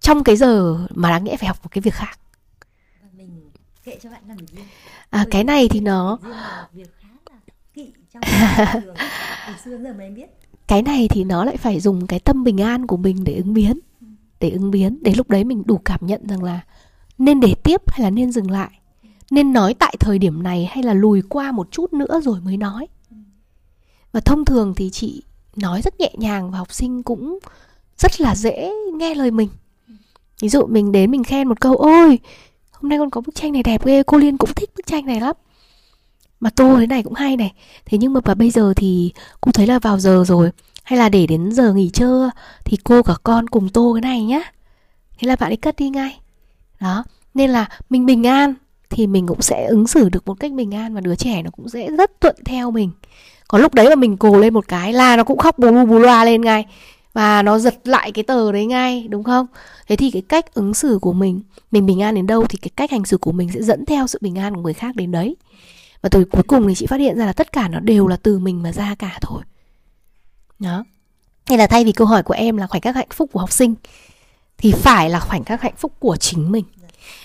Trong 0.00 0.24
cái 0.24 0.36
giờ 0.36 0.78
mà 0.94 1.10
đáng 1.10 1.24
nghĩa 1.24 1.36
phải 1.36 1.48
học 1.48 1.58
một 1.62 1.68
cái 1.70 1.82
việc 1.82 1.94
khác. 1.94 2.18
À 5.10 5.26
cái 5.30 5.44
này 5.44 5.68
thì 5.68 5.80
nó 5.80 6.18
cái 10.66 10.82
này 10.82 11.08
thì 11.08 11.24
nó 11.24 11.44
lại 11.44 11.56
phải 11.56 11.80
dùng 11.80 12.06
cái 12.06 12.20
tâm 12.20 12.44
bình 12.44 12.60
an 12.60 12.86
của 12.86 12.96
mình 12.96 13.24
để 13.24 13.34
ứng 13.34 13.54
biến 13.54 13.78
để 14.40 14.50
ứng 14.50 14.70
biến 14.70 14.98
để 15.02 15.14
lúc 15.16 15.30
đấy 15.30 15.44
mình 15.44 15.62
đủ 15.66 15.78
cảm 15.84 16.00
nhận 16.02 16.28
rằng 16.28 16.42
là 16.42 16.60
nên 17.18 17.40
để 17.40 17.54
tiếp 17.62 17.80
hay 17.86 18.02
là 18.02 18.10
nên 18.10 18.32
dừng 18.32 18.50
lại. 18.50 18.70
Nên 19.30 19.52
nói 19.52 19.74
tại 19.74 19.96
thời 20.00 20.18
điểm 20.18 20.42
này 20.42 20.64
hay 20.70 20.82
là 20.82 20.94
lùi 20.94 21.22
qua 21.22 21.52
một 21.52 21.68
chút 21.70 21.92
nữa 21.92 22.20
rồi 22.20 22.40
mới 22.40 22.56
nói 22.56 22.86
và 24.12 24.20
thông 24.20 24.44
thường 24.44 24.74
thì 24.76 24.90
chị 24.90 25.22
nói 25.56 25.82
rất 25.82 26.00
nhẹ 26.00 26.10
nhàng 26.14 26.50
và 26.50 26.58
học 26.58 26.72
sinh 26.72 27.02
cũng 27.02 27.38
rất 27.96 28.20
là 28.20 28.34
dễ 28.34 28.72
nghe 28.94 29.14
lời 29.14 29.30
mình. 29.30 29.48
Ví 30.42 30.48
dụ 30.48 30.66
mình 30.66 30.92
đến 30.92 31.10
mình 31.10 31.24
khen 31.24 31.48
một 31.48 31.60
câu, 31.60 31.76
ôi, 31.76 32.18
hôm 32.72 32.88
nay 32.88 32.98
con 32.98 33.10
có 33.10 33.20
bức 33.20 33.34
tranh 33.34 33.52
này 33.52 33.62
đẹp 33.62 33.84
ghê, 33.84 34.02
cô 34.02 34.18
liên 34.18 34.38
cũng 34.38 34.54
thích 34.54 34.70
bức 34.76 34.86
tranh 34.86 35.06
này 35.06 35.20
lắm. 35.20 35.36
Mà 36.40 36.50
tô 36.50 36.76
thế 36.78 36.86
này 36.86 37.02
cũng 37.02 37.14
hay 37.14 37.36
này. 37.36 37.52
Thế 37.84 37.98
nhưng 37.98 38.12
mà 38.12 38.20
và 38.24 38.34
bây 38.34 38.50
giờ 38.50 38.72
thì 38.76 39.12
cô 39.40 39.52
thấy 39.52 39.66
là 39.66 39.78
vào 39.78 39.98
giờ 39.98 40.24
rồi, 40.26 40.50
hay 40.82 40.98
là 40.98 41.08
để 41.08 41.26
đến 41.26 41.52
giờ 41.52 41.74
nghỉ 41.74 41.90
trưa 41.90 42.30
thì 42.64 42.76
cô 42.84 43.02
cả 43.02 43.14
con 43.22 43.48
cùng 43.48 43.68
tô 43.68 43.92
cái 43.94 44.00
này 44.00 44.22
nhá. 44.24 44.52
Thế 45.18 45.28
là 45.28 45.36
bạn 45.36 45.50
ấy 45.50 45.56
cất 45.56 45.76
đi 45.76 45.88
ngay. 45.90 46.20
Đó, 46.80 47.04
nên 47.34 47.50
là 47.50 47.68
mình 47.90 48.06
bình 48.06 48.26
an 48.26 48.54
thì 48.90 49.06
mình 49.06 49.26
cũng 49.26 49.42
sẽ 49.42 49.66
ứng 49.66 49.86
xử 49.86 50.08
được 50.08 50.26
một 50.26 50.34
cách 50.40 50.52
bình 50.52 50.74
an 50.74 50.94
và 50.94 51.00
đứa 51.00 51.14
trẻ 51.14 51.42
nó 51.42 51.50
cũng 51.50 51.68
dễ 51.68 51.88
rất 51.88 52.20
thuận 52.20 52.36
theo 52.44 52.70
mình. 52.70 52.90
Có 53.48 53.58
lúc 53.58 53.74
đấy 53.74 53.88
mà 53.88 53.94
mình 53.94 54.16
cồ 54.16 54.38
lên 54.38 54.54
một 54.54 54.68
cái 54.68 54.92
là 54.92 55.16
nó 55.16 55.24
cũng 55.24 55.38
khóc 55.38 55.58
bù 55.58 55.70
lu 55.70 55.86
bù 55.86 55.98
loa 55.98 56.24
lên 56.24 56.40
ngay 56.40 56.66
và 57.12 57.42
nó 57.42 57.58
giật 57.58 57.88
lại 57.88 58.12
cái 58.12 58.24
tờ 58.24 58.52
đấy 58.52 58.66
ngay, 58.66 59.06
đúng 59.08 59.24
không? 59.24 59.46
Thế 59.88 59.96
thì 59.96 60.10
cái 60.10 60.22
cách 60.22 60.54
ứng 60.54 60.74
xử 60.74 60.98
của 61.02 61.12
mình 61.12 61.40
mình 61.70 61.86
bình 61.86 62.02
an 62.02 62.14
đến 62.14 62.26
đâu 62.26 62.46
thì 62.48 62.58
cái 62.58 62.70
cách 62.76 62.90
hành 62.90 63.04
xử 63.04 63.18
của 63.18 63.32
mình 63.32 63.50
sẽ 63.54 63.62
dẫn 63.62 63.84
theo 63.84 64.06
sự 64.06 64.18
bình 64.22 64.38
an 64.38 64.54
của 64.54 64.60
người 64.60 64.74
khác 64.74 64.96
đến 64.96 65.10
đấy. 65.10 65.36
Và 66.02 66.08
từ 66.08 66.24
cuối 66.24 66.42
cùng 66.42 66.68
thì 66.68 66.74
chị 66.74 66.86
phát 66.86 67.00
hiện 67.00 67.18
ra 67.18 67.26
là 67.26 67.32
tất 67.32 67.52
cả 67.52 67.68
nó 67.68 67.80
đều 67.80 68.06
là 68.06 68.16
từ 68.16 68.38
mình 68.38 68.62
mà 68.62 68.72
ra 68.72 68.94
cả 68.98 69.18
thôi. 69.20 69.42
Đó 70.58 70.84
hay 71.46 71.58
là 71.58 71.66
thay 71.66 71.84
vì 71.84 71.92
câu 71.92 72.06
hỏi 72.06 72.22
của 72.22 72.34
em 72.34 72.56
là 72.56 72.66
khoảnh 72.66 72.82
khắc 72.82 72.96
hạnh 72.96 73.08
phúc 73.10 73.30
của 73.32 73.40
học 73.40 73.52
sinh, 73.52 73.74
thì 74.58 74.72
phải 74.72 75.10
là 75.10 75.20
khoảnh 75.20 75.44
khắc 75.44 75.62
hạnh 75.62 75.74
phúc 75.76 75.92
của 75.98 76.16
chính 76.16 76.52
mình 76.52 76.64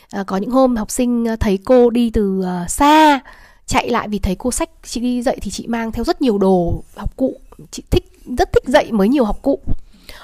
à, 0.09 0.23
có 0.23 0.37
những 0.37 0.51
hôm 0.51 0.75
học 0.75 0.91
sinh 0.91 1.25
ờ, 1.25 1.35
thấy 1.35 1.59
cô 1.65 1.89
đi 1.89 2.09
từ 2.09 2.39
uh, 2.39 2.69
xa 2.69 3.19
chạy 3.65 3.89
lại 3.89 4.07
vì 4.07 4.19
thấy 4.19 4.35
cô 4.35 4.51
sách 4.51 4.69
chị 4.83 5.01
đi 5.01 5.21
dạy 5.21 5.37
thì 5.41 5.51
chị 5.51 5.67
mang 5.67 5.91
theo 5.91 6.03
rất 6.03 6.21
nhiều 6.21 6.37
đồ 6.37 6.83
học 6.95 7.17
cụ. 7.17 7.39
Chị 7.71 7.83
thích 7.91 8.03
rất 8.37 8.53
thích 8.53 8.63
dạy 8.65 8.91
mới 8.91 9.09
nhiều 9.09 9.25
học 9.25 9.41
cụ. 9.41 9.59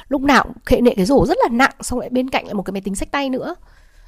Lúc 0.10 0.22
nào 0.22 0.44
cũng 0.44 0.54
khệ 0.66 0.82
nệ 0.82 0.94
cái 0.96 1.06
rổ 1.06 1.26
rất 1.26 1.38
là 1.44 1.50
nặng 1.52 1.74
xong 1.82 2.00
lại 2.00 2.10
bên 2.10 2.30
cạnh 2.30 2.46
lại 2.46 2.54
một 2.54 2.64
cái 2.64 2.72
máy 2.72 2.82
tính 2.82 2.96
sách 2.96 3.12
tay 3.12 3.30
nữa. 3.30 3.56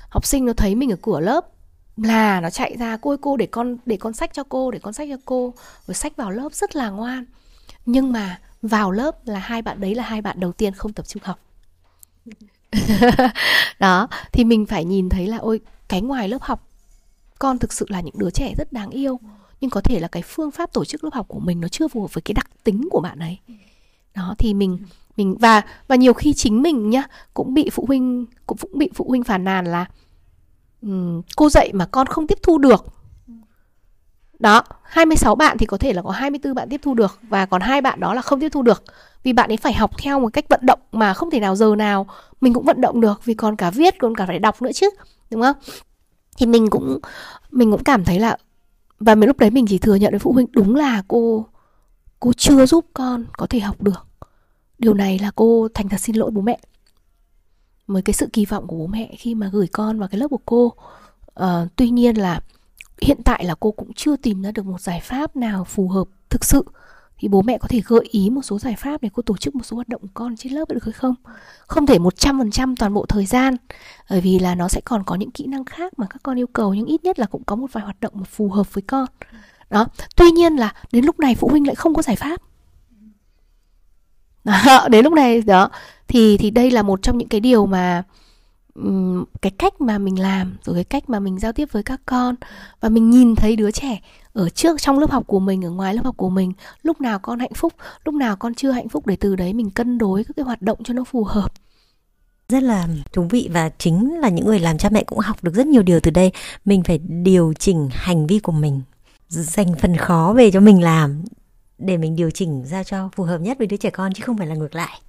Học 0.09 0.25
sinh 0.25 0.45
nó 0.45 0.53
thấy 0.53 0.75
mình 0.75 0.91
ở 0.91 0.95
cửa 1.01 1.19
lớp 1.19 1.47
là 1.97 2.41
nó 2.41 2.49
chạy 2.49 2.75
ra 2.79 2.97
cô 3.01 3.11
ơi 3.11 3.17
cô 3.21 3.37
để 3.37 3.45
con 3.45 3.77
để 3.85 3.97
con 3.97 4.13
sách 4.13 4.33
cho 4.33 4.43
cô 4.49 4.71
để 4.71 4.79
con 4.79 4.93
sách 4.93 5.07
cho 5.11 5.17
cô. 5.25 5.53
Rồi 5.87 5.95
sách 5.95 6.15
vào 6.15 6.31
lớp 6.31 6.53
rất 6.53 6.75
là 6.75 6.89
ngoan. 6.89 7.25
Nhưng 7.85 8.11
mà 8.11 8.39
vào 8.61 8.91
lớp 8.91 9.27
là 9.27 9.39
hai 9.39 9.61
bạn 9.61 9.81
đấy 9.81 9.95
là 9.95 10.03
hai 10.03 10.21
bạn 10.21 10.39
đầu 10.39 10.51
tiên 10.51 10.73
không 10.73 10.93
tập 10.93 11.07
trung 11.07 11.23
học. 11.25 11.39
đó 13.79 14.07
thì 14.31 14.43
mình 14.43 14.65
phải 14.65 14.85
nhìn 14.85 15.09
thấy 15.09 15.27
là 15.27 15.37
ôi 15.37 15.59
cái 15.87 16.01
ngoài 16.01 16.29
lớp 16.29 16.41
học 16.41 16.67
con 17.39 17.59
thực 17.59 17.73
sự 17.73 17.85
là 17.89 18.01
những 18.01 18.15
đứa 18.17 18.29
trẻ 18.29 18.53
rất 18.57 18.73
đáng 18.73 18.89
yêu 18.89 19.19
nhưng 19.63 19.69
có 19.69 19.81
thể 19.81 19.99
là 19.99 20.07
cái 20.07 20.23
phương 20.25 20.51
pháp 20.51 20.73
tổ 20.73 20.85
chức 20.85 21.03
lớp 21.03 21.09
học 21.13 21.27
của 21.27 21.39
mình 21.39 21.61
nó 21.61 21.67
chưa 21.67 21.87
phù 21.87 22.01
hợp 22.01 22.13
với 22.13 22.21
cái 22.21 22.33
đặc 22.33 22.49
tính 22.63 22.87
của 22.91 23.01
bạn 23.01 23.19
ấy. 23.19 23.37
Đó 24.15 24.35
thì 24.37 24.53
mình 24.53 24.77
mình 25.17 25.35
và 25.39 25.61
và 25.87 25.95
nhiều 25.95 26.13
khi 26.13 26.33
chính 26.33 26.61
mình 26.61 26.89
nhá 26.89 27.03
cũng 27.33 27.53
bị 27.53 27.69
phụ 27.69 27.85
huynh 27.87 28.25
cũng 28.47 28.57
cũng 28.57 28.77
bị 28.77 28.89
phụ 28.93 29.05
huynh 29.09 29.23
phàn 29.23 29.43
nàn 29.43 29.65
là 29.65 29.85
um, 30.81 31.21
cô 31.35 31.49
dạy 31.49 31.71
mà 31.73 31.85
con 31.85 32.07
không 32.07 32.27
tiếp 32.27 32.37
thu 32.43 32.57
được 32.57 32.85
đó 34.39 34.63
26 34.83 35.35
bạn 35.35 35.57
thì 35.57 35.65
có 35.65 35.77
thể 35.77 35.93
là 35.93 36.01
có 36.01 36.11
24 36.11 36.55
bạn 36.55 36.69
tiếp 36.69 36.79
thu 36.83 36.93
được 36.93 37.19
và 37.29 37.45
còn 37.45 37.61
hai 37.61 37.81
bạn 37.81 37.99
đó 37.99 38.13
là 38.13 38.21
không 38.21 38.39
tiếp 38.39 38.49
thu 38.49 38.61
được. 38.61 38.83
Vì 39.23 39.33
bạn 39.33 39.51
ấy 39.51 39.57
phải 39.57 39.73
học 39.73 39.91
theo 39.97 40.19
một 40.19 40.33
cách 40.33 40.45
vận 40.49 40.59
động 40.63 40.79
mà 40.91 41.13
không 41.13 41.31
thể 41.31 41.39
nào 41.39 41.55
giờ 41.55 41.75
nào 41.77 42.07
mình 42.41 42.53
cũng 42.53 42.65
vận 42.65 42.81
động 42.81 43.01
được 43.01 43.25
vì 43.25 43.33
còn 43.33 43.55
cả 43.55 43.69
viết 43.69 43.99
còn 43.99 44.15
cả 44.15 44.25
phải 44.25 44.39
đọc 44.39 44.61
nữa 44.61 44.71
chứ 44.71 44.89
đúng 45.31 45.41
không? 45.41 45.55
Thì 46.37 46.45
mình 46.45 46.69
cũng 46.69 46.99
mình 47.51 47.71
cũng 47.71 47.83
cảm 47.83 48.05
thấy 48.05 48.19
là 48.19 48.37
và 48.99 49.15
mình 49.15 49.27
lúc 49.27 49.39
đấy 49.39 49.49
mình 49.49 49.65
chỉ 49.67 49.77
thừa 49.77 49.95
nhận 49.95 50.11
với 50.11 50.19
phụ 50.19 50.31
huynh 50.33 50.47
đúng 50.51 50.75
là 50.75 51.03
cô 51.07 51.45
cô 52.19 52.33
chưa 52.33 52.65
giúp 52.65 52.85
con 52.93 53.25
có 53.37 53.47
thể 53.47 53.59
học 53.59 53.81
được. 53.81 54.07
Điều 54.79 54.93
này 54.93 55.19
là 55.19 55.31
cô 55.35 55.67
thành 55.73 55.89
thật 55.89 55.97
xin 55.97 56.15
lỗi 56.15 56.31
bố 56.31 56.41
mẹ. 56.41 56.59
Với 57.87 58.01
cái 58.01 58.13
sự 58.13 58.27
kỳ 58.33 58.45
vọng 58.45 58.67
của 58.67 58.77
bố 58.77 58.87
mẹ 58.87 59.15
khi 59.17 59.35
mà 59.35 59.49
gửi 59.53 59.67
con 59.67 59.99
vào 59.99 60.07
cái 60.07 60.19
lớp 60.19 60.27
của 60.27 60.39
cô. 60.45 60.73
Uh, 61.39 61.45
tuy 61.75 61.89
nhiên 61.89 62.15
là 62.15 62.41
hiện 63.03 63.23
tại 63.23 63.45
là 63.45 63.55
cô 63.59 63.71
cũng 63.71 63.93
chưa 63.93 64.15
tìm 64.15 64.41
ra 64.41 64.51
được 64.51 64.65
một 64.65 64.81
giải 64.81 64.99
pháp 65.03 65.35
nào 65.35 65.63
phù 65.63 65.87
hợp 65.89 66.07
thực 66.29 66.45
sự 66.45 66.63
thì 67.17 67.27
bố 67.27 67.41
mẹ 67.41 67.57
có 67.57 67.67
thể 67.67 67.81
gợi 67.85 68.07
ý 68.11 68.29
một 68.29 68.41
số 68.41 68.59
giải 68.59 68.75
pháp 68.77 69.01
để 69.01 69.09
cô 69.13 69.21
tổ 69.21 69.37
chức 69.37 69.55
một 69.55 69.63
số 69.65 69.75
hoạt 69.75 69.87
động 69.87 70.01
con 70.13 70.35
trên 70.37 70.53
lớp 70.53 70.69
được 70.69 70.83
hay 70.83 70.93
không? 70.93 71.15
Không 71.67 71.85
thể 71.85 71.97
100% 71.97 72.75
toàn 72.79 72.93
bộ 72.93 73.05
thời 73.05 73.25
gian 73.25 73.55
bởi 74.09 74.21
vì 74.21 74.39
là 74.39 74.55
nó 74.55 74.67
sẽ 74.67 74.81
còn 74.85 75.03
có 75.03 75.15
những 75.15 75.31
kỹ 75.31 75.47
năng 75.47 75.65
khác 75.65 75.99
mà 75.99 76.07
các 76.09 76.23
con 76.23 76.39
yêu 76.39 76.47
cầu 76.47 76.73
nhưng 76.73 76.85
ít 76.85 77.03
nhất 77.03 77.19
là 77.19 77.25
cũng 77.25 77.43
có 77.43 77.55
một 77.55 77.67
vài 77.71 77.83
hoạt 77.83 77.99
động 77.99 78.13
mà 78.15 78.23
phù 78.23 78.49
hợp 78.49 78.73
với 78.73 78.81
con. 78.81 79.05
Đó, 79.69 79.85
tuy 80.15 80.31
nhiên 80.31 80.55
là 80.55 80.73
đến 80.91 81.05
lúc 81.05 81.19
này 81.19 81.35
phụ 81.35 81.47
huynh 81.47 81.67
lại 81.67 81.75
không 81.75 81.93
có 81.93 82.01
giải 82.01 82.15
pháp. 82.15 82.41
Đó, 84.43 84.87
đến 84.91 85.03
lúc 85.03 85.13
này 85.13 85.41
đó 85.41 85.69
thì 86.07 86.37
thì 86.37 86.51
đây 86.51 86.71
là 86.71 86.81
một 86.81 87.01
trong 87.01 87.17
những 87.17 87.27
cái 87.27 87.39
điều 87.39 87.65
mà 87.65 88.03
cái 89.41 89.51
cách 89.57 89.81
mà 89.81 89.97
mình 89.97 90.19
làm, 90.19 90.57
rồi 90.63 90.75
cái 90.75 90.83
cách 90.83 91.09
mà 91.09 91.19
mình 91.19 91.39
giao 91.39 91.51
tiếp 91.53 91.71
với 91.71 91.83
các 91.83 92.01
con, 92.05 92.35
và 92.81 92.89
mình 92.89 93.09
nhìn 93.09 93.35
thấy 93.35 93.55
đứa 93.55 93.71
trẻ 93.71 94.01
ở 94.33 94.49
trước, 94.49 94.81
trong 94.81 94.99
lớp 94.99 95.11
học 95.11 95.23
của 95.27 95.39
mình, 95.39 95.65
ở 95.65 95.69
ngoài 95.69 95.93
lớp 95.93 96.01
học 96.05 96.17
của 96.17 96.29
mình, 96.29 96.53
lúc 96.83 97.01
nào 97.01 97.19
con 97.19 97.39
hạnh 97.39 97.53
phúc, 97.55 97.73
lúc 98.05 98.15
nào 98.15 98.35
con 98.35 98.53
chưa 98.53 98.71
hạnh 98.71 98.89
phúc, 98.89 99.07
để 99.07 99.15
từ 99.15 99.35
đấy 99.35 99.53
mình 99.53 99.69
cân 99.69 99.97
đối 99.97 100.23
các 100.23 100.35
cái 100.35 100.43
hoạt 100.43 100.61
động 100.61 100.77
cho 100.83 100.93
nó 100.93 101.03
phù 101.03 101.23
hợp. 101.23 101.51
Rất 102.49 102.63
là 102.63 102.87
thú 103.13 103.27
vị 103.29 103.49
và 103.53 103.69
chính 103.77 104.19
là 104.19 104.29
những 104.29 104.45
người 104.45 104.59
làm 104.59 104.77
cha 104.77 104.89
mẹ 104.91 105.03
cũng 105.03 105.19
học 105.19 105.43
được 105.43 105.53
rất 105.53 105.67
nhiều 105.67 105.83
điều 105.83 105.99
từ 105.99 106.11
đây. 106.11 106.31
Mình 106.65 106.83
phải 106.83 106.97
điều 106.97 107.53
chỉnh 107.59 107.89
hành 107.91 108.27
vi 108.27 108.39
của 108.39 108.51
mình, 108.51 108.81
dành 109.27 109.75
phần 109.75 109.97
khó 109.97 110.33
về 110.37 110.51
cho 110.51 110.59
mình 110.59 110.83
làm 110.83 111.23
để 111.77 111.97
mình 111.97 112.15
điều 112.15 112.31
chỉnh 112.31 112.65
ra 112.65 112.83
cho 112.83 113.09
phù 113.15 113.23
hợp 113.23 113.37
nhất 113.37 113.57
với 113.57 113.67
đứa 113.67 113.77
trẻ 113.77 113.89
con, 113.89 114.13
chứ 114.13 114.23
không 114.25 114.37
phải 114.37 114.47
là 114.47 114.55
ngược 114.55 114.75
lại 114.75 115.01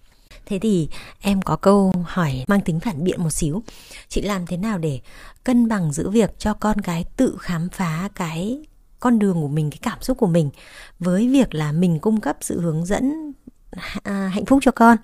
thế 0.47 0.59
thì 0.59 0.89
em 1.21 1.43
có 1.43 1.57
câu 1.57 1.93
hỏi 2.05 2.45
mang 2.49 2.61
tính 2.61 2.81
phản 2.81 3.05
biện 3.05 3.23
một 3.23 3.31
xíu. 3.31 3.63
Chị 4.09 4.23
làm 4.23 4.47
thế 4.47 4.57
nào 4.57 4.79
để 4.79 5.01
cân 5.45 5.69
bằng 5.69 5.93
giữa 5.93 6.11
việc 6.11 6.39
cho 6.39 6.55
con 6.55 6.77
gái 6.79 7.05
tự 7.17 7.37
khám 7.41 7.69
phá 7.69 8.09
cái 8.15 8.67
con 9.01 9.19
đường 9.19 9.43
của 9.43 9.49
mình 9.49 9.71
cái 9.71 9.79
cảm 9.83 10.03
xúc 10.03 10.19
của 10.19 10.27
mình 10.27 10.51
với 10.99 11.29
việc 11.29 11.55
là 11.55 11.73
mình 11.73 11.99
cung 11.99 12.21
cấp 12.21 12.37
sự 12.41 12.61
hướng 12.61 12.87
dẫn 12.87 13.33
à, 14.03 14.31
hạnh 14.35 14.47
phúc 14.47 14.59
cho 14.63 14.71
con? 14.71 14.97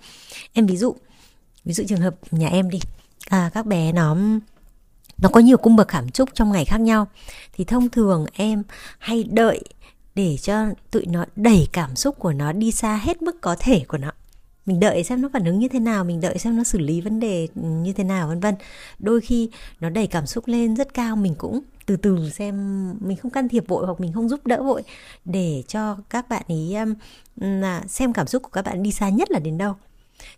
Em 0.53 0.67
ví 0.67 0.77
dụ 0.77 0.97
ví 1.65 1.73
dụ 1.73 1.85
trường 1.89 2.01
hợp 2.01 2.15
nhà 2.31 2.49
em 2.49 2.71
đi 2.71 2.79
à, 3.29 3.51
các 3.55 3.67
bé 3.67 3.93
nó 3.93 4.17
nó 5.23 5.29
có 5.29 5.41
nhiều 5.41 5.57
cung 5.57 5.77
bậc 5.77 5.89
cảm 5.89 6.15
xúc 6.15 6.29
trong 6.35 6.53
ngày 6.53 6.65
khác 6.65 6.81
nhau 6.81 7.07
thì 7.53 7.65
thông 7.65 7.89
thường 7.89 8.27
em 8.33 8.63
hay 8.99 9.25
đợi 9.25 9.65
để 10.15 10.37
cho 10.37 10.67
tụi 10.91 11.07
nó 11.07 11.25
đẩy 11.37 11.69
cảm 11.73 11.97
xúc 11.97 12.19
của 12.19 12.33
nó 12.33 12.53
đi 12.53 12.73
xa 12.73 12.97
hết 12.97 13.23
mức 13.23 13.41
có 13.41 13.57
thể 13.59 13.85
của 13.89 13.99
nó 13.99 14.11
mình 14.67 14.81
đợi 14.81 15.05
xem 15.05 15.23
nó 15.23 15.29
phản 15.33 15.45
ứng 15.45 15.59
như 15.59 15.69
thế 15.69 15.79
nào 15.79 16.05
mình 16.05 16.21
đợi 16.21 16.39
xem 16.39 16.57
nó 16.57 16.65
xử 16.65 16.79
lý 16.79 17.01
vấn 17.01 17.21
đề 17.21 17.49
ừ, 17.55 17.63
như 17.63 17.93
thế 17.93 18.05
nào 18.05 18.29
vân 18.29 18.41
vân. 18.41 18.55
Đôi 18.99 19.21
khi 19.21 19.51
nó 19.81 19.91
đẩy 19.91 20.07
cảm 20.07 20.27
xúc 20.27 20.47
lên 20.47 20.75
rất 20.77 20.95
cao 20.95 21.17
mình 21.17 21.35
cũng 21.39 21.61
từ 21.87 21.97
từ 21.97 22.31
xem 22.31 22.55
mình 23.01 23.17
không 23.17 23.31
can 23.31 23.49
thiệp 23.49 23.69
vội 23.69 23.87
hoặc 23.87 24.01
mình 24.01 24.13
không 24.13 24.29
giúp 24.29 24.47
đỡ 24.47 24.63
vội 24.63 24.83
để 25.25 25.63
cho 25.69 25.97
các 26.11 26.29
bạn 26.29 26.43
ấy 26.49 26.75
um, 26.75 27.63
xem 27.89 28.13
cảm 28.13 28.27
xúc 28.27 28.43
của 28.43 28.51
các 28.53 28.65
bạn 28.65 28.83
đi 28.83 28.93
xa 28.93 29.09
nhất 29.09 29.31
là 29.31 29.39
đến 29.39 29.59
đâu. 29.59 29.75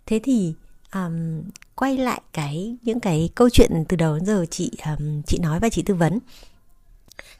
Thế 0.05 0.19
thì 0.23 0.53
um, 0.93 1.41
quay 1.75 1.97
lại 1.97 2.21
cái 2.33 2.77
những 2.81 2.99
cái 2.99 3.29
câu 3.35 3.49
chuyện 3.49 3.83
từ 3.89 3.97
đầu 3.97 4.15
đến 4.15 4.25
giờ 4.25 4.45
chị 4.49 4.71
um, 4.85 5.21
chị 5.21 5.39
nói 5.41 5.59
và 5.59 5.69
chị 5.69 5.81
tư 5.81 5.93
vấn 5.93 6.19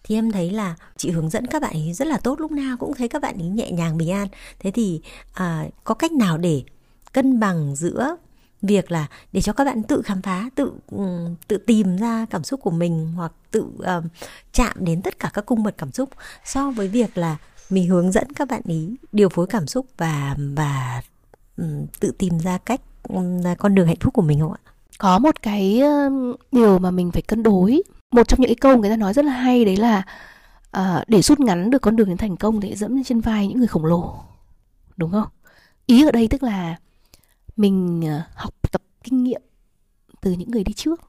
thì 0.03 0.15
em 0.15 0.31
thấy 0.31 0.51
là 0.51 0.75
chị 0.97 1.11
hướng 1.11 1.29
dẫn 1.29 1.47
các 1.47 1.61
bạn 1.61 1.73
ấy 1.73 1.93
rất 1.93 2.07
là 2.07 2.17
tốt 2.17 2.39
lúc 2.39 2.51
nào 2.51 2.77
cũng 2.77 2.93
thấy 2.93 3.07
các 3.07 3.21
bạn 3.21 3.37
ấy 3.37 3.47
nhẹ 3.47 3.71
nhàng 3.71 3.97
bình 3.97 4.11
an. 4.11 4.27
Thế 4.59 4.71
thì 4.71 5.01
à, 5.33 5.65
có 5.83 5.95
cách 5.95 6.11
nào 6.11 6.37
để 6.37 6.63
cân 7.13 7.39
bằng 7.39 7.75
giữa 7.75 8.15
việc 8.61 8.91
là 8.91 9.07
để 9.31 9.41
cho 9.41 9.53
các 9.53 9.65
bạn 9.65 9.83
tự 9.83 10.01
khám 10.01 10.21
phá 10.21 10.49
tự 10.55 10.71
tự 11.47 11.57
tìm 11.57 11.97
ra 11.97 12.25
cảm 12.29 12.43
xúc 12.43 12.59
của 12.63 12.71
mình 12.71 13.13
hoặc 13.15 13.31
tự 13.51 13.61
uh, 13.61 14.03
chạm 14.53 14.73
đến 14.79 15.01
tất 15.01 15.19
cả 15.19 15.31
các 15.33 15.45
cung 15.45 15.63
bậc 15.63 15.77
cảm 15.77 15.91
xúc 15.91 16.09
so 16.45 16.71
với 16.71 16.87
việc 16.87 17.17
là 17.17 17.37
mình 17.69 17.87
hướng 17.87 18.11
dẫn 18.11 18.33
các 18.33 18.47
bạn 18.47 18.61
ý 18.65 18.95
điều 19.11 19.29
phối 19.29 19.47
cảm 19.47 19.67
xúc 19.67 19.85
và 19.97 20.35
và 20.55 21.01
um, 21.57 21.85
tự 21.99 22.11
tìm 22.11 22.39
ra 22.39 22.57
cách 22.57 22.81
um, 23.09 23.43
con 23.57 23.75
đường 23.75 23.87
hạnh 23.87 23.99
phúc 23.99 24.13
của 24.13 24.21
mình 24.21 24.39
không 24.39 24.53
ạ? 24.53 24.71
Có 24.97 25.19
một 25.19 25.41
cái 25.41 25.81
điều 26.51 26.79
mà 26.79 26.91
mình 26.91 27.11
phải 27.11 27.21
cân 27.21 27.43
đối 27.43 27.83
một 28.13 28.27
trong 28.27 28.41
những 28.41 28.49
cái 28.49 28.55
câu 28.55 28.77
người 28.77 28.89
ta 28.89 28.97
nói 28.97 29.13
rất 29.13 29.25
là 29.25 29.31
hay 29.31 29.65
đấy 29.65 29.77
là 29.77 30.03
uh, 30.77 31.07
để 31.07 31.21
rút 31.21 31.39
ngắn 31.39 31.69
được 31.69 31.81
con 31.81 31.95
đường 31.95 32.07
đến 32.07 32.17
thành 32.17 32.37
công 32.37 32.61
thì 32.61 32.75
dẫm 32.75 32.95
lên 32.95 33.03
trên 33.03 33.21
vai 33.21 33.47
những 33.47 33.57
người 33.57 33.67
khổng 33.67 33.85
lồ. 33.85 34.15
Đúng 34.97 35.11
không? 35.11 35.27
Ý 35.85 36.05
ở 36.05 36.11
đây 36.11 36.27
tức 36.27 36.43
là 36.43 36.75
mình 37.55 38.05
à, 38.07 38.27
học 38.35 38.53
tập 38.71 38.81
kinh 39.03 39.23
nghiệm 39.23 39.41
từ 40.21 40.31
những 40.31 40.51
người 40.51 40.63
đi 40.63 40.73
trước. 40.73 41.01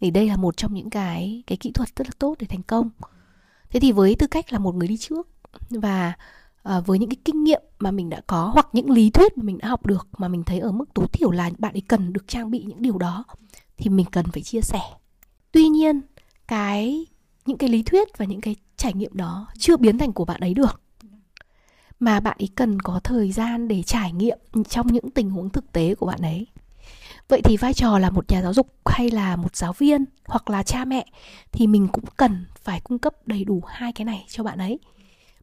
Thì 0.00 0.10
đây 0.10 0.28
là 0.28 0.36
một 0.36 0.56
trong 0.56 0.74
những 0.74 0.90
cái 0.90 1.42
cái 1.46 1.56
kỹ 1.56 1.72
thuật 1.72 1.88
rất 1.96 2.06
là 2.06 2.12
tốt 2.18 2.34
để 2.38 2.46
thành 2.46 2.62
công. 2.62 2.90
Thế 3.70 3.80
thì 3.80 3.92
với 3.92 4.14
tư 4.14 4.26
cách 4.26 4.52
là 4.52 4.58
một 4.58 4.74
người 4.74 4.88
đi 4.88 4.96
trước 4.96 5.28
và 5.70 6.12
à, 6.62 6.80
với 6.80 6.98
những 6.98 7.10
cái 7.10 7.16
kinh 7.24 7.44
nghiệm 7.44 7.62
mà 7.78 7.90
mình 7.90 8.10
đã 8.10 8.20
có 8.26 8.50
hoặc 8.54 8.68
những 8.72 8.90
lý 8.90 9.10
thuyết 9.10 9.38
mà 9.38 9.42
mình 9.42 9.58
đã 9.58 9.68
học 9.68 9.86
được 9.86 10.08
mà 10.18 10.28
mình 10.28 10.44
thấy 10.44 10.58
ở 10.58 10.72
mức 10.72 10.94
tối 10.94 11.06
thiểu 11.12 11.30
là 11.30 11.50
bạn 11.58 11.72
ấy 11.72 11.82
cần 11.88 12.12
được 12.12 12.28
trang 12.28 12.50
bị 12.50 12.64
những 12.64 12.82
điều 12.82 12.98
đó 12.98 13.24
thì 13.76 13.90
mình 13.90 14.06
cần 14.12 14.26
phải 14.32 14.42
chia 14.42 14.60
sẻ. 14.60 14.80
Tuy 15.52 15.68
nhiên 15.68 16.00
cái, 16.50 17.06
những 17.46 17.58
cái 17.58 17.68
lý 17.68 17.82
thuyết 17.82 18.08
và 18.18 18.24
những 18.24 18.40
cái 18.40 18.56
trải 18.76 18.92
nghiệm 18.94 19.16
đó 19.16 19.46
chưa 19.58 19.76
biến 19.76 19.98
thành 19.98 20.12
của 20.12 20.24
bạn 20.24 20.40
ấy 20.40 20.54
được. 20.54 20.80
Mà 22.00 22.20
bạn 22.20 22.36
ấy 22.40 22.48
cần 22.54 22.80
có 22.80 23.00
thời 23.04 23.32
gian 23.32 23.68
để 23.68 23.82
trải 23.82 24.12
nghiệm 24.12 24.38
trong 24.68 24.86
những 24.86 25.10
tình 25.10 25.30
huống 25.30 25.50
thực 25.50 25.72
tế 25.72 25.94
của 25.94 26.06
bạn 26.06 26.20
ấy. 26.22 26.46
Vậy 27.28 27.40
thì 27.44 27.56
vai 27.56 27.74
trò 27.74 27.98
là 27.98 28.10
một 28.10 28.30
nhà 28.30 28.42
giáo 28.42 28.52
dục 28.52 28.74
hay 28.86 29.10
là 29.10 29.36
một 29.36 29.56
giáo 29.56 29.72
viên 29.72 30.04
hoặc 30.24 30.50
là 30.50 30.62
cha 30.62 30.84
mẹ 30.84 31.06
thì 31.52 31.66
mình 31.66 31.88
cũng 31.88 32.04
cần 32.16 32.46
phải 32.62 32.80
cung 32.80 32.98
cấp 32.98 33.14
đầy 33.26 33.44
đủ 33.44 33.62
hai 33.66 33.92
cái 33.92 34.04
này 34.04 34.24
cho 34.28 34.44
bạn 34.44 34.58
ấy. 34.58 34.78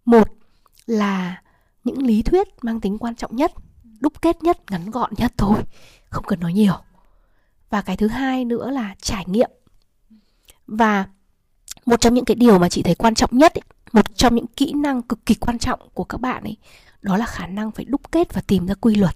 Một 0.06 0.28
là 0.86 1.42
những 1.84 2.06
lý 2.06 2.22
thuyết 2.22 2.48
mang 2.62 2.82
tính 2.82 2.98
quan 2.98 3.16
trọng 3.16 3.36
nhất, 3.36 3.52
đúc 4.00 4.22
kết 4.22 4.44
nhất, 4.44 4.72
ngắn 4.72 4.92
gọn 4.92 5.12
nhất 5.18 5.34
thôi, 5.38 5.62
không 6.10 6.26
cần 6.28 6.40
nói 6.40 6.54
nhiều. 6.54 6.74
Và 7.70 7.82
cái 7.82 7.98
thứ 7.98 8.08
hai 8.08 8.46
nữa 8.46 8.72
là 8.72 8.96
trải 9.02 9.26
nghiệm 9.28 9.50
và 10.68 11.06
một 11.86 12.02
trong 12.02 12.14
những 12.14 12.26
cái 12.26 12.36
điều 12.36 12.60
mà 12.60 12.70
chị 12.70 12.84
thấy 12.84 12.96
quan 12.96 13.16
trọng 13.16 13.38
nhất 13.38 13.54
ấy, 13.54 13.62
một 13.92 14.16
trong 14.16 14.36
những 14.36 14.48
kỹ 14.48 14.74
năng 14.74 15.02
cực 15.02 15.26
kỳ 15.26 15.36
quan 15.36 15.60
trọng 15.60 15.80
của 15.94 16.04
các 16.04 16.22
bạn 16.22 16.44
ấy 16.44 16.58
đó 17.02 17.18
là 17.18 17.26
khả 17.26 17.48
năng 17.48 17.72
phải 17.72 17.86
đúc 17.86 18.12
kết 18.12 18.34
và 18.34 18.42
tìm 18.48 18.68
ra 18.68 18.74
quy 18.74 18.96
luật. 18.96 19.16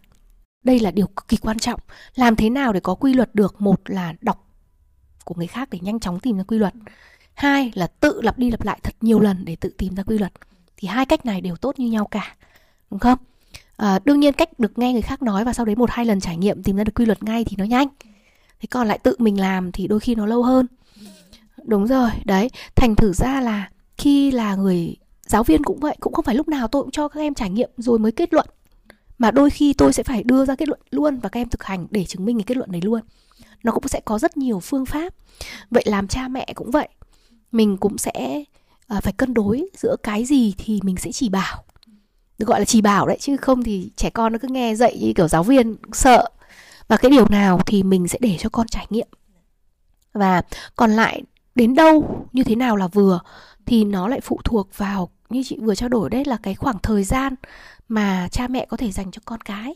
Đây 0.64 0.80
là 0.80 0.92
điều 0.92 1.08
cực 1.08 1.28
kỳ 1.28 1.38
quan 1.38 1.60
trọng. 1.60 1.80
Làm 2.16 2.36
thế 2.36 2.50
nào 2.50 2.74
để 2.74 2.80
có 2.80 2.96
quy 2.96 3.14
luật 3.14 3.36
được? 3.36 3.62
Một 3.62 3.90
là 3.90 4.14
đọc 4.22 4.48
của 5.26 5.36
người 5.38 5.48
khác 5.48 5.70
để 5.72 5.80
nhanh 5.82 6.00
chóng 6.00 6.20
tìm 6.20 6.38
ra 6.38 6.44
quy 6.44 6.58
luật. 6.58 6.74
Hai 7.34 7.72
là 7.76 7.88
tự 7.88 8.22
lặp 8.22 8.38
đi 8.38 8.52
lặp 8.52 8.66
lại 8.66 8.80
thật 8.84 8.96
nhiều 9.02 9.20
lần 9.20 9.46
để 9.46 9.56
tự 9.56 9.70
tìm 9.78 9.96
ra 9.96 10.04
quy 10.04 10.18
luật. 10.18 10.32
Thì 10.78 10.88
hai 10.88 11.06
cách 11.06 11.26
này 11.26 11.42
đều 11.42 11.56
tốt 11.56 11.80
như 11.80 11.88
nhau 11.92 12.08
cả 12.12 12.36
đúng 12.92 13.00
không? 13.00 13.20
À, 13.78 14.00
đương 14.06 14.20
nhiên 14.20 14.34
cách 14.34 14.60
được 14.60 14.78
nghe 14.78 14.94
người 14.94 15.02
khác 15.02 15.22
nói 15.22 15.46
và 15.46 15.54
sau 15.54 15.66
đấy 15.66 15.76
một 15.76 15.90
hai 15.92 16.06
lần 16.06 16.20
trải 16.20 16.38
nghiệm 16.38 16.64
tìm 16.64 16.76
ra 16.76 16.84
được 16.84 16.96
quy 16.96 17.06
luật 17.06 17.24
ngay 17.24 17.44
thì 17.44 17.56
nó 17.58 17.66
nhanh. 17.66 17.88
Thế 18.60 18.68
còn 18.70 18.88
lại 18.88 18.98
tự 18.98 19.16
mình 19.20 19.40
làm 19.40 19.72
thì 19.72 19.88
đôi 19.88 20.00
khi 20.00 20.16
nó 20.16 20.26
lâu 20.26 20.44
hơn 20.44 20.68
đúng 21.66 21.88
rồi, 21.88 22.10
đấy, 22.26 22.50
thành 22.76 22.96
thử 22.96 23.14
ra 23.14 23.42
là 23.42 23.70
khi 23.98 24.32
là 24.32 24.56
người 24.56 24.96
giáo 25.26 25.44
viên 25.44 25.64
cũng 25.64 25.80
vậy, 25.80 25.96
cũng 26.00 26.14
không 26.14 26.26
phải 26.26 26.36
lúc 26.36 26.48
nào 26.48 26.68
tôi 26.68 26.82
cũng 26.84 26.92
cho 26.92 27.08
các 27.08 27.20
em 27.20 27.34
trải 27.34 27.50
nghiệm 27.50 27.70
rồi 27.78 28.00
mới 28.00 28.12
kết 28.12 28.34
luận. 28.34 28.48
Mà 29.18 29.32
đôi 29.32 29.50
khi 29.50 29.74
tôi 29.74 29.94
sẽ 29.94 30.04
phải 30.04 30.24
đưa 30.24 30.46
ra 30.46 30.56
kết 30.56 30.68
luận 30.68 30.80
luôn 30.92 31.20
và 31.20 31.30
các 31.30 31.40
em 31.40 31.50
thực 31.50 31.64
hành 31.64 31.88
để 31.92 32.06
chứng 32.06 32.26
minh 32.26 32.38
cái 32.38 32.44
kết 32.44 32.58
luận 32.58 32.72
đấy 32.72 32.82
luôn. 32.82 33.02
Nó 33.64 33.72
cũng 33.72 33.88
sẽ 33.88 34.02
có 34.06 34.20
rất 34.20 34.38
nhiều 34.38 34.60
phương 34.60 34.86
pháp. 34.86 35.14
Vậy 35.72 35.84
làm 35.88 36.08
cha 36.08 36.28
mẹ 36.28 36.54
cũng 36.56 36.72
vậy. 36.72 36.88
Mình 37.52 37.78
cũng 37.78 37.98
sẽ 37.98 38.44
à, 38.88 39.02
phải 39.02 39.14
cân 39.14 39.34
đối 39.34 39.70
giữa 39.78 39.96
cái 40.04 40.26
gì 40.26 40.54
thì 40.58 40.80
mình 40.84 40.98
sẽ 40.98 41.12
chỉ 41.12 41.30
bảo. 41.30 41.64
Được 42.38 42.46
gọi 42.46 42.60
là 42.60 42.66
chỉ 42.66 42.82
bảo 42.82 43.08
đấy, 43.08 43.18
chứ 43.20 43.38
không 43.38 43.64
thì 43.64 43.92
trẻ 43.96 44.10
con 44.10 44.34
nó 44.34 44.40
cứ 44.42 44.48
nghe 44.48 44.76
dạy 44.76 44.98
như 45.02 45.14
kiểu 45.16 45.28
giáo 45.28 45.44
viên 45.44 45.76
sợ. 45.94 46.30
Và 46.88 46.98
cái 46.98 47.12
điều 47.12 47.28
nào 47.30 47.60
thì 47.66 47.84
mình 47.84 48.08
sẽ 48.08 48.18
để 48.22 48.38
cho 48.40 48.50
con 48.50 48.68
trải 48.68 48.86
nghiệm. 48.90 49.08
Và 50.14 50.42
còn 50.76 50.92
lại 50.92 51.22
đến 51.56 51.76
đâu 51.76 52.28
như 52.34 52.44
thế 52.44 52.56
nào 52.56 52.76
là 52.76 52.88
vừa 52.88 53.20
thì 53.66 53.84
nó 53.84 54.08
lại 54.08 54.22
phụ 54.22 54.40
thuộc 54.44 54.78
vào 54.78 55.10
như 55.30 55.44
chị 55.46 55.58
vừa 55.62 55.76
trao 55.76 55.90
đổi 55.90 56.10
đấy 56.10 56.26
là 56.26 56.38
cái 56.44 56.56
khoảng 56.56 56.80
thời 56.84 57.04
gian 57.04 57.36
mà 57.90 58.28
cha 58.32 58.48
mẹ 58.48 58.66
có 58.70 58.78
thể 58.78 58.92
dành 58.92 59.12
cho 59.12 59.22
con 59.26 59.42
cái. 59.42 59.76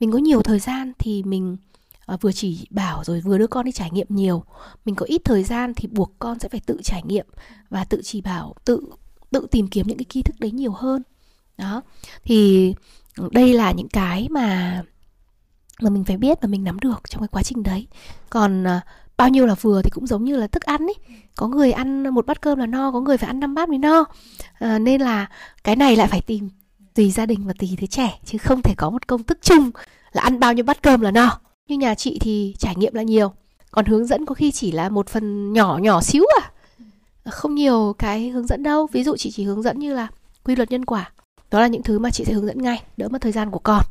Mình 0.00 0.12
có 0.12 0.18
nhiều 0.18 0.42
thời 0.42 0.58
gian 0.58 0.92
thì 0.98 1.22
mình 1.22 1.56
uh, 2.14 2.20
vừa 2.20 2.32
chỉ 2.32 2.66
bảo 2.70 3.04
rồi 3.04 3.20
vừa 3.20 3.38
đưa 3.38 3.46
con 3.46 3.64
đi 3.64 3.72
trải 3.72 3.90
nghiệm 3.90 4.06
nhiều. 4.10 4.44
Mình 4.84 4.94
có 4.94 5.06
ít 5.06 5.22
thời 5.24 5.44
gian 5.44 5.74
thì 5.74 5.88
buộc 5.88 6.12
con 6.18 6.38
sẽ 6.38 6.48
phải 6.48 6.60
tự 6.66 6.80
trải 6.84 7.02
nghiệm 7.02 7.26
và 7.70 7.84
tự 7.84 8.00
chỉ 8.04 8.20
bảo 8.20 8.54
tự 8.64 8.82
tự 9.30 9.46
tìm 9.50 9.68
kiếm 9.68 9.86
những 9.86 9.98
cái 9.98 10.04
kiến 10.04 10.22
thức 10.22 10.36
đấy 10.40 10.50
nhiều 10.50 10.72
hơn. 10.72 11.02
Đó. 11.58 11.82
Thì 12.24 12.74
đây 13.30 13.54
là 13.54 13.72
những 13.72 13.88
cái 13.88 14.28
mà 14.30 14.82
mà 15.80 15.90
mình 15.90 16.04
phải 16.04 16.16
biết 16.16 16.38
và 16.42 16.48
mình 16.48 16.64
nắm 16.64 16.78
được 16.78 17.00
trong 17.08 17.20
cái 17.20 17.28
quá 17.28 17.42
trình 17.42 17.62
đấy. 17.62 17.86
Còn 18.30 18.64
uh, 18.64 18.82
bao 19.20 19.28
nhiêu 19.28 19.46
là 19.46 19.54
vừa 19.54 19.82
thì 19.82 19.90
cũng 19.90 20.06
giống 20.06 20.24
như 20.24 20.36
là 20.36 20.46
thức 20.46 20.62
ăn 20.62 20.86
ấy 20.86 20.94
có 21.36 21.48
người 21.48 21.72
ăn 21.72 22.08
một 22.08 22.26
bát 22.26 22.40
cơm 22.40 22.58
là 22.58 22.66
no 22.66 22.90
có 22.92 23.00
người 23.00 23.16
phải 23.16 23.26
ăn 23.26 23.40
năm 23.40 23.54
bát 23.54 23.68
mới 23.68 23.78
no. 23.78 24.04
À, 24.58 24.78
nên 24.78 25.00
là 25.00 25.26
cái 25.64 25.76
này 25.76 25.96
lại 25.96 26.08
phải 26.08 26.20
tìm 26.20 26.48
tùy 26.94 27.10
gia 27.10 27.26
đình 27.26 27.46
và 27.46 27.52
tùy 27.58 27.76
thế 27.78 27.86
trẻ 27.86 28.18
chứ 28.24 28.38
không 28.38 28.62
thể 28.62 28.74
có 28.76 28.90
một 28.90 29.06
công 29.06 29.22
thức 29.22 29.38
chung 29.42 29.70
là 30.12 30.22
ăn 30.22 30.40
bao 30.40 30.52
nhiêu 30.52 30.64
bát 30.64 30.82
cơm 30.82 31.00
là 31.00 31.10
no. 31.10 31.40
Như 31.68 31.78
nhà 31.78 31.94
chị 31.94 32.18
thì 32.20 32.54
trải 32.58 32.76
nghiệm 32.76 32.94
là 32.94 33.02
nhiều 33.02 33.32
còn 33.70 33.84
hướng 33.84 34.06
dẫn 34.06 34.26
có 34.26 34.34
khi 34.34 34.50
chỉ 34.50 34.72
là 34.72 34.88
một 34.88 35.08
phần 35.08 35.52
nhỏ 35.52 35.78
nhỏ 35.78 36.00
xíu 36.00 36.24
à. 36.42 36.50
Không 37.30 37.54
nhiều 37.54 37.94
cái 37.98 38.28
hướng 38.28 38.46
dẫn 38.46 38.62
đâu 38.62 38.88
ví 38.92 39.04
dụ 39.04 39.16
chị 39.16 39.30
chỉ 39.30 39.44
hướng 39.44 39.62
dẫn 39.62 39.78
như 39.78 39.94
là 39.94 40.08
quy 40.44 40.56
luật 40.56 40.70
nhân 40.70 40.84
quả. 40.84 41.12
Đó 41.50 41.60
là 41.60 41.66
những 41.66 41.82
thứ 41.82 41.98
mà 41.98 42.10
chị 42.10 42.24
sẽ 42.24 42.32
hướng 42.32 42.46
dẫn 42.46 42.62
ngay 42.62 42.82
đỡ 42.96 43.08
mất 43.08 43.20
thời 43.20 43.32
gian 43.32 43.50
của 43.50 43.58
con. 43.58 43.82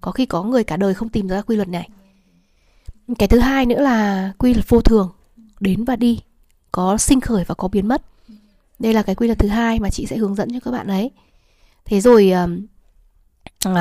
Có 0.00 0.10
khi 0.10 0.26
có 0.26 0.42
người 0.42 0.64
cả 0.64 0.76
đời 0.76 0.94
không 0.94 1.08
tìm 1.08 1.28
ra 1.28 1.42
quy 1.42 1.56
luật 1.56 1.68
này 1.68 1.88
cái 3.18 3.28
thứ 3.28 3.38
hai 3.38 3.66
nữa 3.66 3.80
là 3.80 4.32
quy 4.38 4.54
luật 4.54 4.68
vô 4.68 4.80
thường. 4.80 5.12
Đến 5.60 5.84
và 5.84 5.96
đi 5.96 6.20
có 6.72 6.98
sinh 6.98 7.20
khởi 7.20 7.44
và 7.44 7.54
có 7.54 7.68
biến 7.68 7.88
mất. 7.88 8.02
Đây 8.78 8.94
là 8.94 9.02
cái 9.02 9.14
quy 9.14 9.26
luật 9.26 9.38
thứ 9.38 9.48
hai 9.48 9.80
mà 9.80 9.90
chị 9.90 10.06
sẽ 10.06 10.16
hướng 10.16 10.34
dẫn 10.34 10.52
cho 10.52 10.60
các 10.60 10.70
bạn 10.70 10.86
ấy. 10.86 11.10
Thế 11.84 12.00
rồi 12.00 12.30
à, 12.30 12.46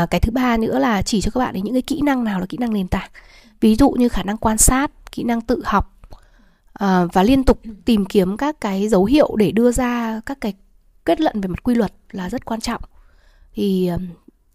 cái 0.09 0.19
thứ 0.19 0.31
ba 0.31 0.57
nữa 0.57 0.79
là 0.79 1.01
chỉ 1.01 1.21
cho 1.21 1.31
các 1.31 1.39
bạn 1.39 1.55
ấy 1.55 1.61
những 1.61 1.73
cái 1.73 1.81
kỹ 1.81 2.01
năng 2.01 2.23
nào 2.23 2.39
là 2.39 2.45
kỹ 2.45 2.57
năng 2.57 2.73
nền 2.73 2.87
tảng. 2.87 3.09
Ví 3.61 3.75
dụ 3.75 3.89
như 3.89 4.09
khả 4.09 4.23
năng 4.23 4.37
quan 4.37 4.57
sát 4.57 5.11
kỹ 5.11 5.23
năng 5.23 5.41
tự 5.41 5.61
học 5.65 5.99
à, 6.73 7.05
và 7.13 7.23
liên 7.23 7.43
tục 7.43 7.59
tìm 7.85 8.05
kiếm 8.05 8.37
các 8.37 8.61
cái 8.61 8.87
dấu 8.89 9.05
hiệu 9.05 9.35
để 9.35 9.51
đưa 9.51 9.71
ra 9.71 10.21
các 10.25 10.41
cái 10.41 10.53
kết 11.05 11.21
luận 11.21 11.41
về 11.41 11.47
mặt 11.47 11.63
quy 11.63 11.75
luật 11.75 11.93
là 12.11 12.29
rất 12.29 12.45
quan 12.45 12.61
trọng. 12.61 12.81
Thì 13.53 13.91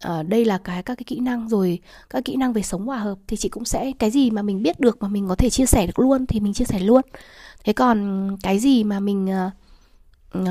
uh, 0.07 0.27
đây 0.27 0.45
là 0.45 0.57
cái 0.57 0.83
các 0.83 0.95
cái 0.95 1.03
kỹ 1.07 1.19
năng 1.19 1.49
rồi 1.49 1.79
các 2.09 2.25
kỹ 2.25 2.35
năng 2.35 2.53
về 2.53 2.61
sống 2.61 2.85
hòa 2.85 2.97
hợp 2.97 3.17
thì 3.27 3.37
chị 3.37 3.49
cũng 3.49 3.65
sẽ 3.65 3.91
cái 3.99 4.11
gì 4.11 4.31
mà 4.31 4.41
mình 4.41 4.63
biết 4.63 4.79
được 4.79 5.01
mà 5.01 5.07
mình 5.07 5.27
có 5.27 5.35
thể 5.35 5.49
chia 5.49 5.65
sẻ 5.65 5.87
được 5.87 5.99
luôn 5.99 6.25
thì 6.25 6.39
mình 6.39 6.53
chia 6.53 6.65
sẻ 6.65 6.79
luôn. 6.79 7.01
Thế 7.63 7.73
còn 7.73 8.37
cái 8.43 8.59
gì 8.59 8.83
mà 8.83 8.99
mình 8.99 9.29
uh, 9.47 10.39
uh, 10.41 10.47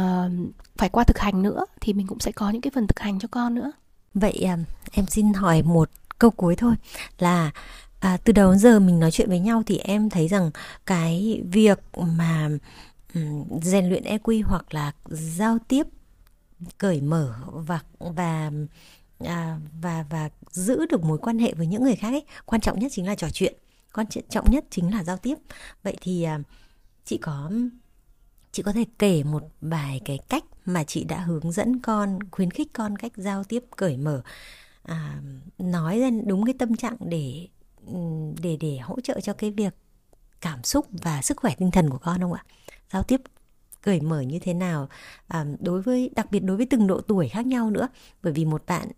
phải 0.76 0.88
qua 0.88 1.04
thực 1.04 1.18
hành 1.18 1.42
nữa 1.42 1.64
thì 1.80 1.92
mình 1.92 2.06
cũng 2.06 2.20
sẽ 2.20 2.32
có 2.32 2.50
những 2.50 2.62
cái 2.62 2.70
phần 2.74 2.86
thực 2.86 2.98
hành 2.98 3.18
cho 3.18 3.28
con 3.30 3.54
nữa. 3.54 3.72
Vậy 4.14 4.46
uh, 4.54 4.58
em 4.92 5.06
xin 5.06 5.32
hỏi 5.32 5.62
một 5.62 5.90
câu 6.18 6.30
cuối 6.30 6.56
thôi 6.56 6.74
là 7.18 7.50
à, 8.00 8.16
từ 8.24 8.32
đầu 8.32 8.50
đến 8.50 8.58
giờ 8.58 8.80
mình 8.80 9.00
nói 9.00 9.10
chuyện 9.10 9.28
với 9.28 9.40
nhau 9.40 9.62
thì 9.66 9.78
em 9.78 10.10
thấy 10.10 10.28
rằng 10.28 10.50
cái 10.86 11.42
việc 11.50 11.80
mà 11.96 12.48
um, 13.14 13.44
rèn 13.62 13.88
luyện 13.88 14.04
EQ 14.04 14.42
hoặc 14.46 14.74
là 14.74 14.92
giao 15.08 15.58
tiếp 15.68 15.86
cởi 16.78 17.00
mở 17.00 17.34
và 17.52 17.80
và 17.98 18.50
à, 19.18 19.58
và 19.80 20.04
và 20.10 20.30
giữ 20.50 20.86
được 20.86 21.04
mối 21.04 21.18
quan 21.18 21.38
hệ 21.38 21.54
với 21.54 21.66
những 21.66 21.82
người 21.82 21.96
khác 21.96 22.08
ấy 22.08 22.24
quan 22.44 22.60
trọng 22.60 22.78
nhất 22.78 22.92
chính 22.94 23.06
là 23.06 23.14
trò 23.14 23.28
chuyện. 23.32 23.54
Quan 23.92 24.06
trọng 24.28 24.50
nhất 24.50 24.64
chính 24.70 24.94
là 24.94 25.04
giao 25.04 25.16
tiếp. 25.16 25.34
Vậy 25.82 25.96
thì 26.00 26.22
à, 26.22 26.38
chị 27.04 27.18
có 27.18 27.50
chị 28.52 28.62
có 28.62 28.72
thể 28.72 28.84
kể 28.98 29.22
một 29.22 29.42
vài 29.60 30.00
cái 30.04 30.18
cách 30.28 30.44
mà 30.64 30.84
chị 30.84 31.04
đã 31.04 31.20
hướng 31.20 31.52
dẫn 31.52 31.78
con 31.80 32.18
khuyến 32.30 32.50
khích 32.50 32.72
con 32.72 32.96
cách 32.96 33.12
giao 33.16 33.44
tiếp 33.44 33.64
cởi 33.76 33.96
mở 33.96 34.22
à, 34.82 35.20
nói 35.58 36.00
ra 36.00 36.10
đúng 36.26 36.44
cái 36.44 36.54
tâm 36.58 36.76
trạng 36.76 36.96
để 37.00 37.48
để 38.42 38.56
để 38.60 38.78
hỗ 38.78 39.00
trợ 39.00 39.20
cho 39.20 39.32
cái 39.32 39.50
việc 39.50 39.74
cảm 40.40 40.64
xúc 40.64 40.86
và 40.90 41.22
sức 41.22 41.36
khỏe 41.36 41.54
tinh 41.58 41.70
thần 41.70 41.90
của 41.90 41.98
con 41.98 42.20
không 42.20 42.32
ạ? 42.32 42.44
Giao 42.92 43.02
tiếp 43.02 43.20
cởi 43.82 44.00
mở 44.00 44.20
như 44.20 44.38
thế 44.38 44.54
nào 44.54 44.88
à, 45.28 45.44
đối 45.60 45.82
với 45.82 46.10
đặc 46.16 46.30
biệt 46.30 46.40
đối 46.40 46.56
với 46.56 46.66
từng 46.66 46.86
độ 46.86 47.00
tuổi 47.00 47.28
khác 47.28 47.46
nhau 47.46 47.70
nữa. 47.70 47.88
Bởi 48.22 48.32
vì 48.32 48.44
một 48.44 48.62
bạn 48.66 48.88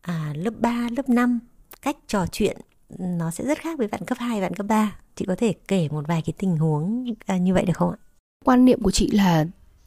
à, 0.00 0.32
lớp 0.36 0.54
3, 0.58 0.88
lớp 0.96 1.08
5 1.08 1.38
cách 1.82 1.96
trò 2.06 2.26
chuyện 2.26 2.56
nó 2.98 3.30
sẽ 3.30 3.44
rất 3.44 3.58
khác 3.58 3.78
với 3.78 3.88
bạn 3.88 4.04
cấp 4.04 4.18
2, 4.20 4.40
bạn 4.40 4.54
cấp 4.54 4.66
3 4.66 4.96
chị 5.18 5.24
có 5.24 5.34
thể 5.38 5.52
kể 5.68 5.88
một 5.88 6.06
vài 6.06 6.22
cái 6.22 6.32
tình 6.38 6.56
huống 6.56 7.04
à, 7.26 7.36
như 7.36 7.54
vậy 7.54 7.64
được 7.64 7.76
không 7.76 7.90
ạ? 7.90 7.98
Quan 8.44 8.64
niệm 8.64 8.82
của 8.82 8.90
chị 8.90 9.10
là 9.10 9.44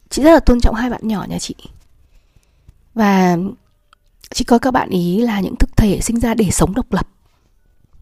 chị 0.08 0.22
rất 0.22 0.32
là 0.32 0.40
tôn 0.40 0.60
trọng 0.60 0.74
hai 0.74 0.90
bạn 0.90 1.00
nhỏ 1.08 1.26
nhà 1.28 1.38
chị. 1.38 1.54
Và 2.94 3.36
chị 4.30 4.44
coi 4.44 4.58
các 4.58 4.70
bạn 4.70 4.88
ý 4.88 5.20
là 5.20 5.40
những 5.40 5.56
thực 5.56 5.76
thể 5.76 6.00
sinh 6.00 6.20
ra 6.20 6.34
để 6.34 6.50
sống 6.50 6.74
độc 6.74 6.92
lập 6.92 7.08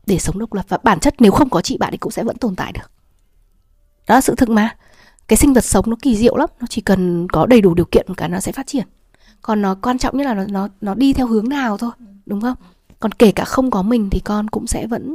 để 0.06 0.18
sống 0.18 0.38
độc 0.38 0.52
lập. 0.52 0.64
Và 0.68 0.78
bản 0.82 1.00
chất 1.00 1.14
nếu 1.18 1.32
không 1.32 1.50
có 1.50 1.62
chị 1.62 1.76
bạn 1.78 1.92
ấy 1.92 1.98
cũng 1.98 2.12
sẽ 2.12 2.24
vẫn 2.24 2.36
tồn 2.36 2.56
tại 2.56 2.72
được. 2.72 2.90
Đó 4.08 4.14
là 4.14 4.20
sự 4.20 4.34
thực 4.34 4.48
mà 4.48 4.76
cái 5.30 5.36
sinh 5.36 5.52
vật 5.52 5.64
sống 5.64 5.84
nó 5.90 5.96
kỳ 6.02 6.16
diệu 6.16 6.36
lắm 6.36 6.48
nó 6.60 6.66
chỉ 6.66 6.80
cần 6.80 7.28
có 7.28 7.46
đầy 7.46 7.60
đủ 7.60 7.74
điều 7.74 7.84
kiện 7.84 8.14
cả 8.16 8.28
nó 8.28 8.40
sẽ 8.40 8.52
phát 8.52 8.66
triển. 8.66 8.86
Còn 9.42 9.62
nó 9.62 9.74
quan 9.74 9.98
trọng 9.98 10.16
nhất 10.16 10.24
là 10.24 10.34
nó 10.34 10.44
nó 10.46 10.68
nó 10.80 10.94
đi 10.94 11.12
theo 11.12 11.26
hướng 11.26 11.48
nào 11.48 11.78
thôi 11.78 11.90
đúng 12.26 12.40
không? 12.40 12.56
Còn 13.00 13.12
kể 13.12 13.32
cả 13.32 13.44
không 13.44 13.70
có 13.70 13.82
mình 13.82 14.10
thì 14.10 14.20
con 14.20 14.48
cũng 14.48 14.66
sẽ 14.66 14.86
vẫn 14.86 15.14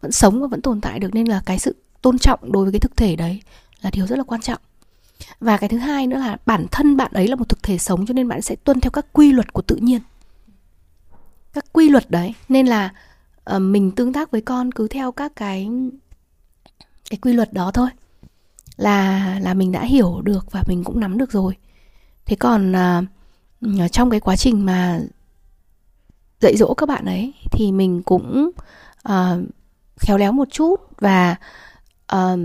vẫn 0.00 0.12
sống 0.12 0.40
và 0.40 0.46
vẫn 0.46 0.62
tồn 0.62 0.80
tại 0.80 0.98
được 0.98 1.14
nên 1.14 1.26
là 1.26 1.42
cái 1.46 1.58
sự 1.58 1.76
tôn 2.02 2.18
trọng 2.18 2.52
đối 2.52 2.64
với 2.64 2.72
cái 2.72 2.80
thực 2.80 2.96
thể 2.96 3.16
đấy 3.16 3.42
là 3.80 3.90
điều 3.90 4.06
rất 4.06 4.18
là 4.18 4.24
quan 4.24 4.40
trọng. 4.40 4.58
Và 5.40 5.56
cái 5.56 5.68
thứ 5.68 5.78
hai 5.78 6.06
nữa 6.06 6.18
là 6.18 6.36
bản 6.46 6.66
thân 6.70 6.96
bạn 6.96 7.12
ấy 7.12 7.28
là 7.28 7.36
một 7.36 7.48
thực 7.48 7.62
thể 7.62 7.78
sống 7.78 8.06
cho 8.06 8.14
nên 8.14 8.28
bạn 8.28 8.42
sẽ 8.42 8.56
tuân 8.56 8.80
theo 8.80 8.90
các 8.90 9.06
quy 9.12 9.32
luật 9.32 9.52
của 9.52 9.62
tự 9.62 9.76
nhiên. 9.76 10.00
Các 11.52 11.64
quy 11.72 11.88
luật 11.88 12.10
đấy 12.10 12.34
nên 12.48 12.66
là 12.66 12.92
uh, 13.56 13.62
mình 13.62 13.90
tương 13.90 14.12
tác 14.12 14.30
với 14.30 14.40
con 14.40 14.72
cứ 14.72 14.88
theo 14.88 15.12
các 15.12 15.32
cái 15.36 15.68
cái 17.10 17.18
quy 17.22 17.32
luật 17.32 17.52
đó 17.52 17.70
thôi 17.74 17.88
là 18.76 19.38
là 19.42 19.54
mình 19.54 19.72
đã 19.72 19.82
hiểu 19.82 20.20
được 20.24 20.52
và 20.52 20.62
mình 20.66 20.84
cũng 20.84 21.00
nắm 21.00 21.18
được 21.18 21.32
rồi. 21.32 21.56
Thế 22.26 22.36
còn 22.36 22.72
uh, 22.72 23.92
trong 23.92 24.10
cái 24.10 24.20
quá 24.20 24.36
trình 24.36 24.66
mà 24.66 25.00
dạy 26.40 26.56
dỗ 26.56 26.74
các 26.74 26.88
bạn 26.88 27.04
ấy 27.04 27.32
thì 27.50 27.72
mình 27.72 28.02
cũng 28.02 28.50
uh, 29.08 29.38
khéo 29.96 30.18
léo 30.18 30.32
một 30.32 30.48
chút 30.50 30.76
và 30.98 31.36
uh, 32.14 32.38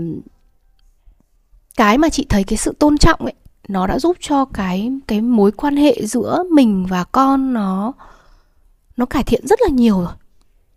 cái 1.76 1.98
mà 1.98 2.08
chị 2.08 2.26
thấy 2.28 2.44
cái 2.44 2.56
sự 2.56 2.74
tôn 2.78 2.98
trọng 2.98 3.20
ấy 3.20 3.34
nó 3.68 3.86
đã 3.86 3.98
giúp 3.98 4.16
cho 4.20 4.44
cái 4.44 4.92
cái 5.06 5.20
mối 5.20 5.52
quan 5.52 5.76
hệ 5.76 6.06
giữa 6.06 6.44
mình 6.50 6.86
và 6.86 7.04
con 7.04 7.52
nó 7.52 7.92
nó 8.96 9.06
cải 9.06 9.24
thiện 9.24 9.46
rất 9.46 9.58
là 9.62 9.68
nhiều 9.68 10.00
rồi. 10.00 10.12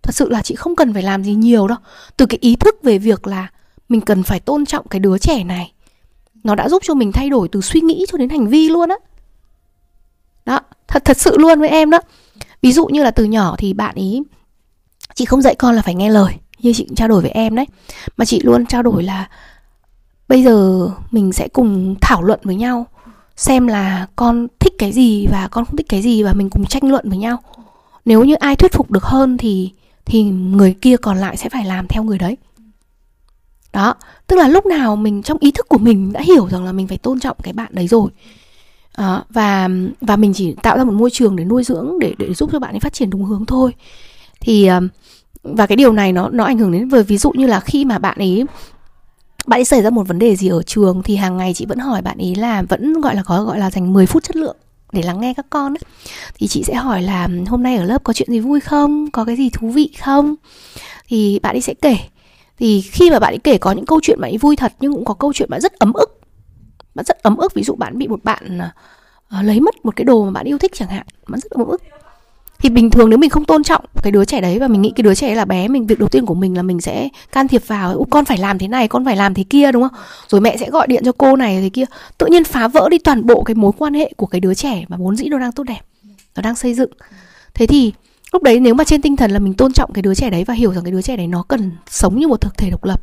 Thật 0.01 0.15
sự 0.15 0.29
là 0.29 0.41
chị 0.41 0.55
không 0.55 0.75
cần 0.75 0.93
phải 0.93 1.03
làm 1.03 1.23
gì 1.23 1.33
nhiều 1.33 1.67
đâu. 1.67 1.77
Từ 2.17 2.25
cái 2.25 2.37
ý 2.41 2.55
thức 2.55 2.75
về 2.83 2.97
việc 2.97 3.27
là 3.27 3.47
mình 3.89 4.01
cần 4.01 4.23
phải 4.23 4.39
tôn 4.39 4.65
trọng 4.65 4.87
cái 4.87 4.99
đứa 4.99 5.17
trẻ 5.17 5.43
này. 5.43 5.71
Nó 6.43 6.55
đã 6.55 6.69
giúp 6.69 6.83
cho 6.85 6.93
mình 6.93 7.11
thay 7.11 7.29
đổi 7.29 7.47
từ 7.51 7.61
suy 7.61 7.81
nghĩ 7.81 8.05
cho 8.11 8.17
đến 8.17 8.29
hành 8.29 8.47
vi 8.47 8.69
luôn 8.69 8.89
á. 8.89 8.95
Đó, 10.45 10.59
thật 10.87 11.05
thật 11.05 11.17
sự 11.17 11.37
luôn 11.37 11.59
với 11.59 11.69
em 11.69 11.89
đó. 11.89 11.99
Ví 12.61 12.71
dụ 12.71 12.85
như 12.85 13.03
là 13.03 13.11
từ 13.11 13.23
nhỏ 13.23 13.55
thì 13.57 13.73
bạn 13.73 13.95
ý, 13.95 14.21
chị 15.13 15.25
không 15.25 15.41
dạy 15.41 15.55
con 15.55 15.75
là 15.75 15.81
phải 15.81 15.95
nghe 15.95 16.09
lời, 16.09 16.33
như 16.59 16.73
chị 16.73 16.87
trao 16.95 17.07
đổi 17.07 17.21
với 17.21 17.31
em 17.31 17.55
đấy. 17.55 17.65
Mà 18.17 18.25
chị 18.25 18.39
luôn 18.39 18.65
trao 18.65 18.83
đổi 18.83 19.03
là 19.03 19.29
bây 20.27 20.43
giờ 20.43 20.87
mình 21.11 21.33
sẽ 21.33 21.47
cùng 21.47 21.95
thảo 22.01 22.23
luận 22.23 22.39
với 22.43 22.55
nhau, 22.55 22.87
xem 23.35 23.67
là 23.67 24.07
con 24.15 24.47
thích 24.59 24.73
cái 24.79 24.91
gì 24.91 25.27
và 25.31 25.47
con 25.51 25.65
không 25.65 25.77
thích 25.77 25.89
cái 25.89 26.01
gì 26.01 26.23
và 26.23 26.33
mình 26.33 26.49
cùng 26.49 26.65
tranh 26.65 26.91
luận 26.91 27.09
với 27.09 27.17
nhau. 27.17 27.37
Nếu 28.05 28.23
như 28.23 28.35
ai 28.35 28.55
thuyết 28.55 28.73
phục 28.73 28.91
được 28.91 29.03
hơn 29.03 29.37
thì 29.37 29.71
thì 30.05 30.23
người 30.23 30.75
kia 30.81 30.97
còn 30.97 31.17
lại 31.17 31.37
sẽ 31.37 31.49
phải 31.49 31.65
làm 31.65 31.87
theo 31.87 32.03
người 32.03 32.17
đấy 32.17 32.37
đó 33.75 33.95
tức 34.27 34.35
là 34.35 34.47
lúc 34.47 34.65
nào 34.65 34.95
mình 34.95 35.23
trong 35.23 35.37
ý 35.39 35.51
thức 35.51 35.69
của 35.69 35.77
mình 35.77 36.13
đã 36.13 36.21
hiểu 36.21 36.49
rằng 36.49 36.65
là 36.65 36.71
mình 36.71 36.87
phải 36.87 36.97
tôn 36.97 37.19
trọng 37.19 37.37
cái 37.43 37.53
bạn 37.53 37.71
đấy 37.75 37.87
rồi. 37.87 38.09
À, 38.95 39.23
và 39.29 39.69
và 40.01 40.15
mình 40.15 40.33
chỉ 40.33 40.55
tạo 40.63 40.77
ra 40.77 40.83
một 40.83 40.93
môi 40.93 41.09
trường 41.09 41.35
để 41.35 41.43
nuôi 41.43 41.63
dưỡng 41.63 41.99
để 41.99 42.13
để 42.17 42.33
giúp 42.33 42.49
cho 42.51 42.59
bạn 42.59 42.75
ấy 42.75 42.79
phát 42.79 42.93
triển 42.93 43.09
đúng 43.09 43.25
hướng 43.25 43.45
thôi. 43.45 43.73
Thì 44.39 44.67
ờ, 44.67 44.81
và 45.43 45.65
cái 45.67 45.75
điều 45.75 45.93
này 45.93 46.13
nó 46.13 46.29
nó 46.29 46.43
ảnh 46.43 46.57
hưởng 46.57 46.71
đến 46.71 46.89
về 46.89 47.03
ví 47.03 47.17
dụ 47.17 47.31
như 47.31 47.47
là 47.47 47.59
khi 47.59 47.85
mà 47.85 47.99
bạn 47.99 48.17
ấy 48.17 48.45
bạn 49.47 49.59
ấy 49.59 49.65
xảy 49.65 49.81
ra 49.81 49.89
một 49.89 50.07
vấn 50.07 50.19
đề 50.19 50.35
gì 50.35 50.47
ở 50.47 50.63
trường 50.63 51.03
thì 51.03 51.15
hàng 51.15 51.37
ngày 51.37 51.53
chị 51.53 51.65
vẫn 51.65 51.79
hỏi 51.79 52.01
bạn 52.01 52.17
ấy 52.17 52.35
là 52.35 52.61
vẫn 52.61 53.01
gọi 53.01 53.15
là 53.15 53.23
có 53.23 53.43
gọi 53.43 53.59
là 53.59 53.71
dành 53.71 53.93
10 53.93 54.05
phút 54.05 54.23
chất 54.23 54.35
lượng 54.35 54.57
để 54.91 55.01
lắng 55.01 55.21
nghe 55.21 55.33
các 55.33 55.45
con 55.49 55.73
ấy. 55.73 55.83
thì 56.35 56.47
chị 56.47 56.63
sẽ 56.63 56.73
hỏi 56.73 57.01
là 57.01 57.27
hôm 57.47 57.63
nay 57.63 57.77
ở 57.77 57.83
lớp 57.83 58.03
có 58.03 58.13
chuyện 58.13 58.29
gì 58.31 58.39
vui 58.39 58.59
không? 58.59 59.11
Có 59.11 59.25
cái 59.25 59.35
gì 59.35 59.49
thú 59.49 59.69
vị 59.69 59.89
không? 60.01 60.35
Thì 61.07 61.39
bạn 61.43 61.55
ấy 61.55 61.61
sẽ 61.61 61.73
kể 61.73 61.97
thì 62.57 62.81
khi 62.81 63.11
mà 63.11 63.19
bạn 63.19 63.33
ấy 63.33 63.39
kể 63.39 63.57
có 63.57 63.71
những 63.71 63.85
câu 63.85 63.99
chuyện 64.03 64.21
bạn 64.21 64.31
ấy 64.31 64.37
vui 64.37 64.55
thật 64.55 64.73
nhưng 64.79 64.93
cũng 64.93 65.05
có 65.05 65.13
câu 65.13 65.33
chuyện 65.33 65.49
bạn 65.49 65.61
rất 65.61 65.73
ấm 65.73 65.93
ức. 65.93 66.19
Bạn 66.95 67.05
rất 67.05 67.23
ấm 67.23 67.37
ức 67.37 67.53
ví 67.53 67.63
dụ 67.63 67.75
bạn 67.75 67.97
bị 67.97 68.07
một 68.07 68.23
bạn 68.23 68.59
uh, 69.39 69.45
lấy 69.45 69.59
mất 69.59 69.85
một 69.85 69.95
cái 69.95 70.05
đồ 70.05 70.25
mà 70.25 70.31
bạn 70.31 70.45
yêu 70.45 70.57
thích 70.57 70.71
chẳng 70.75 70.89
hạn 70.89 71.05
bạn 71.27 71.39
rất 71.39 71.51
ấm 71.51 71.67
ức. 71.67 71.81
Thì 72.59 72.69
bình 72.69 72.89
thường 72.89 73.09
nếu 73.09 73.19
mình 73.19 73.29
không 73.29 73.45
tôn 73.45 73.63
trọng 73.63 73.85
cái 74.03 74.11
đứa 74.11 74.25
trẻ 74.25 74.41
đấy 74.41 74.59
và 74.59 74.67
mình 74.67 74.81
nghĩ 74.81 74.91
cái 74.95 75.03
đứa 75.03 75.15
trẻ 75.15 75.35
là 75.35 75.45
bé 75.45 75.67
mình 75.67 75.87
việc 75.87 75.99
đầu 75.99 76.09
tiên 76.09 76.25
của 76.25 76.33
mình 76.33 76.55
là 76.57 76.61
mình 76.61 76.81
sẽ 76.81 77.09
can 77.31 77.47
thiệp 77.47 77.67
vào 77.67 78.05
con 78.09 78.25
phải 78.25 78.37
làm 78.37 78.57
thế 78.57 78.67
này 78.67 78.87
con 78.87 79.05
phải 79.05 79.15
làm 79.15 79.33
thế 79.33 79.43
kia 79.43 79.71
đúng 79.71 79.83
không? 79.83 79.99
Rồi 80.27 80.41
mẹ 80.41 80.57
sẽ 80.57 80.69
gọi 80.69 80.87
điện 80.87 81.03
cho 81.05 81.11
cô 81.11 81.35
này 81.35 81.61
thế 81.61 81.69
kia. 81.69 81.85
Tự 82.17 82.27
nhiên 82.27 82.43
phá 82.43 82.67
vỡ 82.67 82.89
đi 82.89 82.97
toàn 82.97 83.25
bộ 83.25 83.43
cái 83.43 83.55
mối 83.55 83.71
quan 83.77 83.93
hệ 83.93 84.13
của 84.17 84.25
cái 84.25 84.41
đứa 84.41 84.53
trẻ 84.53 84.85
mà 84.87 84.97
vốn 84.97 85.15
dĩ 85.15 85.25
nó 85.29 85.39
đang 85.39 85.51
tốt 85.51 85.63
đẹp 85.63 85.81
nó 86.35 86.41
đang 86.41 86.55
xây 86.55 86.73
dựng. 86.73 86.91
Thế 87.53 87.67
thì 87.67 87.93
lúc 88.33 88.43
đấy 88.43 88.59
nếu 88.59 88.73
mà 88.73 88.83
trên 88.83 89.01
tinh 89.01 89.15
thần 89.15 89.31
là 89.31 89.39
mình 89.39 89.53
tôn 89.53 89.73
trọng 89.73 89.93
cái 89.93 90.01
đứa 90.01 90.15
trẻ 90.15 90.29
đấy 90.29 90.43
và 90.43 90.53
hiểu 90.53 90.73
rằng 90.73 90.83
cái 90.83 90.91
đứa 90.91 91.01
trẻ 91.01 91.17
đấy 91.17 91.27
nó 91.27 91.43
cần 91.43 91.71
sống 91.89 92.19
như 92.19 92.27
một 92.27 92.41
thực 92.41 92.57
thể 92.57 92.69
độc 92.69 92.83
lập 92.83 93.01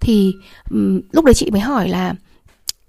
thì 0.00 0.32
um, 0.70 1.00
lúc 1.12 1.24
đấy 1.24 1.34
chị 1.34 1.50
mới 1.50 1.60
hỏi 1.60 1.88
là 1.88 2.14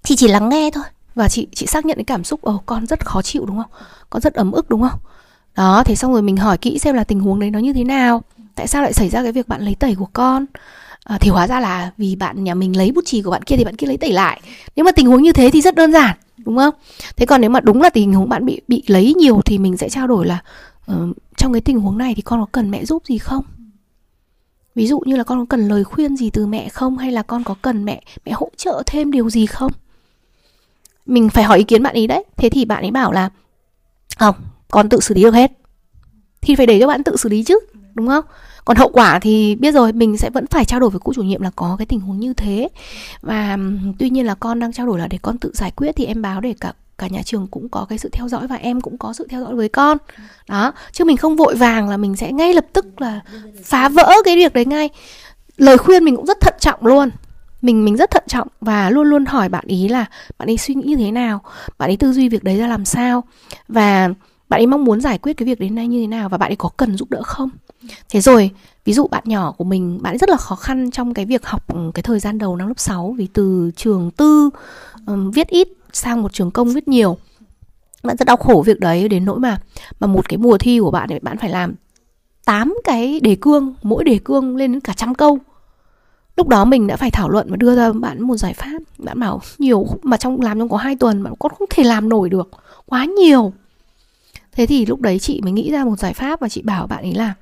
chị 0.02 0.16
chỉ 0.16 0.28
lắng 0.28 0.48
nghe 0.48 0.70
thôi. 0.70 0.84
Và 1.14 1.28
chị 1.28 1.46
chị 1.54 1.66
xác 1.66 1.86
nhận 1.86 1.96
cái 1.96 2.04
cảm 2.04 2.24
xúc 2.24 2.42
ồ 2.42 2.62
con 2.66 2.86
rất 2.86 3.06
khó 3.06 3.22
chịu 3.22 3.46
đúng 3.46 3.56
không? 3.56 3.70
Con 4.10 4.22
rất 4.22 4.34
ấm 4.34 4.52
ức 4.52 4.68
đúng 4.68 4.82
không? 4.82 5.00
Đó 5.56 5.82
thế 5.86 5.94
xong 5.94 6.12
rồi 6.12 6.22
mình 6.22 6.36
hỏi 6.36 6.58
kỹ 6.58 6.78
xem 6.78 6.94
là 6.94 7.04
tình 7.04 7.20
huống 7.20 7.40
đấy 7.40 7.50
nó 7.50 7.58
như 7.58 7.72
thế 7.72 7.84
nào 7.84 8.22
tại 8.54 8.66
sao 8.66 8.82
lại 8.82 8.92
xảy 8.92 9.08
ra 9.08 9.22
cái 9.22 9.32
việc 9.32 9.48
bạn 9.48 9.62
lấy 9.62 9.74
tẩy 9.74 9.94
của 9.94 10.08
con. 10.12 10.46
À, 11.04 11.18
thì 11.20 11.30
hóa 11.30 11.48
ra 11.48 11.60
là 11.60 11.90
vì 11.98 12.16
bạn 12.16 12.44
nhà 12.44 12.54
mình 12.54 12.76
lấy 12.76 12.92
bút 12.92 13.04
chì 13.04 13.22
của 13.22 13.30
bạn 13.30 13.42
kia 13.42 13.56
thì 13.56 13.64
bạn 13.64 13.76
kia 13.76 13.86
lấy 13.86 13.96
tẩy 13.96 14.12
lại. 14.12 14.40
Nếu 14.76 14.84
mà 14.84 14.92
tình 14.92 15.06
huống 15.06 15.22
như 15.22 15.32
thế 15.32 15.50
thì 15.50 15.60
rất 15.60 15.74
đơn 15.74 15.92
giản 15.92 16.16
đúng 16.38 16.56
không? 16.56 16.74
Thế 17.16 17.26
còn 17.26 17.40
nếu 17.40 17.50
mà 17.50 17.60
đúng 17.60 17.82
là 17.82 17.90
tình 17.90 18.14
huống 18.14 18.28
bạn 18.28 18.46
bị 18.46 18.60
bị 18.68 18.82
lấy 18.86 19.14
nhiều 19.14 19.40
thì 19.44 19.58
mình 19.58 19.76
sẽ 19.76 19.88
trao 19.88 20.06
đổi 20.06 20.26
là 20.26 20.38
uh, 20.92 21.16
trong 21.36 21.52
cái 21.52 21.60
tình 21.60 21.80
huống 21.80 21.98
này 21.98 22.14
thì 22.14 22.22
con 22.22 22.40
có 22.40 22.46
cần 22.52 22.70
mẹ 22.70 22.84
giúp 22.84 23.02
gì 23.06 23.18
không? 23.18 23.44
Ví 24.74 24.86
dụ 24.86 25.00
như 25.06 25.16
là 25.16 25.24
con 25.24 25.38
có 25.38 25.44
cần 25.48 25.68
lời 25.68 25.84
khuyên 25.84 26.16
gì 26.16 26.30
từ 26.30 26.46
mẹ 26.46 26.68
không? 26.68 26.98
Hay 26.98 27.12
là 27.12 27.22
con 27.22 27.44
có 27.44 27.54
cần 27.62 27.84
mẹ 27.84 28.02
mẹ 28.24 28.32
hỗ 28.32 28.50
trợ 28.56 28.82
thêm 28.86 29.10
điều 29.10 29.30
gì 29.30 29.46
không? 29.46 29.72
Mình 31.06 31.28
phải 31.28 31.44
hỏi 31.44 31.58
ý 31.58 31.64
kiến 31.64 31.82
bạn 31.82 31.94
ấy 31.94 32.06
đấy. 32.06 32.24
Thế 32.36 32.48
thì 32.48 32.64
bạn 32.64 32.84
ấy 32.84 32.90
bảo 32.90 33.12
là 33.12 33.30
không 34.18 34.34
con 34.68 34.88
tự 34.88 35.00
xử 35.00 35.14
lý 35.14 35.22
được 35.22 35.34
hết. 35.34 35.52
Thì 36.40 36.54
phải 36.54 36.66
để 36.66 36.80
cho 36.80 36.86
bạn 36.86 37.04
tự 37.04 37.16
xử 37.16 37.28
lý 37.28 37.44
chứ 37.44 37.58
đúng 37.94 38.06
không? 38.06 38.24
Còn 38.64 38.76
hậu 38.76 38.88
quả 38.88 39.18
thì 39.18 39.54
biết 39.56 39.74
rồi 39.74 39.92
mình 39.92 40.16
sẽ 40.16 40.30
vẫn 40.30 40.46
phải 40.46 40.64
trao 40.64 40.80
đổi 40.80 40.90
với 40.90 41.00
cô 41.04 41.12
chủ 41.12 41.22
nhiệm 41.22 41.42
là 41.42 41.50
có 41.56 41.76
cái 41.78 41.86
tình 41.86 42.00
huống 42.00 42.20
như 42.20 42.34
thế. 42.34 42.68
Và 43.22 43.58
tuy 43.98 44.10
nhiên 44.10 44.26
là 44.26 44.34
con 44.34 44.60
đang 44.60 44.72
trao 44.72 44.86
đổi 44.86 44.98
là 44.98 45.06
để 45.06 45.18
con 45.22 45.38
tự 45.38 45.52
giải 45.54 45.70
quyết 45.70 45.92
thì 45.96 46.04
em 46.04 46.22
báo 46.22 46.40
để 46.40 46.54
cả 46.60 46.72
cả 46.98 47.06
nhà 47.06 47.22
trường 47.24 47.46
cũng 47.46 47.68
có 47.68 47.86
cái 47.88 47.98
sự 47.98 48.08
theo 48.12 48.28
dõi 48.28 48.46
và 48.46 48.56
em 48.56 48.80
cũng 48.80 48.98
có 48.98 49.12
sự 49.12 49.26
theo 49.30 49.40
dõi 49.40 49.54
với 49.54 49.68
con. 49.68 49.98
Đó 50.48 50.72
chứ 50.92 51.04
mình 51.04 51.16
không 51.16 51.36
vội 51.36 51.54
vàng 51.54 51.88
là 51.88 51.96
mình 51.96 52.16
sẽ 52.16 52.32
ngay 52.32 52.54
lập 52.54 52.66
tức 52.72 53.00
là 53.00 53.20
phá 53.64 53.88
vỡ 53.88 54.12
cái 54.24 54.36
việc 54.36 54.52
đấy 54.52 54.64
ngay. 54.64 54.90
Lời 55.56 55.78
khuyên 55.78 56.04
mình 56.04 56.16
cũng 56.16 56.26
rất 56.26 56.40
thận 56.40 56.54
trọng 56.60 56.86
luôn. 56.86 57.10
Mình 57.62 57.84
mình 57.84 57.96
rất 57.96 58.10
thận 58.10 58.22
trọng 58.26 58.48
và 58.60 58.90
luôn 58.90 59.06
luôn 59.06 59.26
hỏi 59.26 59.48
bạn 59.48 59.64
ý 59.66 59.88
là 59.88 60.04
bạn 60.38 60.50
ấy 60.50 60.58
suy 60.58 60.74
nghĩ 60.74 60.82
như 60.82 60.96
thế 60.96 61.10
nào? 61.10 61.40
Bạn 61.78 61.90
ấy 61.90 61.96
tư 61.96 62.12
duy 62.12 62.28
việc 62.28 62.44
đấy 62.44 62.56
ra 62.56 62.66
làm 62.66 62.84
sao? 62.84 63.24
Và 63.68 64.08
bạn 64.48 64.60
ấy 64.60 64.66
mong 64.66 64.84
muốn 64.84 65.00
giải 65.00 65.18
quyết 65.18 65.36
cái 65.36 65.46
việc 65.46 65.60
đến 65.60 65.74
nay 65.74 65.88
như 65.88 66.00
thế 66.00 66.06
nào? 66.06 66.28
Và 66.28 66.38
bạn 66.38 66.50
ấy 66.50 66.56
có 66.56 66.68
cần 66.76 66.96
giúp 66.96 67.10
đỡ 67.10 67.22
không? 67.22 67.50
Thế 68.10 68.20
rồi 68.20 68.50
ví 68.84 68.92
dụ 68.92 69.06
bạn 69.06 69.22
nhỏ 69.26 69.52
của 69.52 69.64
mình 69.64 69.98
bạn 70.02 70.12
ấy 70.12 70.18
rất 70.18 70.28
là 70.28 70.36
khó 70.36 70.54
khăn 70.54 70.90
trong 70.90 71.14
cái 71.14 71.24
việc 71.24 71.46
học 71.46 71.68
ừ, 71.68 71.90
cái 71.94 72.02
thời 72.02 72.20
gian 72.20 72.38
đầu 72.38 72.56
năm 72.56 72.68
lớp 72.68 72.78
6 72.78 73.14
vì 73.18 73.26
từ 73.26 73.70
trường 73.76 74.10
tư 74.10 74.50
um, 75.06 75.30
viết 75.30 75.48
ít 75.48 75.68
sang 75.96 76.22
một 76.22 76.32
trường 76.32 76.50
công 76.50 76.72
rất 76.72 76.88
nhiều. 76.88 77.16
Bạn 78.02 78.16
rất 78.16 78.24
đau 78.24 78.36
khổ 78.36 78.62
việc 78.66 78.80
đấy, 78.80 79.08
đến 79.08 79.24
nỗi 79.24 79.40
mà 79.40 79.58
mà 80.00 80.06
một 80.06 80.28
cái 80.28 80.38
mùa 80.38 80.58
thi 80.58 80.80
của 80.80 80.90
bạn 80.90 81.08
thì 81.08 81.18
bạn 81.18 81.38
phải 81.38 81.50
làm 81.50 81.74
8 82.44 82.74
cái 82.84 83.20
đề 83.20 83.36
cương, 83.40 83.74
mỗi 83.82 84.04
đề 84.04 84.18
cương 84.24 84.56
lên 84.56 84.72
đến 84.72 84.80
cả 84.80 84.92
trăm 84.92 85.14
câu. 85.14 85.38
Lúc 86.36 86.48
đó 86.48 86.64
mình 86.64 86.86
đã 86.86 86.96
phải 86.96 87.10
thảo 87.10 87.28
luận 87.28 87.46
và 87.50 87.56
đưa 87.56 87.76
ra, 87.76 87.92
bạn 87.92 88.22
một 88.22 88.36
giải 88.36 88.54
pháp. 88.54 88.82
Bạn 88.98 89.20
bảo, 89.20 89.40
nhiều, 89.58 89.86
mà 90.02 90.16
trong, 90.16 90.40
làm 90.40 90.58
trong 90.58 90.68
có 90.68 90.76
hai 90.76 90.96
tuần, 90.96 91.22
bạn 91.22 91.34
con 91.38 91.52
không 91.58 91.68
thể 91.70 91.84
làm 91.84 92.08
nổi 92.08 92.28
được, 92.28 92.50
quá 92.86 93.04
nhiều. 93.04 93.52
Thế 94.52 94.66
thì 94.66 94.86
lúc 94.86 95.00
đấy 95.00 95.18
chị 95.18 95.40
mới 95.40 95.52
nghĩ 95.52 95.70
ra 95.72 95.84
một 95.84 95.98
giải 95.98 96.14
pháp 96.14 96.40
và 96.40 96.48
chị 96.48 96.62
bảo 96.62 96.86
bạn 96.86 97.02
ấy 97.02 97.14
là 97.14 97.34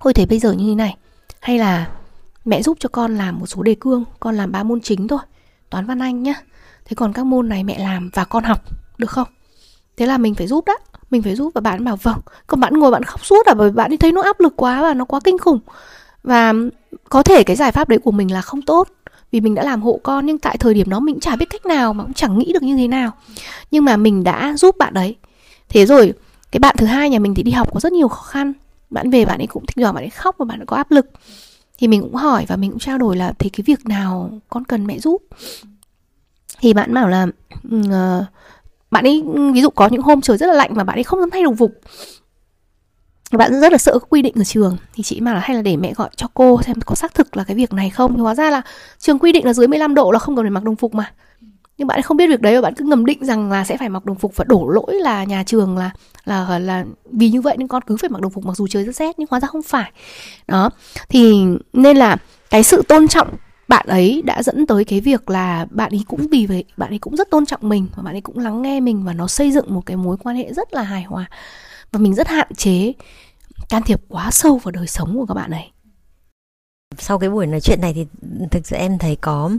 thôi 0.00 0.14
thế 0.14 0.26
bây 0.26 0.38
giờ 0.38 0.52
như 0.52 0.68
thế 0.68 0.74
này, 0.74 0.96
hay 1.40 1.58
là 1.58 1.90
mẹ 2.44 2.62
giúp 2.62 2.76
cho 2.80 2.88
con 2.88 3.16
làm 3.16 3.38
một 3.38 3.46
số 3.46 3.62
đề 3.62 3.74
cương, 3.80 4.04
con 4.20 4.34
làm 4.34 4.52
ba 4.52 4.62
môn 4.62 4.80
chính 4.80 5.08
thôi, 5.08 5.18
toán 5.70 5.86
văn 5.86 5.98
anh 5.98 6.22
nhá 6.22 6.34
thế 6.84 6.94
còn 6.94 7.12
các 7.12 7.26
môn 7.26 7.48
này 7.48 7.64
mẹ 7.64 7.78
làm 7.78 8.10
và 8.12 8.24
con 8.24 8.44
học, 8.44 8.60
được 8.98 9.10
không? 9.10 9.28
Thế 9.96 10.06
là 10.06 10.18
mình 10.18 10.34
phải 10.34 10.46
giúp 10.46 10.64
đó 10.64 10.74
mình 11.10 11.22
phải 11.22 11.34
giúp 11.34 11.52
và 11.54 11.60
bạn 11.60 11.84
bảo 11.84 11.96
vâng 11.96 12.18
còn 12.46 12.60
bạn 12.60 12.74
ngồi 12.74 12.90
bạn 12.90 13.02
khóc 13.02 13.24
suốt 13.24 13.46
à 13.46 13.54
bởi 13.54 13.70
bạn 13.70 13.96
thấy 13.96 14.12
nó 14.12 14.22
áp 14.22 14.40
lực 14.40 14.52
quá 14.56 14.82
và 14.82 14.94
nó 14.94 15.04
quá 15.04 15.20
kinh 15.24 15.38
khủng. 15.38 15.60
Và 16.22 16.52
có 17.08 17.22
thể 17.22 17.44
cái 17.44 17.56
giải 17.56 17.72
pháp 17.72 17.88
đấy 17.88 17.98
của 17.98 18.10
mình 18.10 18.32
là 18.32 18.40
không 18.40 18.62
tốt, 18.62 18.88
vì 19.32 19.40
mình 19.40 19.54
đã 19.54 19.62
làm 19.62 19.82
hộ 19.82 20.00
con 20.02 20.26
nhưng 20.26 20.38
tại 20.38 20.56
thời 20.58 20.74
điểm 20.74 20.90
đó 20.90 21.00
mình 21.00 21.20
chả 21.20 21.36
biết 21.36 21.50
cách 21.50 21.66
nào 21.66 21.94
mà 21.94 22.04
cũng 22.04 22.12
chẳng 22.12 22.38
nghĩ 22.38 22.52
được 22.52 22.62
như 22.62 22.76
thế 22.76 22.88
nào. 22.88 23.12
Nhưng 23.70 23.84
mà 23.84 23.96
mình 23.96 24.24
đã 24.24 24.54
giúp 24.56 24.76
bạn 24.78 24.94
đấy 24.94 25.16
thế 25.68 25.86
rồi, 25.86 26.12
cái 26.52 26.58
bạn 26.60 26.76
thứ 26.78 26.86
hai 26.86 27.10
nhà 27.10 27.18
mình 27.18 27.34
thì 27.34 27.42
đi 27.42 27.52
học 27.52 27.68
có 27.74 27.80
rất 27.80 27.92
nhiều 27.92 28.08
khó 28.08 28.22
khăn. 28.22 28.52
Bạn 28.90 29.10
về 29.10 29.24
bạn 29.24 29.38
ấy 29.38 29.46
cũng 29.46 29.66
thỉnh 29.66 29.82
thoảng 29.82 29.94
bạn 29.94 30.04
ấy 30.04 30.10
khóc 30.10 30.36
và 30.38 30.44
bạn 30.44 30.60
ấy 30.60 30.66
có 30.66 30.76
áp 30.76 30.90
lực. 30.90 31.06
Thì 31.78 31.88
mình 31.88 32.00
cũng 32.00 32.14
hỏi 32.14 32.44
và 32.48 32.56
mình 32.56 32.70
cũng 32.70 32.78
trao 32.78 32.98
đổi 32.98 33.16
là 33.16 33.32
thế 33.38 33.50
cái 33.52 33.62
việc 33.66 33.86
nào 33.86 34.30
con 34.48 34.64
cần 34.64 34.86
mẹ 34.86 34.98
giúp? 34.98 35.22
Thì 36.60 36.72
bạn 36.72 36.94
bảo 36.94 37.08
là 37.08 37.26
uh, 37.76 38.26
bạn 38.90 39.04
ấy 39.04 39.22
ừ, 39.34 39.52
ví 39.52 39.62
dụ 39.62 39.70
có 39.70 39.88
những 39.88 40.02
hôm 40.02 40.20
trời 40.20 40.36
rất 40.36 40.46
là 40.46 40.52
lạnh 40.52 40.70
mà 40.74 40.84
bạn 40.84 40.96
ấy 40.96 41.04
không 41.04 41.20
dám 41.20 41.30
thay 41.30 41.42
đồng 41.42 41.56
phục. 41.56 41.72
Bạn 43.32 43.60
rất 43.60 43.72
là 43.72 43.78
sợ 43.78 43.98
quy 44.08 44.22
định 44.22 44.34
ở 44.36 44.44
trường. 44.44 44.76
Thì 44.94 45.02
chị 45.02 45.20
bảo 45.20 45.34
là 45.34 45.40
hay 45.40 45.56
là 45.56 45.62
để 45.62 45.76
mẹ 45.76 45.92
gọi 45.94 46.08
cho 46.16 46.26
cô 46.34 46.62
xem 46.62 46.76
có 46.86 46.94
xác 46.94 47.14
thực 47.14 47.36
là 47.36 47.44
cái 47.44 47.56
việc 47.56 47.72
này 47.72 47.90
không. 47.90 48.14
Thì 48.14 48.20
hóa 48.20 48.34
ra 48.34 48.50
là 48.50 48.62
trường 48.98 49.18
quy 49.18 49.32
định 49.32 49.46
là 49.46 49.52
dưới 49.52 49.68
15 49.68 49.94
độ 49.94 50.10
là 50.10 50.18
không 50.18 50.36
cần 50.36 50.44
phải 50.44 50.50
mặc 50.50 50.64
đồng 50.64 50.76
phục 50.76 50.94
mà. 50.94 51.12
Nhưng 51.78 51.86
bạn 51.86 52.02
không 52.02 52.16
biết 52.16 52.26
việc 52.26 52.40
đấy 52.40 52.54
và 52.54 52.60
bạn 52.60 52.74
cứ 52.74 52.84
ngầm 52.84 53.06
định 53.06 53.24
rằng 53.24 53.50
là 53.50 53.64
sẽ 53.64 53.76
phải 53.76 53.88
mặc 53.88 54.04
đồng 54.04 54.18
phục 54.18 54.36
và 54.36 54.44
đổ 54.48 54.68
lỗi 54.68 54.94
là 54.94 55.24
nhà 55.24 55.42
trường 55.46 55.78
là 55.78 55.90
là 56.24 56.58
là 56.58 56.84
vì 57.12 57.30
như 57.30 57.40
vậy 57.40 57.56
nên 57.58 57.68
con 57.68 57.82
cứ 57.82 57.96
phải 57.96 58.10
mặc 58.10 58.20
đồng 58.20 58.32
phục 58.32 58.44
mặc 58.44 58.56
dù 58.56 58.66
trời 58.66 58.84
rất 58.84 58.96
rét 58.96 59.18
nhưng 59.18 59.28
hóa 59.30 59.40
ra 59.40 59.48
không 59.48 59.62
phải. 59.62 59.92
Đó. 60.48 60.70
Thì 61.08 61.44
nên 61.72 61.96
là 61.96 62.16
cái 62.50 62.62
sự 62.62 62.82
tôn 62.88 63.08
trọng 63.08 63.28
bạn 63.74 63.86
ấy 63.86 64.22
đã 64.24 64.42
dẫn 64.42 64.66
tới 64.66 64.84
cái 64.84 65.00
việc 65.00 65.30
là 65.30 65.66
bạn 65.70 65.90
ấy 65.90 66.04
cũng 66.08 66.26
vì 66.30 66.46
vậy, 66.46 66.64
bạn 66.76 66.92
ấy 66.92 66.98
cũng 66.98 67.16
rất 67.16 67.30
tôn 67.30 67.46
trọng 67.46 67.68
mình 67.68 67.86
và 67.96 68.02
bạn 68.02 68.14
ấy 68.14 68.20
cũng 68.20 68.38
lắng 68.38 68.62
nghe 68.62 68.80
mình 68.80 69.04
và 69.04 69.12
nó 69.12 69.28
xây 69.28 69.52
dựng 69.52 69.74
một 69.74 69.86
cái 69.86 69.96
mối 69.96 70.16
quan 70.16 70.36
hệ 70.36 70.52
rất 70.52 70.74
là 70.74 70.82
hài 70.82 71.02
hòa. 71.02 71.30
Và 71.92 71.98
mình 71.98 72.14
rất 72.14 72.28
hạn 72.28 72.54
chế 72.56 72.92
can 73.68 73.82
thiệp 73.82 74.00
quá 74.08 74.30
sâu 74.30 74.58
vào 74.58 74.72
đời 74.72 74.86
sống 74.86 75.16
của 75.16 75.26
các 75.26 75.34
bạn 75.34 75.50
ấy. 75.50 75.70
Sau 76.98 77.18
cái 77.18 77.30
buổi 77.30 77.46
nói 77.46 77.60
chuyện 77.60 77.80
này 77.80 77.92
thì 77.94 78.06
thực 78.50 78.66
sự 78.66 78.76
em 78.76 78.98
thấy 78.98 79.16
có, 79.16 79.50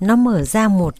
nó 0.00 0.16
mở 0.16 0.42
ra 0.42 0.68
một 0.68 0.94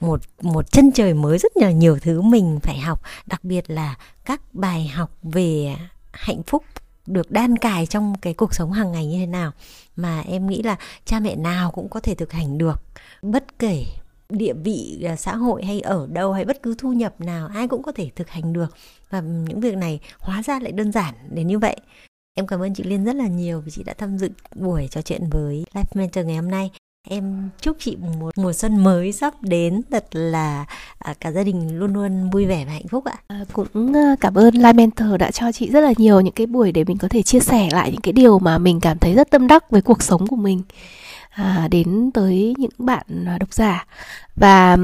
một 0.00 0.20
một 0.42 0.72
chân 0.72 0.92
trời 0.92 1.14
mới 1.14 1.38
rất 1.38 1.56
là 1.56 1.70
nhiều 1.70 1.98
thứ 2.02 2.20
mình 2.20 2.58
phải 2.62 2.78
học. 2.78 3.02
Đặc 3.26 3.44
biệt 3.44 3.70
là 3.70 3.94
các 4.24 4.40
bài 4.52 4.88
học 4.88 5.10
về 5.22 5.76
hạnh 6.12 6.42
phúc 6.42 6.64
được 7.06 7.30
đan 7.30 7.56
cài 7.56 7.86
trong 7.86 8.14
cái 8.22 8.34
cuộc 8.34 8.54
sống 8.54 8.72
hàng 8.72 8.92
ngày 8.92 9.06
như 9.06 9.18
thế 9.18 9.26
nào 9.26 9.52
mà 10.02 10.20
em 10.20 10.46
nghĩ 10.46 10.62
là 10.62 10.76
cha 11.04 11.20
mẹ 11.20 11.36
nào 11.36 11.70
cũng 11.70 11.88
có 11.88 12.00
thể 12.00 12.14
thực 12.14 12.32
hành 12.32 12.58
được. 12.58 12.82
Bất 13.22 13.58
kể 13.58 13.84
địa 14.28 14.52
vị 14.52 15.04
à, 15.08 15.16
xã 15.16 15.36
hội 15.36 15.64
hay 15.64 15.80
ở 15.80 16.06
đâu 16.12 16.32
hay 16.32 16.44
bất 16.44 16.62
cứ 16.62 16.74
thu 16.78 16.92
nhập 16.92 17.20
nào, 17.20 17.48
ai 17.54 17.68
cũng 17.68 17.82
có 17.82 17.92
thể 17.92 18.10
thực 18.16 18.28
hành 18.30 18.52
được. 18.52 18.76
Và 19.10 19.20
những 19.20 19.60
việc 19.60 19.76
này 19.76 20.00
hóa 20.18 20.42
ra 20.42 20.60
lại 20.60 20.72
đơn 20.72 20.92
giản 20.92 21.14
đến 21.30 21.46
như 21.46 21.58
vậy. 21.58 21.76
Em 22.34 22.46
cảm 22.46 22.62
ơn 22.62 22.74
chị 22.74 22.82
Liên 22.82 23.04
rất 23.04 23.16
là 23.16 23.26
nhiều 23.26 23.60
vì 23.60 23.70
chị 23.70 23.82
đã 23.82 23.94
tham 23.98 24.18
dự 24.18 24.30
buổi 24.54 24.88
trò 24.90 25.02
chuyện 25.02 25.30
với 25.30 25.64
Life 25.74 25.84
Mentor 25.94 26.26
ngày 26.26 26.36
hôm 26.36 26.50
nay 26.50 26.70
em 27.08 27.48
chúc 27.60 27.76
chị 27.80 27.96
một 28.20 28.38
mùa 28.38 28.52
xuân 28.52 28.84
mới 28.84 29.12
sắp 29.12 29.42
đến. 29.42 29.82
Thật 29.90 30.06
là 30.12 30.64
à, 30.98 31.14
cả 31.20 31.32
gia 31.32 31.42
đình 31.42 31.78
luôn 31.78 31.94
luôn 31.94 32.30
vui 32.30 32.46
vẻ 32.46 32.64
và 32.64 32.72
hạnh 32.72 32.88
phúc 32.88 33.04
ạ. 33.04 33.14
À, 33.26 33.44
cũng 33.52 33.92
ờ, 33.92 34.16
cảm 34.20 34.34
ơn 34.34 34.54
Live 34.54 34.72
Mentor 34.72 35.08
đã 35.18 35.30
cho 35.30 35.52
chị 35.52 35.70
rất 35.70 35.80
là 35.80 35.92
nhiều 35.96 36.20
những 36.20 36.34
cái 36.34 36.46
buổi 36.46 36.72
để 36.72 36.84
mình 36.84 36.98
có 36.98 37.08
thể 37.08 37.22
chia 37.22 37.40
sẻ 37.40 37.68
lại 37.72 37.90
những 37.90 38.00
cái 38.00 38.12
điều 38.12 38.38
mà 38.38 38.58
mình 38.58 38.80
cảm 38.80 38.98
thấy 38.98 39.14
rất 39.14 39.30
tâm 39.30 39.46
đắc 39.46 39.70
với 39.70 39.82
cuộc 39.82 40.02
sống 40.02 40.26
của 40.26 40.36
mình 40.36 40.62
à, 41.30 41.68
đến 41.70 42.10
tới 42.14 42.54
những 42.58 42.70
bạn 42.78 43.06
à, 43.26 43.38
độc 43.38 43.52
giả. 43.52 43.86
Và 44.36 44.76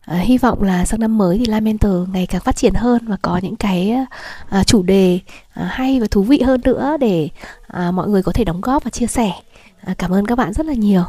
à, 0.00 0.16
hy 0.16 0.38
vọng 0.38 0.62
là 0.62 0.84
sang 0.84 1.00
năm 1.00 1.18
mới 1.18 1.38
thì 1.38 1.46
La 1.46 1.60
Mentor 1.60 2.08
ngày 2.12 2.26
càng 2.26 2.40
phát 2.40 2.56
triển 2.56 2.74
hơn 2.74 3.08
và 3.08 3.16
có 3.22 3.40
những 3.42 3.56
cái 3.56 3.96
à, 4.48 4.64
chủ 4.64 4.82
đề 4.82 5.18
à, 5.54 5.64
hay 5.72 6.00
và 6.00 6.06
thú 6.10 6.22
vị 6.22 6.40
hơn 6.40 6.60
nữa 6.64 6.96
để 7.00 7.28
à, 7.66 7.90
mọi 7.90 8.08
người 8.08 8.22
có 8.22 8.32
thể 8.32 8.44
đóng 8.44 8.60
góp 8.60 8.84
và 8.84 8.90
chia 8.90 9.06
sẻ. 9.06 9.32
À, 9.84 9.94
cảm 9.98 10.10
ơn 10.10 10.26
các 10.26 10.38
bạn 10.38 10.52
rất 10.52 10.66
là 10.66 10.74
nhiều. 10.74 11.04